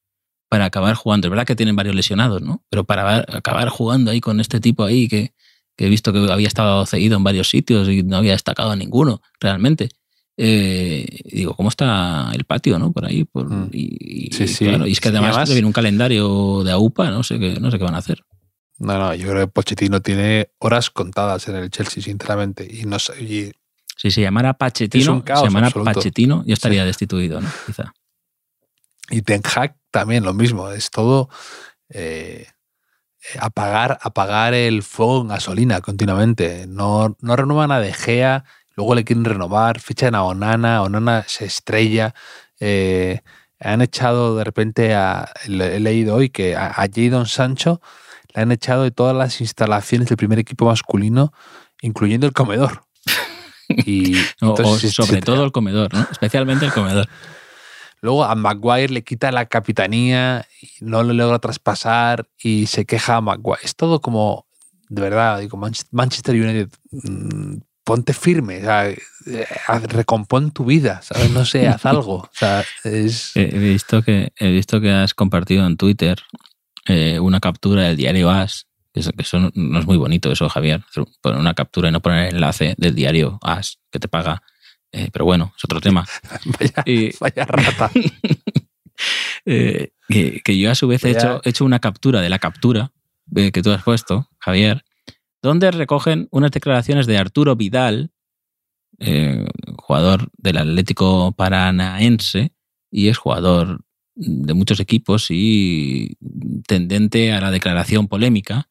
para 0.49 0.66
acabar 0.66 0.95
jugando. 0.95 1.27
Es 1.27 1.31
verdad 1.31 1.47
que 1.47 1.57
tienen 1.57 1.77
varios 1.77 1.95
lesionados, 1.95 2.43
¿no? 2.43 2.62
Pero 2.68 2.85
para 2.85 3.25
acabar 3.29 3.68
jugando 3.70 4.11
ahí 4.11 4.20
con 4.20 4.41
este 4.41 4.61
tipo 4.61 4.85
ahí 4.85 5.09
que, 5.09 5.33
he 5.79 5.89
visto 5.89 6.12
que 6.12 6.31
había 6.31 6.47
estado 6.47 6.85
cedido 6.87 7.16
en 7.16 7.25
varios 7.25 7.49
sitios 7.49 7.89
y 7.89 8.03
no 8.03 8.18
había 8.18 8.33
destacado 8.33 8.73
en 8.73 8.79
ninguno, 8.81 9.20
realmente. 9.41 9.89
Eh, 10.37 11.20
digo, 11.24 11.55
¿cómo 11.55 11.68
está 11.68 12.30
el 12.35 12.45
patio, 12.45 12.78
no? 12.78 12.91
Por 12.93 13.05
ahí. 13.05 13.24
Por, 13.24 13.49
Mm. 13.51 13.68
y, 13.72 14.30
Sí, 14.33 14.49
sí. 14.49 14.64
claro, 14.66 14.87
y 14.87 14.93
es 14.93 15.01
que 15.01 15.11
Sí, 15.11 15.16
además, 15.16 15.49
viene 15.51 15.66
un 15.66 15.72
calendario 15.72 16.62
de 16.64 16.72
AUPA, 16.72 17.11
no 17.11 17.22
sé 17.22 17.39
qué, 17.39 17.61
no 17.61 17.70
sé 17.70 17.78
qué 17.78 17.85
van 17.85 17.95
a 17.95 17.99
hacer. 17.99 18.24
No, 18.78 18.99
no, 18.99 19.14
yo 19.14 19.28
creo 19.28 19.47
que 19.47 19.53
Pochettino 19.53 20.01
tiene 20.01 20.51
horas 20.59 20.91
contadas 20.91 21.47
en 21.49 21.57
el 21.57 21.70
Chelsea, 21.70 22.03
sinceramente. 22.03 22.66
Y 22.68 22.85
no 22.85 22.99
sé, 22.99 23.22
y- 23.22 23.53
Si 23.97 24.11
se 24.11 24.22
llamara 24.22 24.55
caos 24.55 24.72
se 24.74 25.45
llamara. 25.47 25.70
Pachetino, 25.70 26.43
yo 26.47 26.55
estaría 26.55 26.85
destituido, 26.85 27.41
¿no? 27.41 27.49
Quizá. 27.66 27.93
Y 29.11 29.22
Ten 29.22 29.43
Hag 29.55 29.76
también 29.91 30.24
lo 30.24 30.33
mismo, 30.33 30.70
es 30.70 30.91
todo 30.91 31.28
eh, 31.91 32.47
apagar, 33.39 33.99
apagar 34.03 34.55
el 34.55 34.83
fuego 34.83 35.20
en 35.20 35.28
gasolina 35.28 35.80
continuamente. 35.83 36.66
No, 36.66 37.16
no 37.20 37.37
renuevan 37.37 37.70
a 37.70 37.78
De 37.80 37.93
Gea, 37.93 38.45
luego 38.77 38.95
le 38.95 39.05
quieren 39.05 39.25
renovar, 39.25 39.81
fichan 39.81 40.14
a 40.14 40.25
Onana, 40.25 40.83
Onana 40.83 41.25
se 41.27 41.45
estrella. 41.45 42.14
eh, 42.61 43.20
han 43.61 43.81
echado 43.81 44.37
de 44.37 44.43
repente 44.45 44.95
a. 44.95 45.33
He 45.45 45.79
leído 45.81 46.16
hoy 46.16 46.31
que 46.31 46.57
a, 46.57 46.66
a 46.68 46.87
Jadon 46.93 47.27
Sancho 47.27 47.81
le 48.35 48.43
han 48.43 48.51
echado 48.51 48.83
de 48.83 48.91
todas 48.91 49.16
las 49.16 49.41
instalaciones 49.41 50.09
del 50.09 50.16
primer 50.16 50.39
equipo 50.41 50.64
masculino, 50.66 51.33
incluyendo 51.81 52.27
el 52.27 52.33
comedor. 52.33 52.85
Y 53.87 54.16
O, 54.43 54.49
o 54.49 54.49
entonces, 54.51 54.93
sobre 54.93 55.16
se- 55.16 55.23
todo 55.23 55.45
el 55.45 55.53
comedor, 55.53 55.95
¿no? 55.95 56.07
Especialmente 56.11 56.66
el 56.66 56.73
comedor. 56.73 57.09
Luego 58.03 58.25
a 58.25 58.35
Maguire 58.35 58.93
le 58.93 59.03
quita 59.05 59.31
la 59.33 59.47
capitanía 59.47 60.47
y 60.61 60.85
no 60.85 61.03
le 61.05 61.14
logra 61.14 61.39
traspasar 61.39 62.29
y 62.43 62.66
se 62.66 62.85
queja 62.85 63.16
a 63.16 63.20
Maguire. 63.20 63.61
Es 63.62 63.77
todo 63.77 64.01
como, 64.01 64.47
de 64.89 65.01
verdad, 65.03 65.39
digo, 65.39 65.57
Manchester 65.93 66.35
United, 66.35 66.68
mm, 66.91 67.59
ponte 67.85 68.12
firme, 68.14 68.59
o 68.59 68.61
sea, 68.61 68.89
eh, 68.91 68.99
recompón 69.89 70.53
tu 70.53 70.64
vida, 70.64 71.01
¿sabes? 71.03 71.30
No 71.30 71.45
sé, 71.45 71.66
haz 71.68 71.85
algo. 71.87 72.14
O 72.16 72.30
sea, 72.33 72.64
es... 72.85 73.33
He 73.37 73.47
visto 73.59 74.03
que, 74.03 74.33
he 74.37 74.51
visto 74.51 74.80
que 74.80 74.91
has 74.91 75.14
compartido 75.14 75.66
en 75.66 75.76
Twitter 75.76 76.18
eh, 76.87 77.18
una 77.20 77.41
captura 77.41 77.83
del 77.83 77.97
diario 77.97 78.30
As, 78.30 78.66
que 78.93 79.01
eso, 79.01 79.51
no- 79.55 79.78
es 79.80 79.87
muy 79.87 79.97
bonito 79.97 80.30
eso, 80.30 80.49
Javier, 80.49 80.85
poner 81.20 81.39
una 81.41 81.55
captura 81.55 81.89
y 81.89 81.93
no 81.93 82.01
poner 82.01 82.28
el 82.28 82.35
enlace 82.37 82.74
del 82.78 82.95
diario 82.95 83.39
As 83.43 83.78
que 83.91 83.99
te 83.99 84.09
paga. 84.09 84.43
Eh, 84.93 85.09
pero 85.12 85.24
bueno, 85.24 85.53
es 85.57 85.64
otro 85.64 85.80
tema. 85.80 86.07
Vaya, 86.59 86.83
Y- 86.87 87.11
vaya 87.18 87.45
rata. 87.47 87.91
Eh, 89.45 89.91
que, 90.09 90.41
que 90.45 90.57
yo 90.59 90.70
a 90.70 90.74
su 90.76 90.87
vez 90.87 91.03
he 91.05 91.11
hecho, 91.11 91.41
he 91.45 91.49
hecho 91.51 91.64
una 91.64 91.80
captura 91.80 92.20
de 92.20 92.28
la 92.28 92.39
captura 92.39 92.93
que 93.35 93.62
tú 93.62 93.72
has 93.72 93.83
puesto, 93.83 94.28
Javier, 94.39 94.85
donde 95.43 95.70
recogen 95.72 96.28
unas 96.30 96.53
declaraciones 96.53 97.07
de 97.07 97.18
Arturo 97.18 97.57
Vidal, 97.57 98.12
eh, 98.99 99.45
jugador 99.76 100.30
del 100.38 100.59
Atlético 100.59 101.32
Paranaense 101.32 102.53
y 102.90 103.09
es 103.09 103.18
jugador 103.18 103.84
de 104.14 104.55
muchos 104.55 104.78
equipos 104.78 105.26
y 105.30 106.16
tendente 106.66 107.32
a 107.32 107.40
la 107.40 107.51
declaración 107.51 108.07
polémica, 108.07 108.68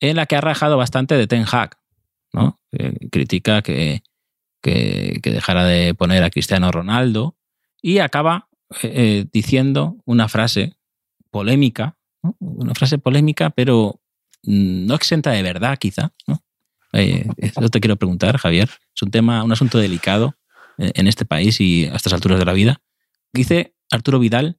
en 0.00 0.16
la 0.16 0.26
que 0.26 0.36
ha 0.36 0.40
rajado 0.40 0.76
bastante 0.76 1.16
de 1.16 1.26
Ten 1.26 1.44
Hag. 1.50 1.76
¿no? 2.32 2.60
Eh, 2.72 3.08
critica 3.10 3.60
que, 3.62 4.02
que, 4.62 5.20
dejara 5.22 5.64
de 5.64 5.94
poner 5.94 6.22
a 6.22 6.30
Cristiano 6.30 6.70
Ronaldo 6.70 7.36
y 7.82 7.98
acaba 7.98 8.48
eh, 8.82 9.26
diciendo 9.32 9.96
una 10.04 10.28
frase 10.28 10.76
polémica, 11.30 11.98
una 12.38 12.74
frase 12.74 12.98
polémica, 12.98 13.50
pero 13.50 14.00
no 14.42 14.94
exenta 14.94 15.30
de 15.30 15.42
verdad, 15.42 15.78
quizá. 15.78 16.12
¿no? 16.26 16.42
Eh, 16.92 17.26
eso 17.38 17.68
te 17.68 17.80
quiero 17.80 17.96
preguntar, 17.96 18.36
Javier. 18.38 18.68
Es 18.94 19.02
un 19.02 19.10
tema, 19.10 19.44
un 19.44 19.52
asunto 19.52 19.78
delicado 19.78 20.36
eh, 20.78 20.92
en 20.94 21.06
este 21.06 21.24
país 21.24 21.60
y 21.60 21.86
a 21.86 21.94
estas 21.94 22.12
alturas 22.12 22.38
de 22.38 22.44
la 22.44 22.52
vida. 22.52 22.80
Dice 23.32 23.74
Arturo 23.90 24.18
Vidal, 24.18 24.58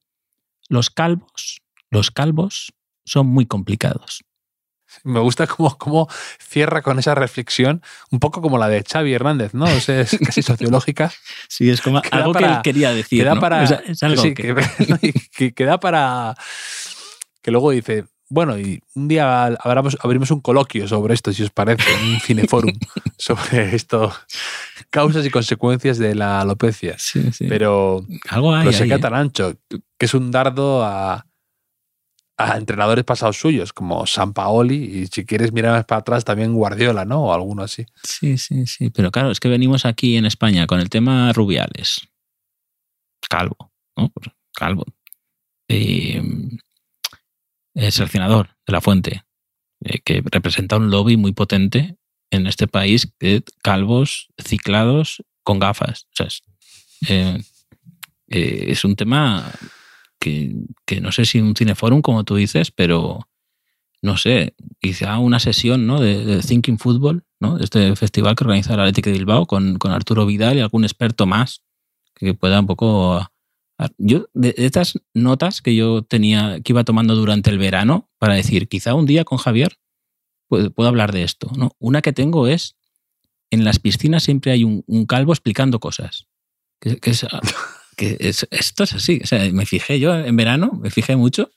los 0.69 0.89
calvos, 0.89 1.61
los 1.89 2.11
calvos 2.11 2.73
son 3.05 3.27
muy 3.27 3.45
complicados. 3.45 4.23
Me 5.05 5.19
gusta 5.21 5.47
cómo, 5.47 5.77
cómo 5.77 6.09
cierra 6.39 6.81
con 6.81 6.99
esa 6.99 7.15
reflexión, 7.15 7.81
un 8.11 8.19
poco 8.19 8.41
como 8.41 8.57
la 8.57 8.67
de 8.67 8.83
Xavi 8.83 9.13
Hernández, 9.13 9.53
¿no? 9.53 9.63
O 9.65 9.79
sea, 9.79 10.01
es 10.01 10.17
casi 10.25 10.41
sociológica. 10.41 11.11
Sí, 11.47 11.69
es 11.69 11.81
como 11.81 12.01
algo 12.11 12.33
que 12.33 12.43
él 12.43 12.57
quería 12.61 12.91
decir. 12.93 13.19
que 13.19 13.25
da 13.25 13.35
¿no? 13.35 13.41
para. 13.41 13.63
Es, 13.63 13.71
es 13.87 14.03
algo 14.03 14.21
sí, 14.21 14.33
que- 14.33 14.53
que, 14.53 15.13
que- 15.35 15.53
que 15.53 15.65
da 15.65 15.79
para. 15.79 16.35
Que 17.41 17.51
luego 17.51 17.71
dice. 17.71 18.05
Bueno, 18.31 18.57
y 18.57 18.81
un 18.95 19.09
día 19.09 19.45
abramos, 19.45 19.97
abrimos 20.01 20.31
un 20.31 20.39
coloquio 20.39 20.87
sobre 20.87 21.13
esto, 21.13 21.33
si 21.33 21.43
os 21.43 21.49
parece, 21.49 21.83
un 22.01 22.17
cineforum 22.21 22.71
sobre 23.17 23.75
esto, 23.75 24.09
causas 24.89 25.25
y 25.25 25.29
consecuencias 25.29 25.97
de 25.97 26.15
la 26.15 26.39
alopecia. 26.39 26.95
Sí, 26.97 27.33
sí. 27.33 27.47
Pero, 27.49 28.05
algo 28.29 28.55
hay. 28.55 28.63
pero 28.63 28.77
se 28.77 28.83
ahí, 28.83 28.89
queda 28.89 28.99
¿eh? 28.99 29.01
tan 29.01 29.15
ancho 29.15 29.57
que 29.69 30.05
es 30.05 30.13
un 30.13 30.31
dardo 30.31 30.81
a, 30.81 31.25
a 32.37 32.57
entrenadores 32.57 33.03
pasados 33.03 33.37
suyos, 33.37 33.73
como 33.73 34.07
San 34.07 34.31
Paoli, 34.31 34.77
y 34.77 35.07
si 35.07 35.25
quieres 35.25 35.51
mirar 35.51 35.73
más 35.73 35.85
para 35.85 35.99
atrás, 35.99 36.23
también 36.23 36.53
Guardiola, 36.53 37.03
¿no? 37.03 37.25
O 37.25 37.33
alguno 37.33 37.63
así. 37.63 37.85
Sí, 38.01 38.37
sí, 38.37 38.65
sí. 38.65 38.91
Pero 38.91 39.11
claro, 39.11 39.31
es 39.31 39.41
que 39.41 39.49
venimos 39.49 39.85
aquí 39.85 40.15
en 40.15 40.25
España 40.25 40.67
con 40.67 40.79
el 40.79 40.89
tema 40.89 41.33
Rubiales. 41.33 42.07
Calvo, 43.29 43.73
¿no? 43.97 44.07
Pues, 44.07 44.29
Calvo. 44.53 44.85
Eh, 45.67 46.21
el 47.73 47.91
seleccionador 47.91 48.49
de 48.65 48.73
la 48.73 48.81
fuente, 48.81 49.23
eh, 49.81 49.99
que 50.03 50.23
representa 50.25 50.77
un 50.77 50.89
lobby 50.89 51.17
muy 51.17 51.33
potente 51.33 51.97
en 52.31 52.47
este 52.47 52.67
país 52.67 53.13
de 53.19 53.43
calvos 53.61 54.27
ciclados 54.37 55.23
con 55.43 55.59
gafas. 55.59 56.05
O 56.05 56.15
sea, 56.15 56.27
es, 56.27 56.41
eh, 57.09 57.41
eh, 58.27 58.65
es 58.67 58.85
un 58.85 58.95
tema 58.95 59.51
que, 60.19 60.55
que 60.85 61.01
no 61.01 61.11
sé 61.11 61.25
si 61.25 61.39
un 61.39 61.55
cineforum, 61.55 62.01
como 62.01 62.23
tú 62.23 62.35
dices, 62.35 62.71
pero 62.71 63.27
no 64.01 64.17
sé, 64.17 64.55
quizá 64.79 65.19
una 65.19 65.39
sesión 65.39 65.85
¿no? 65.85 65.99
de, 65.99 66.39
Thinking 66.39 66.79
Football, 66.79 67.23
¿no? 67.39 67.59
este 67.59 67.95
festival 67.95 68.35
que 68.35 68.43
organiza 68.43 68.73
el 68.73 68.79
Atlético 68.79 69.09
de 69.09 69.17
Bilbao 69.17 69.45
con, 69.45 69.77
con 69.77 69.91
Arturo 69.91 70.25
Vidal 70.25 70.57
y 70.57 70.61
algún 70.61 70.83
experto 70.83 71.25
más 71.25 71.61
que 72.15 72.33
pueda 72.33 72.59
un 72.59 72.67
poco... 72.67 73.27
a- 73.81 73.91
Yo, 73.97 74.27
de 74.33 74.53
de 74.53 74.65
estas 74.65 74.99
notas 75.13 75.61
que 75.61 75.75
yo 75.75 76.03
tenía, 76.03 76.59
que 76.63 76.71
iba 76.73 76.83
tomando 76.83 77.15
durante 77.15 77.49
el 77.49 77.57
verano, 77.57 78.09
para 78.19 78.35
decir, 78.35 78.67
quizá 78.67 78.93
un 78.93 79.05
día 79.05 79.23
con 79.25 79.37
Javier 79.37 79.77
puedo, 80.47 80.71
puedo 80.71 80.89
hablar 80.89 81.11
de 81.11 81.23
esto. 81.23 81.49
¿no? 81.57 81.71
Una 81.79 82.01
que 82.01 82.13
tengo 82.13 82.47
es, 82.47 82.75
en 83.49 83.63
las 83.65 83.79
piscinas 83.79 84.23
siempre 84.23 84.51
hay 84.51 84.63
un, 84.63 84.83
un 84.87 85.05
calvo 85.05 85.33
explicando 85.33 85.79
cosas. 85.79 86.27
Que, 86.79 86.97
que 86.97 87.09
es, 87.11 87.25
que 87.97 88.17
es- 88.19 88.47
esto 88.51 88.83
es 88.83 88.93
así. 88.93 89.19
O 89.23 89.27
sea, 89.27 89.49
me 89.51 89.65
fijé 89.65 89.99
yo 89.99 90.13
en 90.15 90.35
verano, 90.35 90.71
me 90.81 90.89
fijé 90.89 91.15
mucho. 91.15 91.51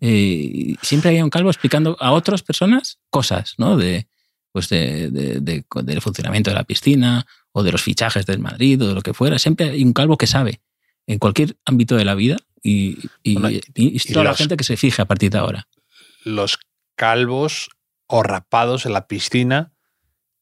eh, 0.00 0.50
y 0.72 0.78
siempre 0.82 1.10
había 1.10 1.24
un 1.24 1.30
calvo 1.30 1.50
explicando 1.50 1.96
a 2.00 2.12
otras 2.12 2.42
personas 2.42 2.98
cosas, 3.10 3.54
¿no? 3.58 3.76
De, 3.76 4.06
pues 4.52 4.68
de, 4.68 5.10
de- 5.10 5.40
de- 5.40 5.64
del 5.84 6.00
funcionamiento 6.00 6.50
de 6.50 6.54
la 6.54 6.64
piscina 6.64 7.26
o 7.52 7.62
de 7.62 7.72
los 7.72 7.82
fichajes 7.82 8.24
del 8.26 8.38
Madrid 8.38 8.80
o 8.82 8.88
de 8.88 8.94
lo 8.94 9.02
que 9.02 9.12
fuera. 9.14 9.38
Siempre 9.38 9.70
hay 9.70 9.82
un 9.84 9.92
calvo 9.92 10.16
que 10.16 10.26
sabe 10.26 10.60
en 11.08 11.18
cualquier 11.18 11.56
ámbito 11.64 11.96
de 11.96 12.04
la 12.04 12.14
vida 12.14 12.36
y, 12.62 12.98
y, 13.24 13.34
Bueno, 13.34 13.50
y- 13.50 13.60
y 13.74 13.98
toda 14.12 14.24
la 14.26 14.34
gente 14.34 14.56
que 14.56 14.62
se 14.64 14.76
fije 14.76 15.02
a 15.02 15.06
partir 15.06 15.30
de 15.30 15.38
ahora. 15.38 15.66
Los 16.24 16.58
calvos 16.96 17.70
o 18.06 18.22
rapados 18.22 18.86
en 18.86 18.92
la 18.92 19.06
piscina 19.08 19.72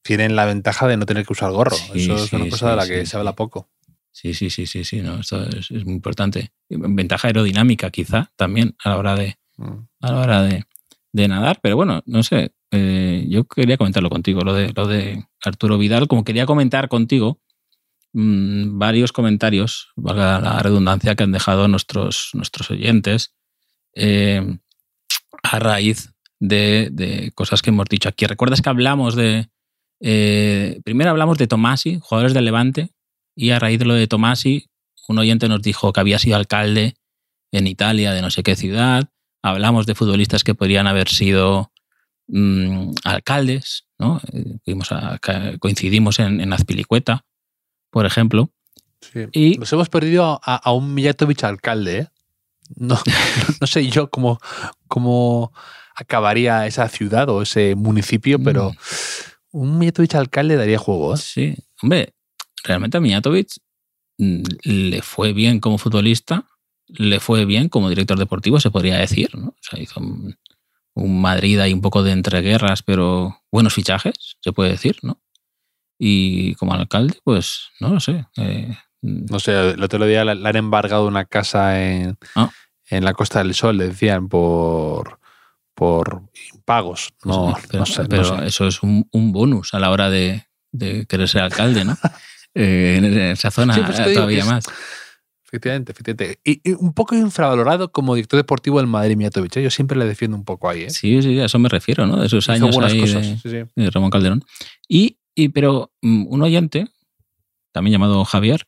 tienen 0.03 0.37
la 0.37 0.45
ventaja 0.45 0.87
de 0.87 0.97
no 0.97 1.07
tener 1.07 1.25
que 1.27 1.33
usar 1.33 1.51
gorro. 1.53 1.77
Sí, 1.77 2.05
Eso 2.05 2.23
es 2.25 2.31
sí, 2.31 2.37
una 2.37 2.49
cosa 2.49 2.67
sí, 2.67 2.71
de 2.71 2.77
la 2.77 2.87
que 2.87 3.07
se 3.07 3.17
habla 3.17 3.35
poco. 3.35 3.69
Sí, 4.12 4.35
sí, 4.35 4.51
sí, 4.51 4.67
sí, 4.67 4.85
sí, 4.85 5.03
no, 5.03 5.21
esto 5.21 5.43
es, 5.49 5.71
es 5.71 5.85
muy 5.85 5.95
importante. 5.95 6.53
Ventaja 6.71 7.29
aerodinámica, 7.29 7.91
quizá, 7.91 8.33
también 8.37 8.75
a 8.83 8.91
la 8.91 8.97
hora 8.99 9.14
de, 9.17 9.37
Mm. 9.59 9.89
a 10.01 10.12
la 10.12 10.21
hora 10.21 10.43
de, 10.43 10.64
de 11.12 11.29
nadar, 11.29 11.61
pero 11.62 11.77
bueno, 11.77 12.03
no 12.07 12.23
sé. 12.23 12.53
eh, 12.73 13.25
yo 13.29 13.45
quería 13.45 13.77
comentarlo 13.79 14.11
contigo, 14.11 14.41
lo 14.43 14.53
de, 14.53 14.73
lo 14.75 14.87
de 14.87 15.25
Arturo 15.43 15.79
Vidal, 15.79 16.09
como 16.09 16.25
quería 16.25 16.45
comentar 16.47 16.89
contigo 16.89 17.41
mm, 18.17 18.79
varios 18.79 19.12
comentarios, 19.12 19.93
valga 19.95 20.41
la 20.41 20.59
redundancia, 20.61 21.14
que 21.14 21.25
han 21.25 21.33
dejado 21.33 21.69
nuestros, 21.69 22.31
nuestros 22.33 22.71
oyentes 22.71 23.35
eh, 23.95 24.59
a 25.43 25.59
raíz 25.59 26.14
de, 26.41 27.31
cosas 27.35 27.61
que 27.61 27.71
hemos 27.71 27.87
dicho 27.89 28.09
aquí. 28.09 28.27
¿Recuerdas 28.27 28.62
que 28.62 28.71
hablamos 28.71 29.17
de... 29.17 29.51
eh, 30.01 30.81
primero 30.83 31.11
hablamos 31.11 31.37
de 31.37 31.47
Tomasi, 31.47 31.99
jugadores 32.01 32.33
del 32.33 32.47
Levante, 32.47 32.91
y 33.35 33.51
a 33.51 33.59
raíz 33.59 33.79
de 33.79 33.85
lo 33.85 33.95
de 33.95 34.07
Tomasi, 34.07 34.71
un 35.09 35.19
oyente 35.19 35.49
nos 35.49 35.61
dijo 35.61 35.93
que 35.93 36.01
había 36.01 36.19
sido 36.19 36.37
alcalde 36.37 36.97
en 37.53 37.67
Italia 37.67 38.12
de 38.14 38.23
no 38.23 38.31
sé 38.31 38.43
qué 38.43 38.57
ciudad. 38.57 39.11
Hablamos 39.43 39.87
de 39.87 39.95
futbolistas 39.95 40.43
que 40.43 40.55
podrían 40.55 40.87
haber 40.87 41.09
sido 41.09 41.71
mm, 42.29 42.93
alcaldes, 43.05 43.87
¿no? 43.99 44.23
Eh, 44.33 45.59
coincidimos 45.61 46.19
en 46.19 46.53
Azpilicueta, 46.53 47.27
por 47.97 48.05
ejemplo. 48.05 48.51
Sí. 49.01 49.21
Y- 49.33 49.57
Nos 49.59 49.73
hemos 49.73 49.89
perdido 49.89 50.39
a, 50.45 50.57
a 50.57 50.73
un 50.73 50.93
Mijatovic 50.93 51.43
alcalde, 51.45 51.99
¿eh? 51.99 52.09
No, 52.77 52.99
no 53.61 53.67
sé 53.67 53.89
yo 53.89 54.11
cómo, 54.11 54.39
cómo 54.87 55.51
acabaría 55.95 56.67
esa 56.67 56.89
ciudad 56.91 57.27
o 57.31 57.41
ese 57.41 57.75
municipio, 57.75 58.39
pero 58.39 58.73
Mm. 58.73 58.77
un 59.63 59.79
Mijatovic 59.79 60.15
alcalde 60.17 60.57
daría 60.57 60.79
juego, 60.79 61.15
¿eh? 61.15 61.17
Sí, 61.17 61.55
hombre, 61.81 62.13
realmente 62.65 62.99
a 62.99 63.01
Mijatovic 63.01 63.49
mm, 64.19 64.43
le 64.65 65.01
fue 65.01 65.33
bien 65.33 65.59
como 65.59 65.79
futbolista, 65.79 66.45
le 66.89 67.19
fue 67.19 67.47
bien 67.47 67.71
como 67.71 67.89
director 67.89 68.19
deportivo, 68.19 68.61
se 68.61 68.71
podría 68.71 68.99
decir, 68.99 69.31
¿no? 69.39 69.49
O 69.49 69.57
sea, 69.63 69.81
hizo 69.81 70.01
un, 70.01 70.37
un 70.95 71.19
Madrid 71.23 71.59
ahí 71.61 71.73
un 71.73 71.81
poco 71.81 72.03
de 72.03 72.13
entreguerras, 72.13 72.83
pero 72.83 73.39
buenos 73.51 73.73
fichajes, 73.73 74.37
se 74.43 74.53
puede 74.53 74.73
decir, 74.73 74.99
¿no? 75.03 75.19
Y 75.99 76.55
como 76.57 76.75
alcalde, 76.75 77.19
pues 77.25 77.69
no 77.81 77.89
lo 77.91 78.01
sé. 78.01 78.27
eh, 78.37 78.77
No 79.03 79.39
sé, 79.39 79.71
el 79.71 79.83
otro 79.83 80.05
día 80.07 80.25
le 80.25 80.49
han 80.49 80.57
embargado 80.57 81.07
una 81.07 81.25
casa 81.27 81.81
en, 81.83 82.19
Ah. 82.35 82.51
en 82.91 83.05
la 83.05 83.13
Costa 83.15 83.39
del 83.43 83.55
Sol, 83.55 83.77
le 83.79 83.89
decían, 83.89 84.29
por, 84.29 85.19
por 85.75 86.23
impagos. 86.55 87.15
No, 87.25 87.57
pero, 87.69 87.81
no 87.81 87.87
sé, 87.87 88.03
no 88.03 88.09
pero 88.09 88.25
sé. 88.39 88.47
eso 88.47 88.67
es 88.67 88.83
un, 88.83 89.09
un 89.13 89.33
bonus 89.33 89.75
a 89.75 89.79
la 89.79 89.91
hora 89.91 90.11
de, 90.11 90.47
de 90.73 91.07
querer 91.07 91.29
ser 91.29 91.43
alcalde, 91.43 91.85
¿no? 91.85 91.97
Eh, 92.59 92.97
en 92.97 93.05
esa 93.05 93.51
zona 93.51 93.75
Sí, 93.75 93.83
pues 93.85 94.03
todavía 94.15 94.39
es- 94.39 94.47
más. 94.47 94.65
Efectivamente, 95.45 95.93
efectivamente. 95.93 96.41
Y, 96.43 96.63
y 96.71 96.73
un 96.73 96.95
poco 96.95 97.15
infravalorado 97.15 97.93
como 97.93 98.15
director 98.15 98.39
deportivo 98.39 98.79
del 98.79 98.87
Madrid, 98.87 99.15
Mijatovic. 99.15 99.59
¿eh? 99.59 99.63
Yo 99.65 99.71
siempre 99.71 99.99
le 99.99 100.07
defiendo 100.07 100.39
un 100.39 100.45
poco 100.47 100.71
ahí. 100.71 100.85
¿eh? 100.85 100.91
Sí, 100.91 101.21
sí, 101.21 101.39
a 101.39 101.45
eso 101.45 101.59
me 101.59 101.69
refiero, 101.69 102.07
¿no? 102.07 102.17
De 102.17 102.27
esos 102.29 102.49
años 102.49 102.75
ahí 102.79 102.99
cosas. 102.99 103.23
de- 103.27 103.37
sí, 103.37 103.51
sí. 103.51 103.71
de 103.77 103.91
Ramón 103.91 104.09
Calderón. 104.11 104.43
Y, 104.89 105.19
y- 105.37 105.51
pero 105.51 105.93
mm, 106.03 106.26
un 106.28 106.43
oyente, 106.43 106.89
también 107.72 107.93
llamado 107.93 108.24
Javier, 108.24 108.66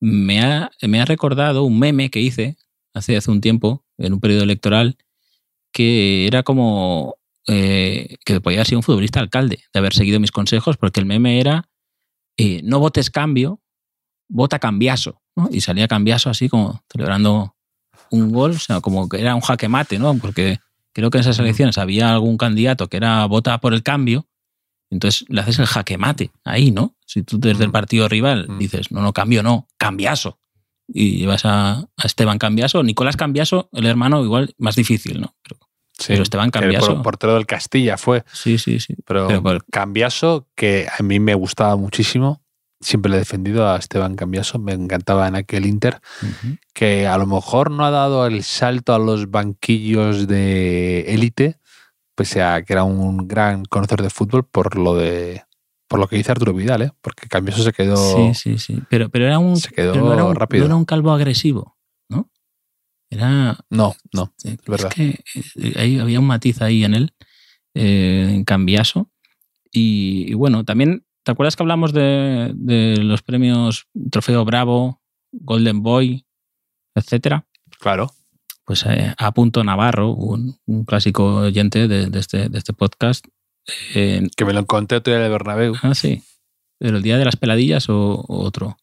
me 0.00 0.40
ha, 0.42 0.70
me 0.82 1.00
ha 1.00 1.04
recordado 1.06 1.64
un 1.64 1.78
meme 1.78 2.10
que 2.10 2.20
hice 2.20 2.56
hace, 2.94 3.16
hace 3.16 3.30
un 3.30 3.40
tiempo, 3.40 3.84
en 3.98 4.12
un 4.12 4.20
periodo 4.20 4.44
electoral, 4.44 4.96
que 5.72 6.26
era 6.26 6.42
como 6.42 7.16
eh, 7.48 8.16
que 8.24 8.40
podía 8.40 8.58
haber 8.58 8.66
sido 8.66 8.78
un 8.78 8.82
futbolista 8.82 9.20
alcalde, 9.20 9.60
de 9.72 9.78
haber 9.78 9.94
seguido 9.94 10.20
mis 10.20 10.32
consejos, 10.32 10.76
porque 10.76 11.00
el 11.00 11.06
meme 11.06 11.40
era 11.40 11.68
eh, 12.36 12.60
no 12.64 12.78
votes 12.78 13.10
cambio, 13.10 13.60
vota 14.28 14.58
cambiaso. 14.58 15.22
¿no? 15.34 15.48
Y 15.50 15.60
salía 15.60 15.88
cambiaso 15.88 16.30
así 16.30 16.48
como 16.48 16.82
celebrando 16.90 17.56
un 18.10 18.32
gol, 18.32 18.52
o 18.52 18.58
sea, 18.58 18.80
como 18.80 19.08
que 19.08 19.20
era 19.20 19.34
un 19.34 19.40
jaque 19.40 19.68
mate, 19.68 19.98
¿no? 19.98 20.16
Porque 20.18 20.58
creo 20.92 21.10
que 21.10 21.18
en 21.18 21.20
esas 21.22 21.38
elecciones 21.38 21.76
había 21.78 22.10
algún 22.12 22.36
candidato 22.38 22.88
que 22.88 22.96
era 22.98 23.24
vota 23.26 23.58
por 23.58 23.74
el 23.74 23.82
cambio, 23.82 24.26
entonces 24.90 25.24
le 25.28 25.40
haces 25.40 25.58
el 25.58 25.66
jaque 25.66 25.98
mate 25.98 26.30
ahí, 26.44 26.70
¿no? 26.70 26.94
Si 27.06 27.22
tú 27.22 27.38
desde 27.38 27.64
el 27.64 27.70
Mm. 27.70 27.72
partido 27.72 28.08
rival 28.08 28.46
Mm. 28.48 28.58
dices, 28.58 28.90
no, 28.92 29.00
no, 29.02 29.12
cambio, 29.12 29.42
no, 29.42 29.66
cambiaso. 29.78 30.38
Y 30.88 31.18
llevas 31.18 31.44
a, 31.44 31.78
a 31.80 31.86
Esteban 32.04 32.38
Cambiaso, 32.38 32.82
Nicolás 32.84 33.16
Cambiaso, 33.16 33.68
el 33.72 33.86
hermano, 33.86 34.22
igual 34.22 34.54
más 34.58 34.76
difícil, 34.76 35.20
¿no? 35.20 35.34
Pero, 35.42 35.60
Sí, 35.98 36.08
pero 36.08 36.22
Esteban 36.22 36.46
el 36.46 36.52
Cambiaso. 36.52 36.94
por- 36.94 37.02
portero 37.02 37.34
del 37.34 37.46
Castilla 37.46 37.96
fue. 37.96 38.22
sí, 38.32 38.58
sí, 38.58 38.78
sí. 38.80 38.94
Pero, 39.06 39.26
Pero 39.28 39.42
por- 39.42 39.64
Cambiaso, 39.66 40.46
que 40.54 40.86
a 40.96 41.02
mí 41.02 41.18
me 41.20 41.34
gustaba 41.34 41.74
muchísimo, 41.76 42.42
siempre 42.80 43.10
le 43.10 43.16
he 43.16 43.20
defendido 43.20 43.66
a 43.68 43.76
Esteban 43.78 44.14
Cambiaso, 44.14 44.58
me 44.58 44.74
encantaba 44.74 45.26
en 45.26 45.34
aquel 45.36 45.64
Inter, 45.66 46.00
que 46.74 47.06
a 47.06 47.16
lo 47.18 47.26
mejor 47.26 47.70
no 47.70 47.84
ha 47.86 47.90
dado 47.90 48.26
el 48.26 48.44
salto 48.44 48.94
a 48.94 48.98
los 48.98 49.30
banquillos 49.30 50.28
de 50.28 51.00
élite, 51.08 51.58
pese 52.16 52.42
a 52.42 52.62
que 52.62 52.72
era 52.72 52.82
un 52.82 53.28
gran 53.28 53.64
conocedor 53.66 54.02
de 54.02 54.10
fútbol 54.10 54.44
por 54.44 54.76
lo 54.76 54.96
de 54.96 55.44
por 55.88 56.00
lo 56.00 56.08
que 56.08 56.16
dice 56.16 56.32
Arturo 56.32 56.52
Vidal, 56.52 56.82
¿eh? 56.82 56.92
porque 57.00 57.28
Cambiaso 57.28 57.62
se 57.62 57.72
quedó. 57.72 57.96
Sí, 57.96 58.34
sí, 58.34 58.58
sí. 58.58 58.82
Pero, 58.90 59.08
pero 59.08 59.26
era 59.26 59.38
un. 59.38 59.56
Se 59.56 59.70
quedó 59.70 59.92
pero 59.92 60.04
no 60.04 60.12
era 60.14 60.24
un, 60.24 60.34
rápido. 60.34 60.64
no 60.64 60.66
era 60.66 60.76
un 60.76 60.84
calvo 60.84 61.12
agresivo, 61.12 61.76
¿no? 62.08 62.28
Era. 63.08 63.56
No, 63.70 63.94
no. 64.12 64.34
es 64.42 64.56
verdad. 64.66 64.90
que 64.92 65.20
eh, 65.54 65.74
ahí 65.76 65.98
había 66.00 66.18
un 66.18 66.26
matiz 66.26 66.60
ahí 66.60 66.82
en 66.82 66.94
él, 66.94 67.14
eh, 67.74 68.32
en 68.34 68.44
Cambiaso. 68.44 69.10
Y, 69.70 70.26
y 70.28 70.34
bueno, 70.34 70.64
también, 70.64 71.04
¿te 71.22 71.30
acuerdas 71.30 71.54
que 71.54 71.62
hablamos 71.62 71.92
de, 71.92 72.52
de 72.56 72.96
los 72.96 73.22
premios 73.22 73.86
Trofeo 74.10 74.44
Bravo, 74.44 75.02
Golden 75.30 75.82
Boy, 75.82 76.26
etcétera? 76.96 77.46
Claro. 77.78 78.10
Pues 78.66 78.84
eh, 78.86 79.14
a 79.16 79.32
punto 79.32 79.62
Navarro, 79.64 80.10
un, 80.10 80.58
un 80.66 80.84
clásico 80.84 81.36
oyente 81.36 81.88
de, 81.88 82.06
de 82.06 82.18
este, 82.18 82.48
de 82.48 82.58
este 82.58 82.72
podcast. 82.72 83.24
eh, 83.94 84.28
Que 84.36 84.44
me 84.44 84.52
lo 84.52 84.60
encontré 84.60 84.98
otro 84.98 85.12
día 85.12 85.20
en 85.20 85.26
el 85.26 85.32
Bernabéu. 85.32 85.74
ah, 85.82 85.94
sí. 85.94 86.22
¿Pero 86.78 86.98
el 86.98 87.02
día 87.02 87.16
de 87.16 87.24
las 87.24 87.36
peladillas 87.36 87.88
o, 87.88 87.96
o 88.28 88.40
otro? 88.44 88.76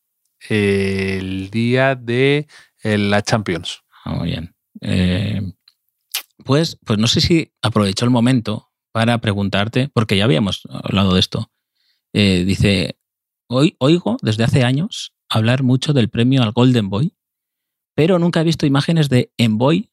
El 0.50 1.50
día 1.52 1.96
de 1.96 2.48
eh, 2.84 2.98
la 2.98 3.22
Champions. 3.22 3.82
Ah, 4.04 4.14
muy 4.16 4.30
bien. 4.30 4.56
Eh, 4.82 5.42
pues, 6.44 6.78
pues 6.86 6.98
no 7.00 7.08
sé 7.08 7.22
si 7.22 7.54
aprovechó 7.62 8.06
el 8.06 8.12
momento 8.12 8.72
para 8.92 9.18
preguntarte, 9.20 9.90
porque 9.94 10.18
ya 10.18 10.24
habíamos 10.26 10.64
hablado 10.70 11.14
de 11.14 11.20
esto. 11.20 11.52
Eh, 12.14 12.44
dice, 12.46 12.98
hoy 13.48 13.76
oigo 13.80 14.18
desde 14.22 14.44
hace 14.44 14.64
años 14.64 15.14
hablar 15.30 15.64
mucho 15.64 15.94
del 15.94 16.10
premio 16.10 16.42
al 16.44 16.52
Golden 16.52 16.90
Boy, 16.90 17.14
pero 17.96 18.20
nunca 18.20 18.41
he 18.41 18.44
visto 18.44 18.66
imágenes 18.66 19.10
de 19.10 19.32
Envoy 19.38 19.89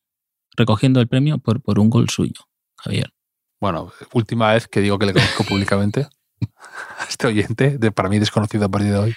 recogiendo 0.56 1.00
el 1.00 1.08
premio 1.08 1.38
por, 1.38 1.60
por 1.62 1.78
un 1.78 1.90
gol 1.90 2.08
suyo, 2.10 2.48
Javier. 2.78 3.12
Bueno, 3.60 3.92
última 4.12 4.52
vez 4.52 4.66
que 4.68 4.80
digo 4.80 4.98
que 4.98 5.06
le 5.06 5.12
conozco 5.12 5.44
públicamente 5.44 6.06
a 6.98 7.04
este 7.08 7.26
oyente, 7.26 7.78
de, 7.78 7.92
para 7.92 8.08
mí 8.08 8.18
desconocido 8.18 8.64
a 8.64 8.68
partir 8.68 8.90
de 8.90 8.98
hoy. 8.98 9.14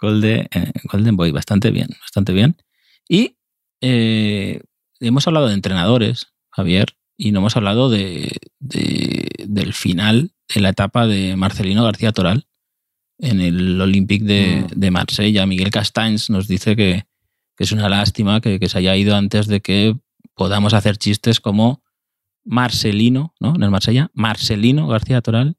Gol 0.00 0.20
de, 0.20 0.48
eh, 0.52 0.72
Golden 0.84 1.16
Boy, 1.16 1.30
bastante 1.32 1.70
bien, 1.70 1.88
bastante 2.00 2.32
bien. 2.32 2.56
Y 3.08 3.36
eh, 3.82 4.62
hemos 5.00 5.26
hablado 5.26 5.48
de 5.48 5.54
entrenadores, 5.54 6.28
Javier, 6.50 6.96
y 7.16 7.32
no 7.32 7.40
hemos 7.40 7.56
hablado 7.56 7.90
de, 7.90 8.34
de- 8.60 9.28
del 9.46 9.74
final 9.74 10.32
de 10.54 10.60
la 10.60 10.70
etapa 10.70 11.06
de 11.06 11.36
Marcelino 11.36 11.84
García 11.84 12.12
Toral 12.12 12.46
en 13.18 13.40
el 13.42 13.78
Olympique 13.80 14.24
de, 14.24 14.62
Mm. 14.62 14.78
de 14.80 14.90
Marsella. 14.90 15.44
Miguel 15.46 15.70
Castañs 15.70 16.30
nos 16.30 16.48
dice 16.48 16.76
que, 16.76 17.04
que 17.60 17.64
es 17.64 17.72
una 17.72 17.90
lástima 17.90 18.40
que, 18.40 18.58
que 18.58 18.70
se 18.70 18.78
haya 18.78 18.96
ido 18.96 19.14
antes 19.14 19.46
de 19.46 19.60
que 19.60 19.94
podamos 20.34 20.72
hacer 20.72 20.96
chistes 20.96 21.40
como 21.40 21.82
Marcelino, 22.42 23.34
¿no? 23.38 23.54
En 23.54 23.62
el 23.62 23.70
Marsella, 23.70 24.10
Marcelino 24.14 24.86
García 24.88 25.20
Toral 25.20 25.58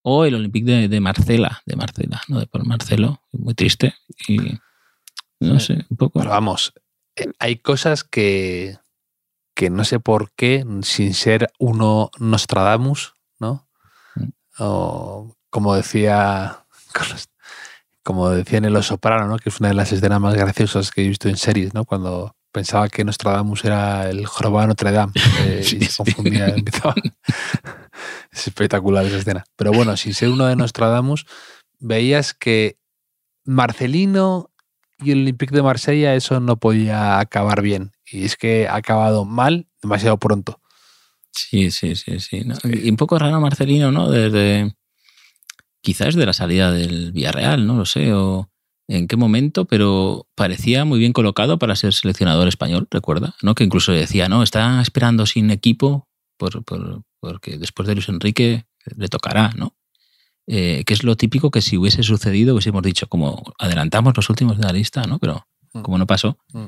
o 0.00 0.24
el 0.24 0.36
Olympique 0.36 0.64
de, 0.70 0.88
de 0.88 1.00
Marcela, 1.00 1.60
de 1.66 1.76
Marcela, 1.76 2.22
¿no? 2.28 2.40
De 2.40 2.46
por 2.46 2.64
Marcelo, 2.64 3.20
muy 3.32 3.52
triste. 3.52 3.94
Y 4.26 4.38
no 5.38 5.60
Sí. 5.60 5.66
sé, 5.66 5.86
un 5.90 5.98
poco. 5.98 6.18
Pero 6.18 6.30
vamos, 6.30 6.72
eh, 7.16 7.30
hay 7.38 7.56
cosas 7.56 8.04
que, 8.04 8.78
que 9.54 9.68
no 9.68 9.84
sé 9.84 10.00
por 10.00 10.32
qué, 10.32 10.64
sin 10.80 11.12
ser 11.12 11.52
uno 11.58 12.10
Nostradamus, 12.18 13.12
¿no? 13.38 13.68
Mm. 14.14 14.28
O 14.60 15.36
como 15.50 15.74
decía, 15.74 16.64
como 18.04 18.30
decía 18.30 18.58
en 18.58 18.66
El 18.66 18.76
Oso 18.76 18.90
Soprano, 18.94 19.26
¿no? 19.26 19.38
Que 19.38 19.48
es 19.48 19.58
una 19.58 19.70
de 19.70 19.74
las 19.74 19.90
escenas 19.90 20.20
más 20.20 20.34
graciosas 20.34 20.90
que 20.92 21.04
he 21.04 21.08
visto 21.08 21.28
en 21.28 21.36
series, 21.36 21.74
¿no? 21.74 21.84
Cuando 21.84 22.36
pensaba 22.52 22.88
que 22.88 23.04
Nostradamus 23.04 23.64
era 23.64 24.08
el 24.08 24.26
jorobado 24.26 24.68
Notre 24.68 24.92
Dame 24.92 25.12
eh, 25.46 25.62
Sí, 25.64 25.78
y 25.80 25.84
se 25.86 25.90
sí. 25.90 25.96
confundía. 25.96 26.48
empezaba. 26.56 26.94
Es 28.30 28.46
espectacular 28.46 29.04
esa 29.06 29.16
escena. 29.16 29.44
Pero 29.56 29.72
bueno, 29.72 29.96
sin 29.96 30.14
ser 30.14 30.28
uno 30.28 30.46
de 30.46 30.54
Nostradamus, 30.54 31.26
veías 31.80 32.34
que 32.34 32.78
Marcelino 33.44 34.50
y 34.98 35.10
el 35.10 35.22
Olympique 35.22 35.54
de 35.54 35.62
Marsella 35.62 36.14
eso 36.14 36.38
no 36.40 36.56
podía 36.56 37.18
acabar 37.18 37.62
bien. 37.62 37.92
Y 38.06 38.24
es 38.24 38.36
que 38.36 38.68
ha 38.68 38.76
acabado 38.76 39.24
mal 39.24 39.66
demasiado 39.82 40.18
pronto. 40.18 40.60
Sí, 41.32 41.70
sí, 41.70 41.96
sí, 41.96 42.20
sí. 42.20 42.42
¿no? 42.44 42.54
Y 42.64 42.88
un 42.90 42.96
poco 42.96 43.18
raro 43.18 43.40
Marcelino, 43.40 43.90
¿no? 43.90 44.10
Desde. 44.10 44.74
Quizás 45.84 46.14
de 46.14 46.24
la 46.26 46.32
salida 46.32 46.72
del 46.72 47.12
Villarreal, 47.12 47.66
no 47.66 47.76
lo 47.76 47.84
sé, 47.84 48.12
o 48.14 48.50
en 48.88 49.06
qué 49.06 49.16
momento, 49.16 49.66
pero 49.66 50.26
parecía 50.34 50.84
muy 50.86 50.98
bien 50.98 51.12
colocado 51.12 51.58
para 51.58 51.76
ser 51.76 51.92
seleccionador 51.92 52.48
español, 52.48 52.88
recuerda, 52.90 53.34
¿no? 53.42 53.54
Que 53.54 53.64
incluso 53.64 53.92
decía, 53.92 54.28
no, 54.28 54.42
está 54.42 54.80
esperando 54.80 55.26
sin 55.26 55.50
equipo 55.50 56.08
por, 56.38 56.64
por- 56.64 57.02
porque 57.20 57.58
después 57.58 57.86
de 57.86 57.94
Luis 57.94 58.08
Enrique 58.08 58.64
le 58.96 59.08
tocará, 59.08 59.52
¿no? 59.56 59.76
Eh, 60.46 60.84
que 60.86 60.94
es 60.94 61.04
lo 61.04 61.16
típico 61.16 61.50
que 61.50 61.60
si 61.62 61.76
hubiese 61.78 62.02
sucedido 62.02 62.54
hubiésemos 62.54 62.82
dicho, 62.82 63.06
como 63.06 63.42
adelantamos 63.58 64.14
los 64.16 64.28
últimos 64.30 64.56
de 64.58 64.64
la 64.64 64.72
lista, 64.72 65.04
¿no? 65.04 65.18
Pero 65.18 65.46
Mm. 65.74 65.82
como 65.82 65.98
no 65.98 66.06
pasó, 66.06 66.38
Mm. 66.52 66.66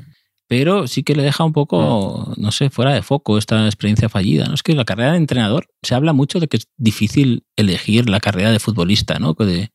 Pero 0.49 0.87
sí 0.87 1.03
que 1.03 1.17
le 1.17 1.23
deja 1.23 1.45
un 1.45 1.53
poco, 1.53 2.33
no 2.37 2.53
sé, 2.53 2.71
fuera 2.71 2.95
de 2.95 3.03
foco 3.03 3.37
esta 3.37 3.67
experiencia 3.67 4.09
fallida. 4.09 4.47
¿no? 4.47 4.55
Es 4.55 4.63
que 4.63 4.75
la 4.75 4.85
carrera 4.85 5.13
de 5.13 5.19
entrenador 5.19 5.69
se 5.83 5.95
habla 5.95 6.13
mucho 6.13 6.39
de 6.39 6.47
que 6.47 6.59
es 6.59 6.69
difícil 6.77 7.45
elegir 7.57 8.09
la 8.09 8.21
carrera 8.21 8.53
de 8.53 8.61
futbolista, 8.61 9.19
¿no? 9.19 9.35
De 9.35 9.73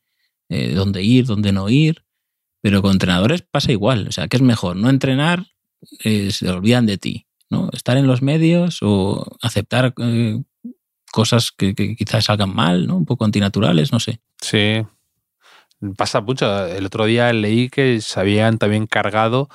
eh, 0.48 0.72
dónde 0.74 1.02
ir, 1.02 1.26
dónde 1.26 1.52
no 1.52 1.68
ir. 1.68 2.04
Pero 2.62 2.80
con 2.80 2.92
entrenadores 2.92 3.42
pasa 3.42 3.72
igual. 3.72 4.08
O 4.08 4.12
sea, 4.12 4.28
¿qué 4.28 4.36
es 4.36 4.42
mejor? 4.42 4.76
No 4.76 4.88
entrenar, 4.88 5.46
eh, 6.04 6.30
se 6.30 6.48
olvidan 6.48 6.86
de 6.86 6.96
ti. 6.96 7.26
¿no? 7.50 7.68
Estar 7.72 7.98
en 7.98 8.06
los 8.06 8.22
medios 8.22 8.78
o 8.80 9.36
aceptar 9.42 9.92
eh, 9.98 10.42
cosas 11.10 11.52
que, 11.52 11.74
que 11.74 11.96
quizás 11.96 12.24
salgan 12.24 12.54
mal, 12.54 12.86
¿no? 12.86 12.96
Un 12.96 13.04
poco 13.04 13.26
antinaturales, 13.26 13.92
no 13.92 14.00
sé. 14.00 14.20
Sí. 14.40 14.82
Pasa 15.98 16.22
mucho. 16.22 16.66
El 16.66 16.86
otro 16.86 17.04
día 17.04 17.30
leí 17.34 17.68
que 17.68 18.00
se 18.00 18.18
habían 18.18 18.56
también 18.56 18.86
cargado 18.86 19.50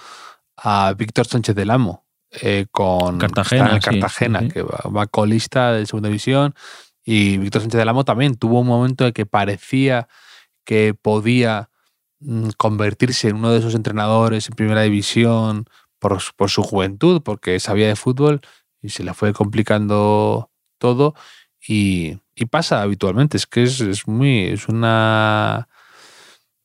a 0.57 0.93
Víctor 0.97 1.27
Sánchez 1.27 1.55
del 1.55 1.69
Amo 1.69 2.05
eh, 2.31 2.65
con 2.71 3.17
Cartagena, 3.19 3.75
el 3.75 3.81
Cartagena, 3.81 4.39
sí, 4.41 4.47
que 4.49 4.61
va, 4.63 4.79
va 4.89 5.07
colista 5.07 5.71
de 5.73 5.85
segunda 5.85 6.09
división. 6.09 6.53
Y 7.05 7.37
Víctor 7.37 7.61
Sánchez 7.61 7.77
del 7.79 7.89
Amo 7.89 8.03
también 8.03 8.35
tuvo 8.35 8.59
un 8.59 8.67
momento 8.67 9.05
en 9.05 9.13
que 9.13 9.25
parecía 9.25 10.07
que 10.65 10.93
podía 10.93 11.69
mm, 12.19 12.49
convertirse 12.57 13.29
en 13.29 13.37
uno 13.37 13.51
de 13.51 13.59
esos 13.59 13.75
entrenadores 13.75 14.49
en 14.49 14.55
primera 14.55 14.81
división 14.81 15.65
por, 15.99 16.19
su- 16.19 16.33
por 16.35 16.49
su 16.49 16.63
juventud, 16.63 17.21
porque 17.23 17.59
sabía 17.61 17.87
de 17.87 17.95
fútbol 17.95 18.41
y 18.81 18.89
se 18.89 19.03
le 19.03 19.13
fue 19.13 19.31
complicando 19.33 20.51
todo. 20.79 21.15
Y, 21.65 22.19
y 22.35 22.45
pasa 22.45 22.81
habitualmente, 22.81 23.37
es 23.37 23.47
que 23.47 23.63
es, 23.63 23.79
es 23.81 24.07
muy. 24.07 24.45
es 24.45 24.67
una. 24.67 25.67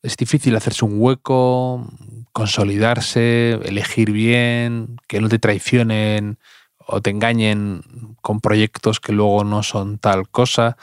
Es 0.02 0.16
difícil 0.16 0.54
hacerse 0.56 0.84
un 0.84 0.94
hueco, 1.00 1.88
consolidarse, 2.32 3.60
elegir 3.64 4.10
bien, 4.10 4.96
que 5.06 5.20
no 5.20 5.28
te 5.28 5.38
traicionen 5.38 6.38
o 6.78 7.00
te 7.00 7.10
engañen 7.10 7.82
con 8.22 8.40
proyectos 8.40 9.00
que 9.00 9.12
luego 9.12 9.44
no 9.44 9.62
son 9.62 9.98
tal 9.98 10.28
cosa. 10.28 10.76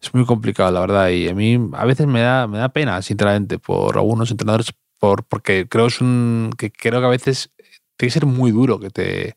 Es 0.00 0.14
muy 0.14 0.24
complicado, 0.24 0.70
la 0.70 0.80
verdad. 0.80 1.08
Y 1.08 1.28
a 1.28 1.34
mí 1.34 1.58
a 1.72 1.84
veces 1.84 2.06
me 2.06 2.20
da, 2.20 2.46
me 2.46 2.58
da 2.58 2.68
pena, 2.68 3.00
sinceramente, 3.02 3.58
por 3.58 3.96
algunos 3.96 4.30
entrenadores, 4.30 4.72
por, 4.98 5.24
porque 5.24 5.66
creo, 5.68 5.86
es 5.86 6.00
un, 6.00 6.50
que 6.56 6.70
creo 6.70 7.00
que 7.00 7.06
a 7.06 7.10
veces 7.10 7.50
tiene 7.96 8.08
que 8.08 8.18
ser 8.20 8.26
muy 8.26 8.50
duro 8.50 8.78
que 8.78 8.90
te 8.90 9.36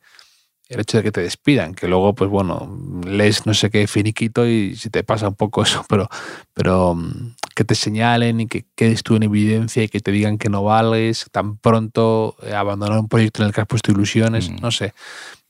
el 0.70 0.80
hecho 0.82 0.98
de 0.98 1.04
que 1.04 1.12
te 1.12 1.22
despidan, 1.22 1.74
que 1.74 1.88
luego, 1.88 2.14
pues 2.14 2.30
bueno, 2.30 2.80
lees 3.06 3.46
no 3.48 3.54
sé 3.54 3.70
qué 3.72 3.88
finiquito 3.88 4.46
y 4.48 4.76
se 4.76 4.90
te 4.90 5.04
pasa 5.04 5.28
un 5.28 5.36
poco 5.36 5.64
eso, 5.64 5.84
pero, 5.90 6.08
pero 6.54 6.94
mm, 6.96 7.34
que 7.56 7.64
te 7.66 7.74
señalen 7.76 8.40
y 8.42 8.48
que 8.48 8.66
quedes 8.76 9.02
tú 9.04 9.16
en 9.16 9.24
evidencia 9.24 9.84
y 9.84 9.90
que 9.90 10.00
te 10.00 10.12
digan 10.12 10.38
que 10.38 10.50
no 10.50 10.64
vales 10.64 11.26
tan 11.32 11.58
pronto, 11.58 12.36
eh, 12.44 12.54
abandonar 12.54 13.00
un 13.00 13.08
proyecto 13.10 13.42
en 13.42 13.48
el 13.48 13.54
que 13.54 13.62
has 13.62 13.68
puesto 13.68 13.92
ilusiones, 13.92 14.50
Mm. 14.50 14.58
no 14.62 14.70
sé, 14.72 14.94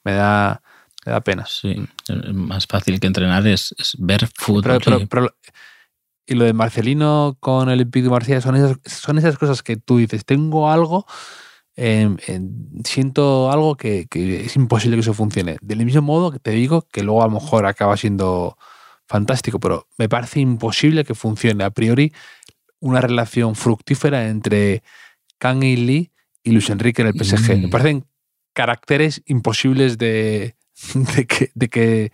me 0.05 0.13
da, 0.13 0.61
me 1.05 1.11
da 1.11 1.22
pena. 1.22 1.45
Sí, 1.47 1.76
más 2.34 2.65
fácil 2.65 2.99
que 2.99 3.07
entrenar 3.07 3.45
es, 3.45 3.76
es 3.78 3.95
ver 3.99 4.26
fútbol. 4.36 4.63
Pero, 4.63 4.80
pero- 4.80 4.99
sí. 4.99 5.05
pero- 5.07 5.36
y 6.28 6.36
lo 6.36 6.45
de 6.45 6.53
Marcelino 6.53 7.36
con 7.39 7.70
el 7.70 7.74
Olympique 7.74 8.03
de 8.03 8.09
Marsella 8.11 8.39
son 8.39 8.55
esas, 8.55 8.78
son 8.86 9.17
esas 9.17 9.38
cosas 9.38 9.63
que 9.63 9.78
tú 9.78 9.97
dices, 9.97 10.24
tengo 10.26 10.70
algo, 10.72 11.05
siento 12.84 13.51
algo 13.51 13.75
que, 13.75 14.07
que 14.09 14.45
es 14.45 14.55
imposible 14.55 14.97
que 14.97 15.01
eso 15.01 15.13
funcione. 15.13 15.57
Del 15.61 15.86
mismo 15.86 16.01
modo 16.01 16.32
que 16.32 16.39
te 16.39 16.51
digo 16.51 16.88
que 16.91 17.03
luego 17.03 17.23
a 17.23 17.27
lo 17.27 17.34
mejor 17.34 17.65
acaba 17.65 17.95
siendo 17.97 18.57
fantástico, 19.07 19.59
pero 19.59 19.88
me 19.97 20.09
parece 20.09 20.39
imposible 20.39 21.03
que 21.03 21.15
funcione 21.15 21.63
a 21.63 21.71
priori 21.71 22.13
una 22.80 23.01
relación 23.01 23.55
fructífera 23.55 24.27
entre 24.27 24.84
Kang 25.38 25.63
y 25.63 25.75
Lee 25.75 26.11
y 26.43 26.51
Luis 26.51 26.69
Enrique 26.69 27.01
en 27.01 27.09
el 27.09 27.13
PSG. 27.13 27.57
Mm. 27.57 27.61
Me 27.63 27.67
parecen 27.69 28.05
caracteres 28.53 29.21
imposibles 29.25 29.97
de, 29.97 30.55
de 31.15 31.25
que, 31.25 31.51
de 31.53 31.69
que 31.69 32.11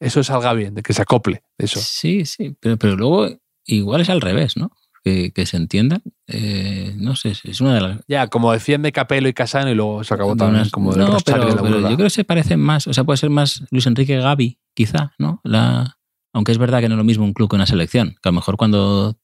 eso 0.00 0.22
salga 0.22 0.52
bien, 0.54 0.74
de 0.74 0.82
que 0.82 0.92
se 0.92 1.02
acople 1.02 1.42
eso. 1.58 1.80
Sí, 1.80 2.24
sí, 2.24 2.56
pero, 2.58 2.76
pero 2.76 2.96
luego 2.96 3.28
igual 3.64 4.00
es 4.00 4.10
al 4.10 4.20
revés, 4.20 4.56
¿no? 4.56 4.70
Que, 5.08 5.32
que 5.32 5.46
se 5.46 5.56
entiendan. 5.56 6.02
Eh, 6.26 6.92
no 6.98 7.16
sé, 7.16 7.32
es 7.42 7.60
una 7.62 7.74
de 7.74 7.80
las... 7.80 8.00
Ya, 8.08 8.26
como 8.26 8.52
decían 8.52 8.82
de 8.82 8.92
Capello 8.92 9.26
y 9.26 9.32
Casano 9.32 9.70
y 9.70 9.74
luego 9.74 10.04
se 10.04 10.12
acabó 10.12 10.36
también 10.36 10.60
unas- 10.60 10.70
como 10.70 10.92
de 10.92 10.98
no, 10.98 11.16
pero, 11.24 11.48
la 11.48 11.88
yo 11.88 11.96
creo 11.96 12.06
que 12.06 12.10
se 12.10 12.24
parecen 12.24 12.60
más, 12.60 12.86
o 12.86 12.92
sea, 12.92 13.04
puede 13.04 13.16
ser 13.16 13.30
más 13.30 13.64
Luis 13.70 13.86
Enrique 13.86 14.18
Gaby, 14.18 14.58
quizá, 14.74 15.14
¿no? 15.18 15.40
La, 15.44 15.96
Aunque 16.34 16.52
es 16.52 16.58
verdad 16.58 16.80
que 16.80 16.88
no 16.90 16.96
es 16.96 16.98
lo 16.98 17.04
mismo 17.04 17.24
un 17.24 17.32
club 17.32 17.48
que 17.48 17.56
una 17.56 17.64
selección, 17.64 18.16
que 18.22 18.28
a 18.28 18.32
lo 18.32 18.34
mejor 18.34 18.58
cuando 18.58 19.16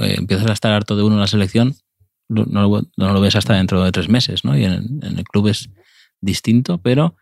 eh, 0.00 0.14
empiezas 0.16 0.48
a 0.48 0.54
estar 0.54 0.72
harto 0.72 0.96
de 0.96 1.02
uno 1.02 1.16
en 1.16 1.20
la 1.20 1.26
selección, 1.26 1.74
no, 2.28 2.44
no, 2.46 3.12
lo 3.12 3.20
ves 3.20 3.36
hasta 3.36 3.54
dentro 3.54 3.84
de 3.84 3.92
tres 3.92 4.08
meses, 4.08 4.42
¿no? 4.42 4.56
Y 4.56 4.64
en, 4.64 5.00
en, 5.02 5.18
el 5.18 5.24
club 5.24 5.48
es 5.48 5.68
distinto, 6.22 6.78
pero 6.78 7.14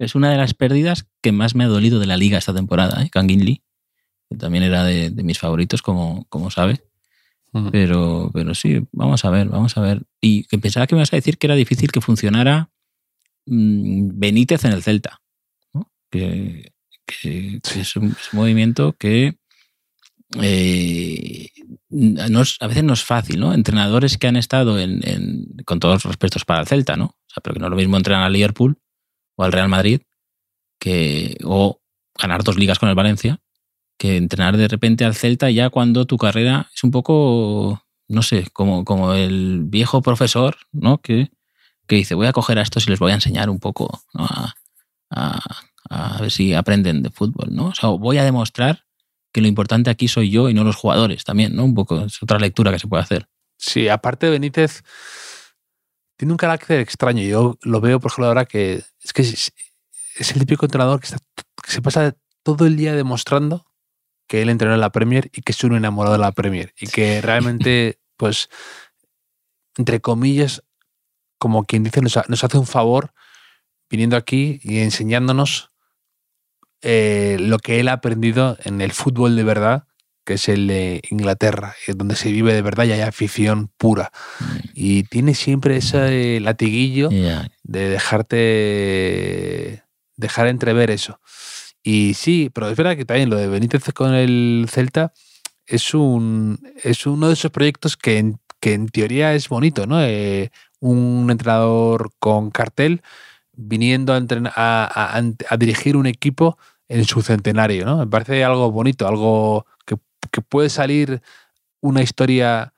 es 0.00 0.16
una 0.16 0.30
de 0.30 0.36
las 0.36 0.54
pérdidas 0.54 1.06
que 1.22 1.30
más 1.30 1.54
me 1.54 1.64
ha 1.64 1.68
dolido 1.68 2.00
de 2.00 2.06
la 2.06 2.16
liga 2.16 2.36
esta 2.36 2.52
temporada, 2.52 3.02
¿eh? 3.04 3.10
Kangin 3.10 3.44
Lee, 3.44 3.62
que 4.28 4.36
también 4.36 4.64
era 4.64 4.82
de, 4.82 5.10
de 5.10 5.22
mis 5.22 5.38
favoritos, 5.38 5.82
como, 5.82 6.26
como 6.28 6.50
sabe. 6.50 6.82
Pero, 7.72 8.30
pero 8.32 8.54
sí, 8.54 8.80
vamos 8.92 9.24
a 9.24 9.30
ver, 9.30 9.48
vamos 9.48 9.76
a 9.76 9.80
ver. 9.80 10.02
Y 10.20 10.44
que 10.44 10.58
pensaba 10.58 10.86
que 10.86 10.94
me 10.94 11.00
ibas 11.00 11.12
a 11.12 11.16
decir 11.16 11.36
que 11.38 11.46
era 11.48 11.56
difícil 11.56 11.90
que 11.90 12.00
funcionara 12.00 12.70
mm, 13.46 14.10
Benítez 14.18 14.64
en 14.64 14.72
el 14.72 14.82
Celta. 14.82 15.20
¿no? 15.74 15.90
Que, 16.10 16.72
que- 17.06 17.60
que 17.62 17.80
es, 17.80 17.96
un, 17.96 18.10
es 18.12 18.32
un 18.32 18.38
movimiento 18.38 18.92
que 18.98 19.36
eh, 20.40 21.48
no 21.88 22.42
es- 22.42 22.56
a 22.60 22.66
veces 22.68 22.84
no 22.84 22.92
es 22.92 23.02
fácil, 23.04 23.40
¿no? 23.40 23.52
Entrenadores 23.52 24.16
que 24.16 24.28
han 24.28 24.36
estado 24.36 24.78
en, 24.78 25.00
en- 25.06 25.46
con 25.64 25.80
todos 25.80 25.94
los 25.96 26.04
respetos 26.04 26.44
para 26.44 26.60
el 26.60 26.66
Celta, 26.68 26.96
¿no? 26.96 27.06
O 27.06 27.32
sea, 27.32 27.40
pero 27.42 27.54
que 27.54 27.60
no 27.60 27.66
es 27.66 27.70
lo 27.70 27.76
mismo 27.76 27.96
entrenar 27.96 28.22
al 28.24 28.32
Liverpool 28.32 28.78
o 29.36 29.42
al 29.44 29.52
Real 29.52 29.68
Madrid 29.68 30.02
que, 30.80 31.36
o 31.44 31.80
ganar 32.18 32.44
dos 32.44 32.56
ligas 32.56 32.78
con 32.78 32.88
el 32.88 32.94
Valencia 32.94 33.40
que 34.00 34.16
entrenar 34.16 34.56
de 34.56 34.66
repente 34.66 35.04
al 35.04 35.14
Celta 35.14 35.50
ya 35.50 35.68
cuando 35.68 36.06
tu 36.06 36.16
carrera 36.16 36.70
es 36.74 36.82
un 36.84 36.90
poco, 36.90 37.84
no 38.08 38.22
sé, 38.22 38.46
como, 38.54 38.82
como 38.86 39.12
el 39.12 39.64
viejo 39.66 40.00
profesor, 40.00 40.56
¿no? 40.72 41.02
Que, 41.02 41.30
que 41.86 41.96
dice, 41.96 42.14
voy 42.14 42.26
a 42.26 42.32
coger 42.32 42.58
a 42.58 42.62
estos 42.62 42.86
y 42.86 42.90
les 42.90 42.98
voy 42.98 43.12
a 43.12 43.16
enseñar 43.16 43.50
un 43.50 43.58
poco 43.60 44.02
¿no? 44.14 44.24
a, 44.24 44.54
a- 45.10 45.60
a 45.90 46.18
ver 46.22 46.30
si 46.30 46.54
aprenden 46.54 47.02
de 47.02 47.10
fútbol, 47.10 47.48
¿no? 47.54 47.66
O 47.66 47.74
sea, 47.74 47.90
voy 47.90 48.16
a 48.16 48.24
demostrar 48.24 48.86
que 49.32 49.42
lo 49.42 49.48
importante 49.48 49.90
aquí 49.90 50.08
soy 50.08 50.30
yo 50.30 50.48
y 50.48 50.54
no 50.54 50.64
los 50.64 50.76
jugadores 50.76 51.24
también, 51.24 51.54
¿no? 51.54 51.64
Un 51.64 51.74
poco, 51.74 52.00
es 52.06 52.22
otra 52.22 52.38
lectura 52.38 52.72
que 52.72 52.78
se 52.78 52.86
puede 52.88 53.02
hacer. 53.02 53.28
Sí, 53.58 53.88
aparte 53.88 54.26
de 54.26 54.32
Benítez, 54.32 54.82
tiene 56.16 56.32
un 56.32 56.38
carácter 56.38 56.80
extraño. 56.80 57.22
Yo 57.22 57.58
lo 57.62 57.80
veo, 57.82 58.00
por 58.00 58.10
ejemplo, 58.10 58.28
ahora 58.28 58.44
que 58.46 58.82
es 59.02 59.12
que 59.12 59.22
es, 59.22 59.52
el 60.18 60.38
típico 60.38 60.64
entrenador 60.64 61.00
que, 61.00 61.06
está- 61.06 61.18
que 61.62 61.70
se 61.70 61.82
pasa 61.82 62.14
todo 62.42 62.66
el 62.66 62.76
día 62.76 62.94
demostrando 62.94 63.66
que 64.30 64.42
él 64.42 64.48
entrenó 64.48 64.74
en 64.74 64.80
la 64.80 64.90
Premier 64.92 65.28
y 65.34 65.42
que 65.42 65.50
es 65.50 65.64
un 65.64 65.74
enamorado 65.74 66.12
de 66.12 66.20
la 66.20 66.30
Premier 66.30 66.72
y 66.80 66.86
que 66.86 67.20
realmente, 67.20 67.98
pues, 68.16 68.48
entre 69.76 70.00
comillas, 70.00 70.62
como 71.38 71.64
quien 71.64 71.82
dice, 71.82 72.00
nos, 72.00 72.16
ha- 72.16 72.24
nos 72.28 72.44
hace 72.44 72.56
un 72.56 72.66
favor 72.68 73.12
viniendo 73.90 74.16
aquí 74.16 74.60
y 74.62 74.78
enseñándonos 74.78 75.70
eh, 76.82 77.38
lo 77.40 77.58
que 77.58 77.80
él 77.80 77.88
ha 77.88 77.94
aprendido 77.94 78.56
en 78.62 78.80
el 78.80 78.92
fútbol 78.92 79.34
de 79.34 79.42
verdad, 79.42 79.88
que 80.24 80.34
es 80.34 80.48
el 80.48 80.68
de 80.68 81.02
Inglaterra, 81.10 81.74
eh, 81.88 81.94
donde 81.96 82.14
se 82.14 82.30
vive 82.30 82.54
de 82.54 82.62
verdad 82.62 82.84
y 82.84 82.92
hay 82.92 83.00
afición 83.00 83.72
pura. 83.78 84.12
Y 84.74 85.02
tiene 85.04 85.34
siempre 85.34 85.76
ese 85.76 86.38
latiguillo 86.40 87.10
de 87.64 87.88
dejarte 87.88 89.82
dejar 90.16 90.46
entrever 90.46 90.90
eso. 90.90 91.20
Y 91.82 92.14
sí, 92.14 92.50
pero 92.52 92.68
es 92.68 92.76
verdad 92.76 92.96
que 92.96 93.04
también 93.04 93.30
lo 93.30 93.36
de 93.36 93.48
Benítez 93.48 93.84
con 93.94 94.14
el 94.14 94.66
Celta 94.68 95.12
es 95.66 95.94
un 95.94 96.58
es 96.82 97.06
uno 97.06 97.28
de 97.28 97.34
esos 97.34 97.50
proyectos 97.50 97.96
que 97.96 98.18
en, 98.18 98.40
que 98.60 98.74
en 98.74 98.88
teoría 98.88 99.34
es 99.34 99.48
bonito, 99.48 99.86
¿no? 99.86 100.02
Eh, 100.02 100.50
un 100.80 101.28
entrenador 101.30 102.10
con 102.18 102.50
cartel 102.50 103.02
viniendo 103.52 104.12
a, 104.14 104.18
entrenar- 104.18 104.52
a, 104.56 105.56
dirigir 105.58 105.96
un 105.96 106.06
equipo 106.06 106.58
en 106.88 107.04
su 107.04 107.22
centenario, 107.22 107.84
¿no? 107.84 107.98
Me 107.98 108.06
parece 108.06 108.42
algo 108.44 108.70
bonito, 108.72 109.06
algo 109.06 109.66
que, 109.86 109.96
que 110.30 110.40
puede 110.40 110.70
salir 110.70 111.22
una 111.80 112.02
historia 112.02 112.72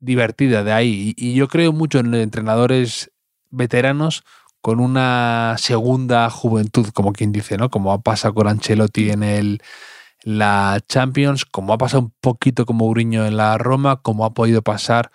divertida 0.00 0.64
de 0.64 0.72
ahí. 0.72 1.14
Y, 1.16 1.30
y 1.30 1.34
yo 1.34 1.48
creo 1.48 1.72
mucho 1.72 1.98
en 2.00 2.14
entrenadores 2.14 3.10
veteranos 3.50 4.24
con 4.60 4.80
una 4.80 5.54
segunda 5.58 6.28
juventud, 6.30 6.88
como 6.88 7.12
quien 7.12 7.32
dice, 7.32 7.56
¿no? 7.56 7.70
Como 7.70 7.92
ha 7.92 8.00
pasado 8.02 8.34
con 8.34 8.48
Ancelotti 8.48 9.10
en 9.10 9.22
el 9.22 9.60
la 10.24 10.80
Champions, 10.88 11.44
como 11.44 11.72
ha 11.72 11.78
pasado 11.78 12.02
un 12.04 12.12
poquito 12.20 12.66
con 12.66 12.76
Mourinho 12.76 13.26
en 13.26 13.36
la 13.36 13.58
Roma, 13.58 14.02
como 14.02 14.24
ha 14.24 14.34
podido 14.34 14.60
pasar 14.62 15.12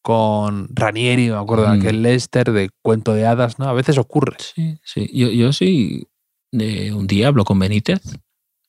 con 0.00 0.68
Ranieri, 0.74 1.28
me 1.30 1.36
acuerdo 1.36 1.64
de 1.64 1.76
Mm. 1.76 1.80
aquel 1.80 2.02
Leicester 2.02 2.50
de 2.52 2.70
cuento 2.82 3.12
de 3.14 3.26
hadas, 3.26 3.58
¿no? 3.58 3.66
A 3.68 3.72
veces 3.74 3.98
ocurre. 3.98 4.36
Sí, 4.38 4.78
sí. 4.82 5.10
Yo, 5.12 5.28
yo 5.30 5.52
sí, 5.52 6.06
de 6.50 6.92
un 6.94 7.06
día 7.06 7.28
hablo 7.28 7.44
con 7.44 7.58
Benítez, 7.58 8.00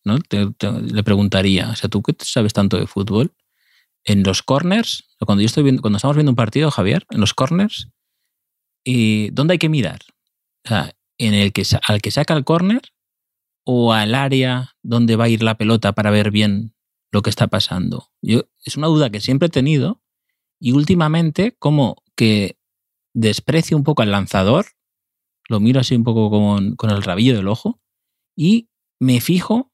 ¿no? 0.04 0.20
Te- 0.20 0.52
te- 0.58 0.72
le 0.82 1.04
preguntaría, 1.04 1.70
o 1.70 1.76
sea, 1.76 1.90
tú 1.90 2.02
que 2.02 2.14
sabes 2.20 2.52
tanto 2.54 2.78
de 2.78 2.88
fútbol, 2.88 3.34
en 4.04 4.24
los 4.24 4.44
corners, 4.44 5.04
cuando 5.20 5.42
yo 5.42 5.46
estoy 5.46 5.64
viendo, 5.64 5.82
cuando 5.82 5.98
estamos 5.98 6.16
viendo 6.18 6.32
un 6.32 6.36
partido, 6.36 6.72
Javier, 6.72 7.06
en 7.10 7.20
los 7.22 7.34
corners, 7.34 7.90
y 8.84 9.30
¿dónde 9.32 9.54
hay 9.54 9.58
que 9.60 9.70
mirar? 9.70 10.00
En 11.18 11.34
el 11.34 11.54
que 11.54 11.64
al 11.88 12.02
que 12.02 12.12
saca 12.12 12.34
el 12.36 12.44
corner 12.44 12.82
o 13.66 13.94
al 13.94 14.16
área 14.16 14.72
donde 14.84 15.16
va 15.16 15.26
a 15.26 15.30
ir 15.30 15.44
la 15.44 15.58
pelota 15.58 15.94
para 15.94 16.12
ver 16.12 16.32
bien 16.32 16.76
lo 17.12 17.22
que 17.22 17.30
está 17.30 17.48
pasando. 17.48 18.10
Yo 18.22 18.44
es 18.66 18.78
una 18.78 18.88
duda 18.88 19.10
que 19.10 19.22
siempre 19.22 19.48
he 19.48 19.52
tenido 19.52 20.02
y 20.60 20.74
últimamente 20.74 21.56
como 21.60 22.04
que 22.16 22.58
desprecio 23.14 23.78
un 23.78 23.84
poco 23.84 24.04
al 24.04 24.12
lanzador 24.12 24.66
lo 25.50 25.60
miro 25.60 25.80
así 25.80 25.96
un 25.96 26.04
poco 26.04 26.30
con, 26.30 26.76
con 26.76 26.90
el 26.90 27.04
rabillo 27.04 27.36
del 27.36 27.48
ojo 27.48 27.80
y 28.38 28.70
me 29.00 29.22
fijo 29.22 29.72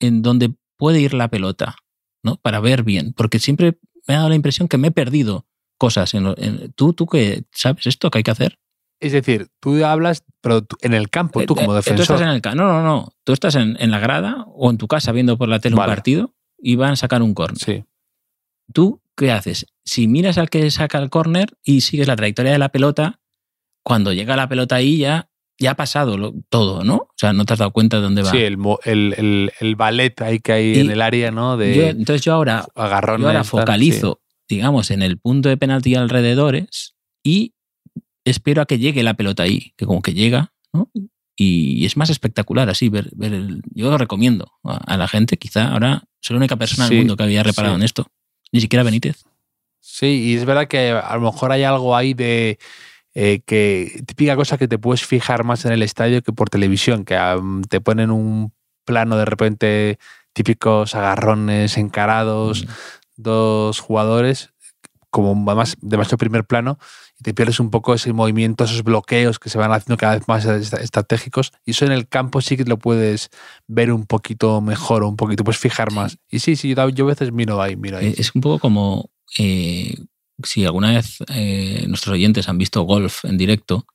en 0.00 0.22
dónde 0.22 0.54
puede 0.78 1.00
ir 1.00 1.14
la 1.14 1.28
pelota, 1.28 1.76
¿no? 2.24 2.36
Para 2.38 2.60
ver 2.60 2.84
bien, 2.84 3.14
porque 3.14 3.38
siempre 3.38 3.78
me 4.08 4.14
ha 4.14 4.18
dado 4.18 4.30
la 4.30 4.36
impresión 4.36 4.68
que 4.68 4.78
me 4.78 4.88
he 4.88 4.92
perdido 4.92 5.46
cosas. 5.78 6.14
En, 6.14 6.26
en- 6.38 6.72
¿Tú, 6.74 6.94
tú 6.94 7.06
que 7.06 7.44
sabes 7.52 7.86
esto 7.86 8.10
que 8.10 8.18
hay 8.18 8.24
que 8.24 8.32
hacer? 8.32 8.58
Es 9.02 9.12
decir, 9.12 9.48
tú 9.60 9.84
hablas, 9.84 10.24
pero 10.40 10.62
tú- 10.62 10.76
en 10.80 10.94
el 10.94 11.10
campo, 11.10 11.44
tú 11.44 11.54
Eh, 11.54 11.56
como 11.56 11.62
eh, 11.62 11.66
Tú 11.66 11.90
defensor. 11.90 12.02
estás 12.16 12.20
en 12.22 12.28
el 12.28 12.40
ca- 12.40 12.54
no, 12.54 12.64
no, 12.68 12.82
no. 12.82 13.12
Tú 13.24 13.32
estás 13.32 13.54
en, 13.56 13.76
en 13.80 13.90
la 13.90 13.98
grada 13.98 14.44
o 14.54 14.70
en 14.70 14.78
tu 14.78 14.86
casa 14.88 15.12
viendo 15.12 15.36
por 15.36 15.48
la 15.48 15.58
tele 15.58 15.74
Vale. 15.76 15.90
un 15.90 15.96
partido 15.96 16.34
y 16.58 16.76
van 16.76 16.92
a 16.92 16.96
sacar 16.96 17.20
un 17.22 17.34
córner. 17.34 17.58
Sí. 17.58 17.84
¿Tú 18.72 19.02
qué 19.16 19.30
haces? 19.32 19.66
Si 19.84 20.06
miras 20.08 20.38
al 20.38 20.48
que 20.50 20.70
saca 20.70 20.98
el 20.98 21.10
córner 21.10 21.48
y 21.64 21.80
sigues 21.82 22.06
la 22.06 22.16
trayectoria 22.16 22.52
de 22.52 22.58
la 22.58 22.68
pelota, 22.70 23.20
cuando 23.84 24.12
llega 24.12 24.36
la 24.36 24.48
pelota 24.48 24.76
ahí 24.76 24.98
ya, 24.98 25.28
ya 25.58 25.72
ha 25.72 25.74
pasado 25.76 26.16
lo- 26.16 26.34
todo, 26.48 26.84
¿no? 26.84 26.94
O 26.94 27.08
sea, 27.16 27.32
no 27.32 27.44
te 27.44 27.52
has 27.54 27.58
dado 27.58 27.72
cuenta 27.72 27.96
de 27.98 28.02
dónde 28.04 28.22
va. 28.22 28.30
Sí, 28.30 28.38
el, 28.38 28.56
el, 28.84 29.14
el, 29.18 29.52
el 29.60 29.76
ballet 29.76 30.20
ahí 30.22 30.38
que 30.38 30.52
hay 30.52 30.76
Y 30.76 30.80
en 30.80 30.90
el 30.90 31.02
área, 31.02 31.30
¿no? 31.30 31.56
De 31.56 31.74
Yo- 31.74 31.82
entonces 31.88 32.22
yo 32.22 32.32
ahora, 32.34 32.66
yo 32.76 32.82
ahora 32.82 33.32
tal, 33.32 33.44
focalizo, 33.44 34.20
digamos, 34.48 34.90
en 34.90 35.02
el 35.02 35.18
punto 35.18 35.48
de 35.48 35.56
penalti 35.56 35.90
y 35.90 35.94
alrededores 35.96 36.94
y 37.24 37.54
espero 38.24 38.62
a 38.62 38.66
que 38.66 38.78
llegue 38.78 39.02
la 39.02 39.14
pelota 39.14 39.42
ahí, 39.44 39.72
que 39.76 39.86
como 39.86 40.02
que 40.02 40.14
llega, 40.14 40.52
¿no? 40.72 40.90
Y 41.36 41.84
es 41.86 41.96
más 41.96 42.10
espectacular 42.10 42.68
así 42.68 42.88
ver, 42.88 43.10
ver 43.14 43.32
el... 43.32 43.62
Yo 43.74 43.90
lo 43.90 43.98
recomiendo 43.98 44.52
a, 44.64 44.76
a 44.76 44.96
la 44.96 45.08
gente, 45.08 45.38
quizá 45.38 45.72
ahora 45.72 46.04
soy 46.20 46.34
la 46.34 46.38
única 46.38 46.56
persona 46.56 46.86
Sí, 46.86 46.94
en 46.94 46.98
el 46.98 47.04
mundo 47.04 47.16
que 47.16 47.22
había 47.24 47.42
reparado 47.42 47.74
sí. 47.74 47.80
en 47.80 47.84
esto. 47.84 48.06
Ni 48.52 48.60
siquiera 48.60 48.82
Benítez. 48.82 49.24
Sí, 49.80 50.06
y 50.06 50.34
es 50.36 50.44
verdad 50.44 50.68
que 50.68 50.90
a 50.90 51.14
lo 51.16 51.22
mejor 51.22 51.50
hay 51.52 51.64
algo 51.64 51.96
ahí 51.96 52.14
de 52.14 52.58
eh, 53.14 53.40
que 53.44 54.02
típica 54.06 54.36
cosa 54.36 54.56
que 54.58 54.68
te 54.68 54.78
puedes 54.78 55.04
fijar 55.04 55.42
más 55.44 55.64
en 55.64 55.72
el 55.72 55.82
estadio 55.82 56.22
que 56.22 56.32
por 56.32 56.48
televisión, 56.50 57.04
que 57.04 57.18
te 57.68 57.80
ponen 57.80 58.10
un 58.10 58.52
plano 58.84 59.16
de 59.16 59.24
repente 59.24 59.98
típicos 60.32 60.94
agarrones 60.94 61.76
encarados, 61.78 62.64
Mm. 62.64 62.68
dos 63.16 63.80
jugadores, 63.80 64.50
como 65.10 65.34
más 65.34 65.76
demasiado 65.80 66.18
primer 66.18 66.44
plano, 66.44 66.78
y 67.22 67.24
te 67.24 67.34
pierdes 67.34 67.60
un 67.60 67.70
poco 67.70 67.94
ese 67.94 68.12
movimiento, 68.12 68.64
esos 68.64 68.82
bloqueos 68.82 69.38
que 69.38 69.48
se 69.48 69.56
van 69.56 69.70
haciendo 69.72 69.96
cada 69.96 70.16
vez 70.16 70.26
más 70.26 70.44
est- 70.44 70.74
estratégicos. 70.74 71.52
Y 71.64 71.70
eso 71.70 71.84
en 71.84 71.92
el 71.92 72.08
campo 72.08 72.40
sí 72.40 72.56
que 72.56 72.64
lo 72.64 72.78
puedes 72.78 73.30
ver 73.68 73.92
un 73.92 74.06
poquito 74.06 74.60
mejor 74.60 75.04
o 75.04 75.08
un 75.08 75.16
poquito, 75.16 75.44
puedes 75.44 75.60
fijar 75.60 75.92
más. 75.92 76.18
Y 76.28 76.40
sí, 76.40 76.56
sí, 76.56 76.74
yo, 76.74 76.88
yo 76.88 77.04
a 77.04 77.08
veces 77.08 77.30
miro 77.32 77.62
ahí, 77.62 77.76
miro 77.76 77.98
ahí. 77.98 78.08
Eh, 78.08 78.14
Es 78.18 78.34
un 78.34 78.40
poco 78.40 78.58
como 78.58 79.10
eh, 79.38 79.94
si 80.42 80.64
alguna 80.64 80.90
vez 80.94 81.18
eh, 81.32 81.84
nuestros 81.86 82.14
oyentes 82.14 82.48
han 82.48 82.58
visto 82.58 82.82
golf 82.82 83.24
en 83.24 83.38
directo, 83.38 83.86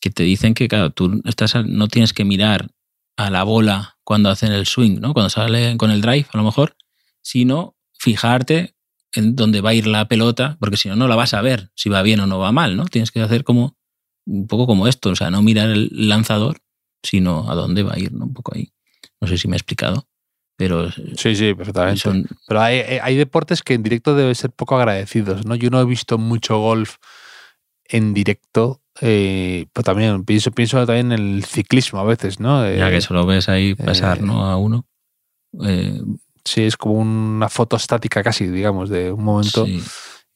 que 0.00 0.10
te 0.10 0.22
dicen 0.24 0.52
que, 0.52 0.68
claro, 0.68 0.90
tú 0.90 1.22
estás, 1.24 1.54
no 1.64 1.88
tienes 1.88 2.12
que 2.12 2.24
mirar 2.26 2.68
a 3.16 3.30
la 3.30 3.44
bola 3.44 3.96
cuando 4.04 4.28
hacen 4.30 4.52
el 4.52 4.66
swing, 4.66 5.00
¿no? 5.00 5.14
Cuando 5.14 5.30
salen 5.30 5.78
con 5.78 5.90
el 5.90 6.02
drive, 6.02 6.26
a 6.32 6.36
lo 6.36 6.44
mejor, 6.44 6.76
sino 7.22 7.74
fijarte 7.98 8.74
en 9.14 9.34
dónde 9.36 9.60
va 9.60 9.70
a 9.70 9.74
ir 9.74 9.86
la 9.86 10.06
pelota, 10.08 10.56
porque 10.60 10.76
si 10.76 10.88
no, 10.88 10.96
no 10.96 11.08
la 11.08 11.16
vas 11.16 11.34
a 11.34 11.40
ver 11.42 11.70
si 11.74 11.88
va 11.88 12.02
bien 12.02 12.20
o 12.20 12.26
no 12.26 12.38
va 12.38 12.52
mal, 12.52 12.76
¿no? 12.76 12.84
Tienes 12.86 13.10
que 13.10 13.20
hacer 13.20 13.44
como 13.44 13.76
un 14.26 14.46
poco 14.46 14.66
como 14.66 14.86
esto, 14.86 15.10
o 15.10 15.16
sea, 15.16 15.30
no 15.30 15.40
mirar 15.42 15.70
el 15.70 15.88
lanzador, 16.08 16.58
sino 17.02 17.50
a 17.50 17.54
dónde 17.54 17.82
va 17.82 17.94
a 17.94 17.98
ir, 17.98 18.12
¿no? 18.12 18.26
Un 18.26 18.34
poco 18.34 18.52
ahí. 18.54 18.72
No 19.20 19.26
sé 19.28 19.38
si 19.38 19.48
me 19.48 19.56
he 19.56 19.58
explicado, 19.58 20.06
pero 20.56 20.90
Sí, 20.92 21.34
sí, 21.34 21.54
perfectamente. 21.54 22.00
son, 22.00 22.26
Pero 22.46 22.60
hay, 22.60 22.78
hay- 23.00 23.16
deportes 23.16 23.62
que 23.62 23.74
en 23.74 23.82
directo 23.82 24.14
deben 24.14 24.34
ser 24.34 24.50
poco 24.50 24.76
agradecidos, 24.76 25.46
¿no? 25.46 25.54
Yo 25.54 25.70
no 25.70 25.80
he 25.80 25.84
visto 25.86 26.18
mucho 26.18 26.58
golf 26.58 26.96
en 27.84 28.12
directo, 28.12 28.82
eh, 29.00 29.66
pero 29.72 29.84
también 29.84 30.24
pienso, 30.24 30.50
pienso 30.50 30.84
también 30.84 31.12
en 31.12 31.18
el 31.36 31.44
ciclismo 31.44 32.00
a 32.00 32.04
veces, 32.04 32.38
¿no? 32.40 32.62
ya 32.70 32.88
Eh, 32.88 32.92
que 32.92 33.00
solo 33.00 33.24
ves 33.24 33.48
ahí 33.48 33.74
pasar, 33.74 34.18
eh, 34.18 34.22
¿no? 34.22 34.44
A 34.44 34.56
uno. 34.58 34.86
Eh, 36.48 36.54
Sí, 36.54 36.62
es 36.64 36.76
como 36.76 36.94
una 36.94 37.48
foto 37.48 37.76
estática 37.76 38.22
casi, 38.22 38.46
digamos, 38.46 38.88
de 38.90 39.12
un 39.12 39.22
momento. 39.24 39.66
sí, 39.66 39.82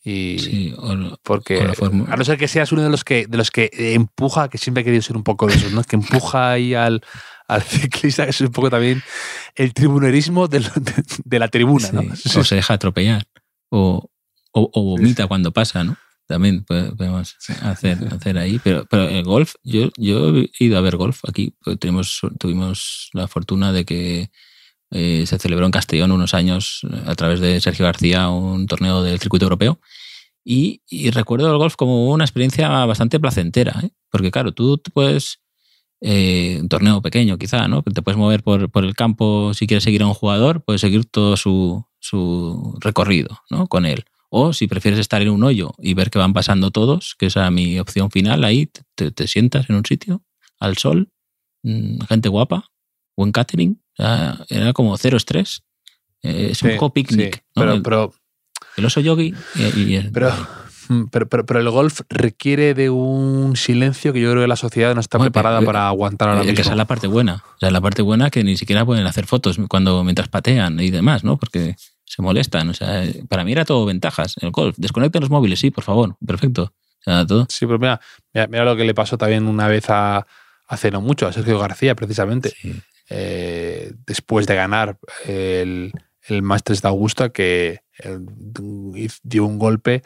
Y 0.05 0.39
sí, 0.41 0.75
o 0.79 0.95
lo- 0.95 1.17
porque 1.23 1.61
a 1.61 2.17
no 2.17 2.25
ser 2.25 2.37
que 2.37 2.49
seas 2.49 2.73
uno 2.73 2.83
de 2.83 2.91
los 2.91 3.05
que 3.05 3.27
de 3.29 3.37
los 3.39 3.51
que 3.53 3.71
empuja, 3.73 4.49
que 4.49 4.59
siempre 4.59 4.83
he 4.83 4.85
querido 4.85 5.01
ser 5.03 5.17
un 5.17 5.23
poco 5.23 5.47
de 5.47 5.55
esos, 5.55 5.71
¿no? 5.73 5.85
Que 5.85 5.95
empuja 5.97 6.51
ahí 6.53 6.75
al, 6.75 7.03
al 7.47 7.63
ciclista, 7.63 8.25
que 8.25 8.31
es 8.31 8.41
un 8.41 8.49
poco 8.51 8.69
también 8.69 9.01
el 9.55 9.73
tribunerismo 9.73 10.49
de, 10.49 10.61
lo- 10.61 10.71
de- 10.75 11.05
de 11.25 11.39
la 11.39 11.47
tribuna, 11.49 11.87
sí, 11.89 11.95
¿no? 11.97 12.03
o 12.41 12.45
se 12.45 12.57
deja 12.57 12.75
atropellar, 12.75 13.25
o, 13.71 14.11
o, 14.53 14.71
o 14.73 14.83
vomita 14.83 15.29
cuando 15.29 15.53
pasa, 15.53 15.85
¿no? 15.85 15.97
También 16.27 16.65
podemos 16.65 17.37
hacer, 17.63 17.99
hacer 18.13 18.39
ahí. 18.39 18.59
Pero, 18.65 18.85
pero 18.87 19.09
el 19.09 19.23
golf, 19.25 19.55
yo, 19.63 19.91
yo 19.97 20.37
he 20.37 20.51
ido 20.59 20.79
a 20.79 20.81
ver 20.81 20.97
golf 20.97 21.21
aquí. 21.29 21.55
porque 21.63 21.77
tuvimos 22.39 23.09
la 23.13 23.29
fortuna 23.29 23.73
de 23.73 23.85
que 23.85 24.31
eh, 24.93 25.25
se 25.27 25.39
celebró 25.39 25.67
en 25.67 25.73
Castellón 25.73 26.13
unos 26.13 26.35
años 26.35 26.83
eh, 26.91 27.03
a 27.07 27.15
través 27.15 27.41
de 27.41 27.61
Sergio 27.61 27.87
García 27.87 28.29
un 28.29 28.67
torneo 28.67 29.03
del 29.03 29.19
circuito 29.19 29.47
europeo. 29.47 29.81
Y, 30.45 30.83
y 30.89 31.11
recuerdo 31.11 31.51
el 31.51 31.59
golf 31.59 31.77
como 31.77 32.11
una 32.11 32.25
experiencia 32.25 32.69
bastante 32.85 33.21
placentera, 33.21 33.81
¿eh? 33.83 33.91
porque 34.11 34.31
claro, 34.31 34.53
tú 34.53 34.81
puedes, 34.93 35.41
un 36.01 36.69
torneo 36.69 37.01
pequeño 37.01 37.39
quizá, 37.39 37.69
¿no? 37.69 37.83
Te 37.83 38.03
puedes 38.03 38.19
mover 38.19 38.43
por, 38.43 38.71
por 38.71 38.85
el 38.85 38.95
campo 38.97 39.55
si 39.55 39.69
quieres 39.69 39.85
seguir 39.85 40.03
a 40.03 40.07
un 40.09 40.15
jugador, 40.15 40.65
puedes 40.65 40.81
seguir 40.81 41.05
todo 41.05 41.37
su, 41.37 41.87
su 42.03 42.77
recorrido 42.81 43.39
¿no? 43.49 43.69
con 43.69 43.87
él. 43.87 44.05
O 44.29 44.53
si 44.53 44.67
prefieres 44.67 44.99
estar 44.99 45.23
en 45.23 45.31
un 45.31 45.45
hoyo 45.45 45.75
y 45.79 45.95
ver 45.95 46.11
que 46.11 46.19
van 46.19 46.33
pasando 46.33 46.71
todos, 46.71 47.15
que 47.19 47.27
esa 47.27 47.47
es 47.47 47.53
mi 47.53 47.79
opción 47.79 48.11
final, 48.11 48.45
ahí 48.45 48.71
te, 48.95 49.11
te 49.11 49.29
sientas 49.29 49.71
en 49.71 49.77
un 49.77 49.85
sitio, 49.85 50.23
al 50.59 50.77
sol, 50.77 51.11
mm, 51.63 52.01
gente 52.09 52.29
guapa, 52.29 52.71
buen 53.17 53.31
catering, 53.31 53.82
era 53.99 54.73
como 54.73 54.97
cero 54.97 55.17
estrés. 55.17 55.63
Eh, 56.23 56.49
es 56.53 56.63
un 56.63 56.71
poco 56.73 56.93
picnic. 56.93 57.35
sí, 57.37 57.41
¿no? 57.57 57.63
pero, 57.63 57.73
el, 57.73 57.83
pero, 57.83 58.15
el 58.77 58.85
oso 58.85 59.01
yogi 59.01 59.35
y, 59.57 59.81
y 59.81 59.97
el- 59.97 60.13
pero, 60.13 60.31
mm, 60.89 61.05
pero, 61.11 61.29
pero, 61.29 61.45
pero 61.47 61.61
el 61.61 61.69
golf 61.71 62.01
requiere 62.09 62.75
de 62.75 62.91
un 62.91 63.57
silencio 63.57 64.13
que 64.13 64.21
yo 64.21 64.31
creo 64.31 64.43
que 64.43 64.49
la 64.49 64.57
sociedad 64.57 64.95
no 64.95 65.01
está 65.01 65.19
preparada 65.19 65.59
pero- 65.59 65.67
para 65.67 65.89
aguantar 65.89 66.29
ahora 66.29 66.43
Eh, 66.45 66.55
que 66.55 66.61
esa 66.63 66.71
es 66.71 66.77
la 66.77 66.85
parte 66.87 67.09
buena. 67.09 67.43
O 67.57 67.59
sea, 67.59 67.71
la 67.73 67.81
parte 67.81 68.03
buena 68.03 68.31
que 68.31 68.45
ni 68.45 68.57
siquiera 68.57 68.85
pueden 68.87 69.07
hacer 69.07 69.27
fotos 69.27 69.59
cuando 69.69 70.05
mientras 70.05 70.29
patean 70.29 70.79
y 70.81 70.91
demás, 70.91 71.25
¿no? 71.25 71.37
Porque 71.39 71.75
se 72.05 72.23
molestan. 72.23 72.69
O 72.69 72.75
sea, 72.75 73.03
para 73.29 73.43
mí 73.45 73.53
era 73.53 73.65
todo 73.65 73.85
ventajas. 73.85 74.37
El 74.41 74.51
golf, 74.53 74.77
desconecten 74.79 75.23
los 75.23 75.31
móviles, 75.31 75.59
sí, 75.59 75.71
por 75.73 75.83
favor. 75.83 76.17
Perfecto. 76.25 76.73
O 77.01 77.03
sea, 77.05 77.27
todo. 77.27 77.47
Sí, 77.49 77.67
pues 77.67 77.81
mira, 77.81 78.01
mira, 78.33 78.47
mira 78.47 78.65
lo 78.65 78.77
que 78.77 78.85
le 78.85 78.95
pasó 78.95 79.19
también 79.19 79.47
una 79.49 79.67
vez 79.67 79.87
a, 79.91 80.25
hace 80.69 80.91
no 80.93 81.01
mucho, 81.01 81.27
a 81.27 81.33
Sergio 81.33 81.59
García, 81.59 81.97
precisamente. 81.97 82.51
Sí. 82.61 82.75
Eh, 83.15 83.93
después 84.07 84.47
de 84.47 84.55
ganar 84.55 84.99
el, 85.27 85.93
el 86.29 86.43
Masters 86.43 86.81
de 86.83 86.89
Augusta, 86.89 87.29
que 87.31 87.81
eh, 88.03 88.19
dio 89.23 89.45
un 89.45 89.59
golpe 89.59 90.03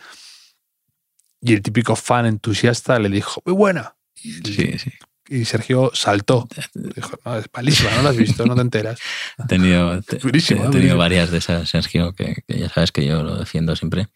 y 1.40 1.52
el 1.54 1.62
típico 1.62 1.94
fan 1.96 2.26
entusiasta 2.26 2.98
le 2.98 3.08
dijo, 3.08 3.40
muy 3.44 3.54
buena. 3.54 3.94
Y, 4.22 4.32
Sí, 4.32 4.78
sí. 4.78 4.90
y 5.28 5.44
Sergio 5.44 5.90
saltó. 5.94 6.48
Dijo, 6.74 7.18
no, 7.24 7.36
es 7.38 7.46
malísima, 7.54 7.90
no 7.94 8.02
la 8.02 8.10
has 8.10 8.16
visto, 8.16 8.44
no 8.46 8.54
te 8.54 8.62
enteras. 8.62 8.98
He 9.38 9.46
tenido, 9.46 10.02
te- 10.02 10.16
he 10.16 10.68
tenido 10.70 10.96
varias 10.96 11.30
de 11.30 11.38
esas, 11.38 11.68
Sergio, 11.68 12.12
que, 12.14 12.42
que 12.48 12.58
ya 12.58 12.68
sabes 12.70 12.90
que 12.92 13.04
yo 13.06 13.22
lo 13.22 13.36
defiendo 13.36 13.76
siempre. 13.76 14.08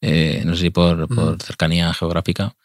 Eh, 0.00 0.42
no 0.44 0.56
sé 0.56 0.62
si 0.62 0.70
por, 0.70 1.06
por 1.14 1.36
Mm. 1.36 1.40
cercanía 1.40 1.94
geográfica, 1.94 2.56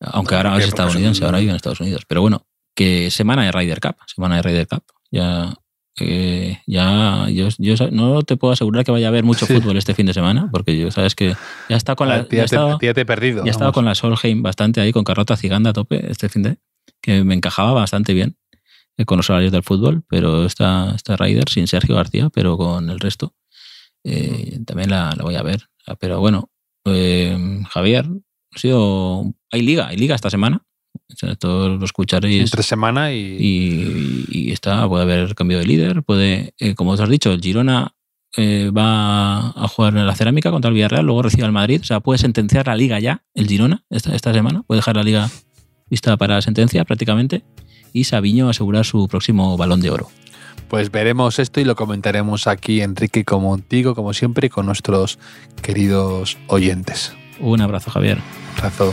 aunque 0.00 0.32
No, 0.34 0.38
ahora 0.38 0.58
es 0.58 0.66
estadounidense, 0.68 1.24
ahora 1.24 1.38
vive 1.38 1.50
en 1.50 1.56
Estados 1.56 1.80
Unidos. 1.80 2.02
Pero 2.06 2.20
bueno, 2.20 2.46
que 2.74 3.10
semana 3.10 3.44
de 3.44 3.52
Ryder 3.52 3.80
Cup, 3.80 3.96
semana 4.06 4.36
de 4.36 4.42
Ryder 4.42 4.66
Cup. 4.68 4.84
Ya, 5.14 5.54
eh, 6.00 6.58
ya 6.66 7.28
yo, 7.30 7.48
yo 7.58 7.74
no 7.92 8.22
te 8.22 8.36
puedo 8.36 8.52
asegurar 8.52 8.84
que 8.84 8.90
vaya 8.90 9.06
a 9.06 9.10
haber 9.10 9.22
mucho 9.22 9.46
Sí. 9.46 9.54
fútbol 9.54 9.76
este 9.76 9.94
fin 9.94 10.06
de 10.06 10.12
semana, 10.12 10.48
porque 10.50 10.76
yo 10.76 10.90
sabes 10.90 11.14
que 11.14 11.36
ya 11.68 11.76
está 11.76 11.94
con 11.94 12.08
la, 12.08 12.16
Ah, 12.16 12.26
ya 12.30 12.42
he 12.42 12.44
estado- 12.44 12.78
te, 12.78 12.86
ya 12.86 12.94
te 12.94 13.02
he 13.02 13.06
perdido. 13.06 13.44
ya 13.44 13.52
estaba 13.52 13.70
con 13.70 13.84
la 13.84 13.94
Solheim 13.94 14.42
bastante 14.42 14.80
ahí, 14.80 14.92
con 14.92 15.04
Carrota 15.04 15.36
Ciganda 15.36 15.70
a 15.70 15.72
tope 15.72 16.10
este 16.10 16.28
fin 16.28 16.42
de 16.42 16.58
que 17.00 17.22
me 17.22 17.34
encajaba 17.34 17.72
bastante 17.72 18.12
bien 18.12 18.36
eh, 18.96 19.04
con 19.04 19.18
los 19.18 19.30
horarios 19.30 19.52
del 19.52 19.62
fútbol, 19.62 20.02
pero 20.08 20.44
esta, 20.44 20.92
esta 20.96 21.16
Ryder 21.16 21.48
sin 21.48 21.68
Sergio 21.68 21.94
García, 21.94 22.28
pero 22.30 22.56
con 22.56 22.90
el 22.90 22.98
resto 22.98 23.34
eh, 24.04 24.58
también 24.66 24.90
la, 24.90 25.14
la 25.16 25.22
voy 25.22 25.36
a 25.36 25.42
ver. 25.42 25.68
Ah, 25.86 25.94
Pero 25.96 26.18
bueno, 26.20 26.50
eh, 26.86 27.36
Javier, 27.70 28.06
ha 28.52 28.58
sido, 28.58 29.32
hay 29.52 29.62
liga, 29.62 29.86
hay 29.88 29.96
liga 29.96 30.14
esta 30.14 30.28
semana. 30.30 30.62
O 31.12 31.16
sea, 31.16 31.34
todos 31.36 31.78
lo 31.78 31.84
escucharéis 31.84 32.42
entre 32.42 32.62
semana 32.62 33.12
y, 33.12 33.36
y, 33.38 34.24
y 34.28 34.52
está, 34.52 34.88
puede 34.88 35.04
haber 35.04 35.34
cambio 35.34 35.58
de 35.58 35.66
líder, 35.66 36.02
puede, 36.02 36.54
eh, 36.58 36.74
como 36.74 36.92
os 36.92 37.00
has 37.00 37.08
dicho, 37.08 37.32
el 37.32 37.40
Girona 37.40 37.94
eh, 38.36 38.70
va 38.76 39.50
a 39.50 39.68
jugar 39.68 39.96
en 39.96 40.06
la 40.06 40.14
cerámica 40.14 40.50
contra 40.50 40.68
el 40.68 40.74
Villarreal, 40.74 41.06
luego 41.06 41.22
recibe 41.22 41.44
al 41.44 41.52
Madrid, 41.52 41.80
o 41.82 41.84
sea, 41.84 42.00
puede 42.00 42.18
sentenciar 42.18 42.66
la 42.66 42.74
liga 42.74 42.98
ya, 42.98 43.22
el 43.34 43.46
Girona, 43.46 43.84
esta, 43.90 44.14
esta 44.14 44.32
semana, 44.32 44.62
puede 44.62 44.78
dejar 44.78 44.96
la 44.96 45.04
liga 45.04 45.30
lista 45.88 46.16
para 46.16 46.40
sentencia 46.42 46.84
prácticamente, 46.84 47.44
y 47.92 48.04
Sabiño 48.04 48.48
asegurar 48.48 48.84
su 48.84 49.06
próximo 49.06 49.56
balón 49.56 49.80
de 49.80 49.90
oro. 49.90 50.08
pues 50.68 50.90
veremos 50.90 51.38
esto 51.38 51.60
y 51.60 51.64
lo 51.64 51.76
comentaremos 51.76 52.48
aquí, 52.48 52.80
Enrique, 52.80 53.24
como 53.24 53.50
contigo, 53.50 53.94
como 53.94 54.12
siempre, 54.12 54.46
y 54.48 54.50
con 54.50 54.66
nuestros 54.66 55.18
queridos 55.62 56.36
oyentes. 56.48 57.12
Un 57.38 57.60
abrazo, 57.60 57.90
Javier. 57.92 58.18
Abrazo. 58.56 58.92